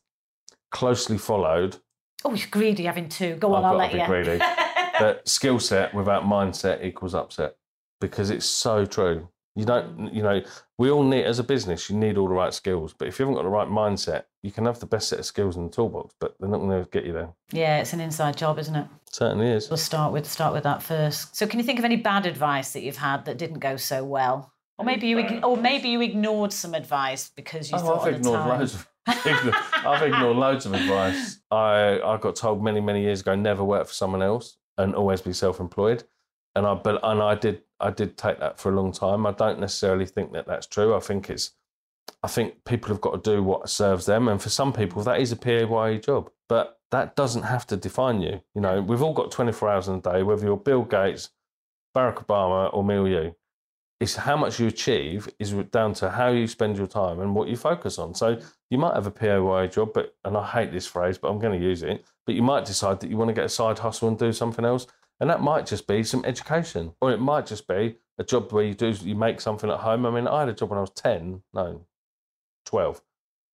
closely 0.71 1.17
followed. 1.17 1.75
Oh, 2.23 2.33
you're 2.35 2.47
greedy 2.49 2.83
having 2.85 3.09
two. 3.09 3.35
Go 3.35 3.53
on, 3.53 3.65
I've 3.65 3.71
I'll 3.71 3.77
let 3.77 3.93
you. 3.93 4.05
greedy. 4.05 4.41
That 4.99 5.27
skill 5.27 5.59
set 5.59 5.93
without 5.93 6.23
mindset 6.23 6.83
equals 6.83 7.13
upset 7.13 7.55
because 8.01 8.31
it's 8.31 8.47
so 8.47 8.83
true. 8.83 9.29
You 9.57 9.65
don't, 9.65 10.13
you 10.13 10.21
know, 10.21 10.41
we 10.77 10.91
all 10.91 11.03
need, 11.03 11.25
as 11.25 11.39
a 11.39 11.43
business, 11.43 11.89
you 11.89 11.97
need 11.97 12.15
all 12.17 12.27
the 12.27 12.33
right 12.35 12.53
skills. 12.53 12.93
But 12.97 13.07
if 13.07 13.17
you 13.17 13.23
haven't 13.25 13.35
got 13.35 13.41
the 13.43 13.49
right 13.49 13.67
mindset, 13.67 14.25
you 14.43 14.51
can 14.51 14.65
have 14.65 14.79
the 14.79 14.85
best 14.85 15.09
set 15.09 15.17
of 15.19 15.25
skills 15.25 15.57
in 15.57 15.63
the 15.65 15.71
toolbox, 15.71 16.13
but 16.19 16.35
they're 16.39 16.47
not 16.47 16.59
going 16.59 16.83
to 16.83 16.89
get 16.91 17.05
you 17.05 17.11
there. 17.13 17.29
yeah, 17.51 17.79
it's 17.79 17.91
an 17.91 17.99
inside 17.99 18.37
job, 18.37 18.59
isn't 18.59 18.75
it? 18.75 18.85
Certainly 19.11 19.49
is. 19.49 19.69
We'll 19.69 19.77
start 19.77 20.13
with 20.13 20.29
start 20.29 20.53
with 20.53 20.63
that 20.63 20.83
first. 20.83 21.35
So, 21.35 21.47
can 21.47 21.59
you 21.59 21.65
think 21.65 21.79
of 21.79 21.85
any 21.85 21.95
bad 21.95 22.25
advice 22.27 22.73
that 22.73 22.83
you've 22.83 22.97
had 22.97 23.25
that 23.25 23.37
didn't 23.39 23.59
go 23.59 23.77
so 23.77 24.03
well, 24.03 24.53
or 24.77 24.85
maybe 24.85 25.07
you 25.07 25.17
ig- 25.17 25.43
or 25.43 25.57
maybe 25.57 25.89
you 25.89 26.01
ignored 26.01 26.53
some 26.53 26.75
advice 26.75 27.29
because 27.35 27.71
you 27.71 27.77
Oh, 27.77 27.81
thought 27.81 28.01
I've 28.01 28.07
at 28.07 28.11
the 28.23 28.29
ignored 28.29 28.39
time. 28.39 28.59
loads 28.59 28.75
of. 28.75 28.87
I've 29.07 30.03
ignored 30.03 30.37
loads 30.37 30.65
of 30.67 30.73
advice. 30.73 31.39
I 31.49 31.99
I 32.03 32.17
got 32.17 32.35
told 32.35 32.63
many 32.63 32.79
many 32.81 33.01
years 33.01 33.21
ago 33.21 33.33
never 33.35 33.63
work 33.63 33.87
for 33.87 33.93
someone 33.93 34.21
else 34.21 34.57
and 34.77 34.93
always 34.93 35.21
be 35.21 35.33
self-employed, 35.33 36.03
and 36.55 36.67
I 36.67 36.73
but 36.75 36.99
and 37.03 37.21
I 37.23 37.33
did 37.35 37.61
I 37.79 37.91
did 37.91 38.17
take 38.17 38.39
that 38.39 38.59
for 38.59 38.71
a 38.71 38.75
long 38.75 38.91
time. 38.91 39.25
I 39.25 39.31
don't 39.31 39.59
necessarily 39.59 40.05
think 40.05 40.31
that 40.33 40.47
that's 40.47 40.67
true. 40.67 40.95
I 40.95 40.99
think 40.99 41.29
it's 41.29 41.51
I 42.23 42.27
think 42.27 42.63
people 42.65 42.89
have 42.89 43.01
got 43.01 43.23
to 43.23 43.35
do 43.35 43.43
what 43.43 43.69
serves 43.69 44.05
them, 44.05 44.27
and 44.27 44.41
for 44.41 44.49
some 44.49 44.73
people 44.73 45.03
that 45.03 45.19
is 45.19 45.31
a 45.31 45.35
PAYE 45.35 45.99
job, 45.99 46.31
but 46.49 46.79
that 46.91 47.15
doesn't 47.15 47.43
have 47.43 47.67
to 47.67 47.77
define 47.77 48.21
you. 48.21 48.41
You 48.55 48.61
know, 48.61 48.81
we've 48.81 49.01
all 49.01 49.13
got 49.13 49.31
24 49.31 49.69
hours 49.69 49.87
in 49.87 49.95
a 49.95 50.01
day, 50.01 50.23
whether 50.23 50.45
you're 50.45 50.57
Bill 50.57 50.83
Gates, 50.83 51.29
Barack 51.95 52.25
Obama, 52.25 52.73
or 52.73 52.83
Mil 52.83 53.07
Yu 53.07 53.35
it's 53.99 54.15
how 54.15 54.37
much 54.37 54.59
you 54.59 54.67
achieve 54.67 55.27
is 55.39 55.51
down 55.71 55.93
to 55.95 56.09
how 56.09 56.29
you 56.29 56.45
spend 56.45 56.77
your 56.77 56.85
time 56.85 57.19
and 57.19 57.33
what 57.33 57.47
you 57.47 57.55
focus 57.55 57.97
on. 57.97 58.13
So 58.13 58.39
you 58.69 58.77
might 58.77 58.93
have 58.93 59.07
a 59.07 59.11
PAYE 59.11 59.67
job, 59.67 59.91
but 59.93 60.15
and 60.23 60.37
I 60.37 60.45
hate 60.45 60.71
this 60.71 60.85
phrase, 60.85 61.17
but 61.17 61.29
I'm 61.29 61.39
going 61.39 61.59
to 61.59 61.65
use 61.65 61.81
it. 61.81 62.05
But 62.25 62.35
you 62.35 62.43
might 62.43 62.65
decide 62.65 62.99
that 62.99 63.09
you 63.09 63.17
want 63.17 63.29
to 63.29 63.33
get 63.33 63.45
a 63.45 63.49
side 63.49 63.79
hustle 63.79 64.07
and 64.07 64.17
do 64.17 64.31
something 64.31 64.65
else, 64.65 64.85
and 65.19 65.29
that 65.29 65.41
might 65.41 65.65
just 65.65 65.87
be 65.87 66.03
some 66.03 66.23
education, 66.25 66.93
or 67.01 67.11
it 67.11 67.19
might 67.19 67.45
just 67.45 67.67
be 67.67 67.97
a 68.17 68.23
job 68.23 68.51
where 68.51 68.63
you 68.63 68.73
do 68.73 68.89
you 68.89 69.15
make 69.15 69.41
something 69.41 69.69
at 69.69 69.79
home. 69.79 70.05
I 70.05 70.11
mean, 70.11 70.27
I 70.27 70.41
had 70.41 70.49
a 70.49 70.53
job 70.53 70.69
when 70.69 70.77
I 70.77 70.81
was 70.81 70.91
ten, 70.91 71.43
no, 71.53 71.85
twelve, 72.65 73.01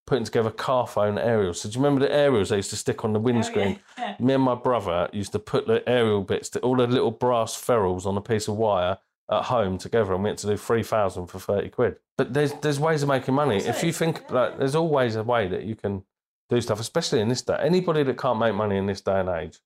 putting 0.06 0.24
together 0.24 0.50
car 0.50 0.86
phone 0.86 1.18
aerials. 1.18 1.60
So 1.60 1.68
do 1.68 1.78
you 1.78 1.84
remember 1.84 2.06
the 2.06 2.14
aerials 2.14 2.48
they 2.48 2.56
used 2.56 2.70
to 2.70 2.76
stick 2.76 3.04
on 3.04 3.12
the 3.12 3.18
oh, 3.18 3.22
windscreen? 3.22 3.80
yeah. 3.98 4.16
Me 4.18 4.34
and 4.34 4.42
my 4.42 4.54
brother 4.54 5.08
used 5.12 5.32
to 5.32 5.38
put 5.38 5.66
the 5.66 5.86
aerial 5.88 6.22
bits, 6.22 6.48
to, 6.50 6.60
all 6.60 6.76
the 6.76 6.86
little 6.86 7.10
brass 7.10 7.54
ferrules 7.54 8.06
on 8.06 8.16
a 8.16 8.20
piece 8.20 8.48
of 8.48 8.56
wire 8.56 8.98
at 9.30 9.44
home 9.44 9.78
together, 9.78 10.12
and 10.12 10.22
we 10.22 10.30
had 10.30 10.38
to 10.38 10.46
do 10.46 10.56
three 10.56 10.82
thousand 10.82 11.26
for 11.26 11.38
thirty 11.38 11.68
quid. 11.68 11.96
But 12.18 12.34
there's 12.34 12.52
there's 12.54 12.78
ways 12.78 13.02
of 13.02 13.08
making 13.08 13.34
money. 13.34 13.56
If 13.56 13.82
you 13.82 13.92
think 13.92 14.30
like, 14.30 14.58
there's 14.58 14.74
always 14.74 15.16
a 15.16 15.22
way 15.22 15.48
that 15.48 15.64
you 15.64 15.74
can 15.74 16.04
do 16.50 16.60
stuff, 16.60 16.80
especially 16.80 17.20
in 17.20 17.28
this 17.28 17.42
day. 17.42 17.56
Anybody 17.58 18.02
that 18.02 18.18
can't 18.18 18.38
make 18.38 18.54
money 18.54 18.76
in 18.76 18.86
this 18.86 19.00
day 19.00 19.18
and 19.20 19.28
age 19.28 19.60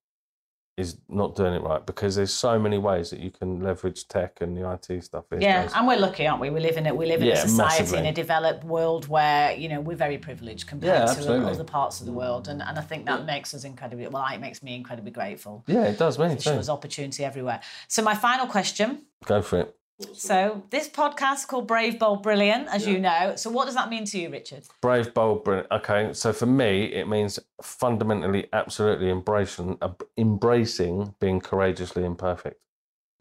is 0.79 0.97
not 1.09 1.35
doing 1.35 1.55
it 1.55 1.63
right 1.63 1.85
because 1.85 2.15
there's 2.15 2.33
so 2.33 2.57
many 2.59 2.79
ways 2.79 3.11
that 3.11 3.19
you 3.19 3.33
can 3.33 3.61
leverage 3.61 4.07
tech 4.07 4.39
and 4.41 4.57
the 4.57 4.71
IT 4.71 5.03
stuff. 5.03 5.25
Yeah, 5.37 5.63
days. 5.63 5.73
and 5.75 5.89
we're 5.89 5.97
lucky, 5.99 6.25
aren't 6.27 6.41
we? 6.41 6.51
We 6.51 6.61
live 6.61 6.77
in 6.77 6.87
it. 6.87 6.97
We 6.97 7.07
live 7.07 7.21
in 7.21 7.27
a 7.27 7.31
Yeah, 7.31 7.41
society 7.43 7.97
in 7.97 8.07
a 8.07 8.13
developed 8.13 8.63
world 8.65 9.09
where 9.09 9.53
you 9.53 9.69
know 9.69 9.81
we're 9.81 9.97
very 9.97 10.19
privileged 10.19 10.69
compared 10.69 11.09
Yeah, 11.09 11.15
to 11.15 11.47
other 11.47 11.65
parts 11.65 11.99
of 12.01 12.07
the 12.07 12.13
world, 12.13 12.47
and, 12.47 12.63
and 12.63 12.79
I 12.79 12.83
think 12.83 13.07
that 13.07 13.27
makes 13.27 13.53
us 13.55 13.65
incredibly 13.65 14.07
well. 14.07 14.25
It 14.33 14.41
makes 14.41 14.63
me 14.63 14.77
incredibly 14.77 15.11
grateful. 15.11 15.65
yeah, 15.67 15.83
it 15.85 15.99
does. 15.99 16.17
Me 16.19 16.39
shows 16.39 16.69
opportunity 16.69 17.25
everywhere. 17.25 17.61
So 17.89 18.01
my 18.03 18.15
final 18.15 18.47
question. 18.47 19.03
Go 19.25 19.43
for 19.43 19.59
it. 19.61 19.75
So 20.13 20.63
this 20.71 20.89
podcast 20.89 21.49
called 21.49 21.67
Brave, 21.67 21.99
Bold, 21.99 22.23
Brilliant, 22.23 22.69
as 22.69 22.87
you 22.87 22.99
know. 23.01 23.35
So 23.37 23.51
what 23.51 23.65
does 23.65 23.75
that 23.75 23.91
mean 23.91 24.05
to 24.07 24.19
you, 24.19 24.31
Richard? 24.31 24.63
Brave, 24.81 25.13
bold, 25.13 25.43
brilliant. 25.43 25.71
Okay, 25.73 26.13
so 26.13 26.33
for 26.33 26.47
me, 26.47 26.85
it 26.85 27.09
means 27.09 27.41
fundamentally, 27.61 28.47
absolutely 28.53 29.11
embracing, 29.11 29.77
uh, 29.83 29.91
embracing 30.17 31.15
being 31.19 31.41
courageously 31.41 32.05
imperfect. 32.05 32.61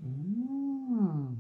Mm, 0.06 1.38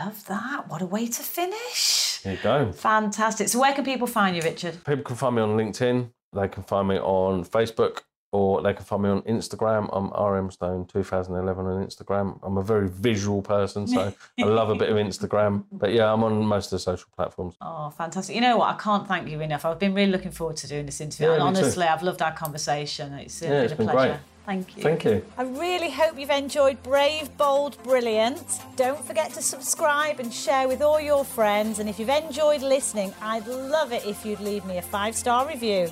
love 0.00 0.26
that. 0.26 0.68
What 0.68 0.82
a 0.82 0.86
way 0.86 1.06
to 1.06 1.22
finish. 1.22 2.20
There 2.24 2.34
you 2.34 2.40
go. 2.42 2.72
Fantastic. 2.72 3.48
So 3.48 3.60
where 3.60 3.72
can 3.72 3.84
people 3.84 4.08
find 4.08 4.34
you, 4.34 4.42
Richard? 4.42 4.82
People 4.84 5.04
can 5.04 5.16
find 5.16 5.36
me 5.36 5.42
on 5.42 5.56
LinkedIn, 5.56 6.10
they 6.32 6.48
can 6.48 6.64
find 6.64 6.88
me 6.88 6.98
on 6.98 7.44
Facebook 7.44 8.00
or 8.36 8.60
they 8.62 8.74
can 8.74 8.84
find 8.84 9.02
me 9.02 9.08
on 9.08 9.22
Instagram. 9.22 9.88
I'm 9.92 10.10
rmstone 10.10 10.86
2011 10.92 11.66
on 11.66 11.86
Instagram. 11.86 12.38
I'm 12.42 12.58
a 12.58 12.62
very 12.62 12.88
visual 12.88 13.40
person, 13.40 13.86
so 13.86 14.12
I 14.38 14.42
love 14.44 14.68
a 14.68 14.74
bit 14.74 14.90
of 14.90 14.96
Instagram. 14.96 15.64
But 15.72 15.92
yeah, 15.92 16.12
I'm 16.12 16.22
on 16.22 16.44
most 16.44 16.66
of 16.66 16.70
the 16.72 16.78
social 16.80 17.08
platforms. 17.16 17.54
Oh, 17.68 17.90
fantastic. 17.90 18.34
You 18.34 18.40
know 18.42 18.56
what? 18.58 18.68
I 18.74 18.78
can't 18.78 19.06
thank 19.08 19.28
you 19.28 19.40
enough. 19.40 19.64
I've 19.64 19.78
been 19.78 19.94
really 19.94 20.10
looking 20.12 20.30
forward 20.30 20.56
to 20.58 20.66
doing 20.68 20.86
this 20.86 21.00
interview. 21.00 21.28
Yeah, 21.28 21.34
and 21.34 21.44
me 21.44 21.52
too. 21.52 21.62
honestly, 21.64 21.84
I've 21.86 22.02
loved 22.02 22.22
our 22.22 22.32
conversation. 22.32 23.12
It's, 23.14 23.42
uh, 23.42 23.46
Yeah, 23.46 23.50
been 23.50 23.64
it's 23.64 23.72
a 23.72 23.76
been 23.76 23.88
pleasure. 23.88 24.08
great. 24.12 24.20
Thank 24.46 24.76
you. 24.76 24.82
Thank 24.82 25.04
you. 25.04 25.24
I 25.36 25.42
really 25.42 25.90
hope 25.90 26.18
you've 26.18 26.30
enjoyed 26.30 26.80
Brave, 26.84 27.36
Bold, 27.36 27.82
Brilliant. 27.82 28.60
Don't 28.76 29.04
forget 29.04 29.32
to 29.34 29.42
subscribe 29.42 30.20
and 30.20 30.32
share 30.32 30.68
with 30.68 30.82
all 30.82 31.00
your 31.00 31.24
friends. 31.24 31.80
And 31.80 31.88
if 31.88 31.98
you've 31.98 32.08
enjoyed 32.08 32.62
listening, 32.62 33.12
I'd 33.20 33.46
love 33.48 33.92
it 33.92 34.04
if 34.06 34.24
you'd 34.24 34.40
leave 34.40 34.64
me 34.64 34.78
a 34.78 34.82
five 34.82 35.16
star 35.16 35.48
review. 35.48 35.90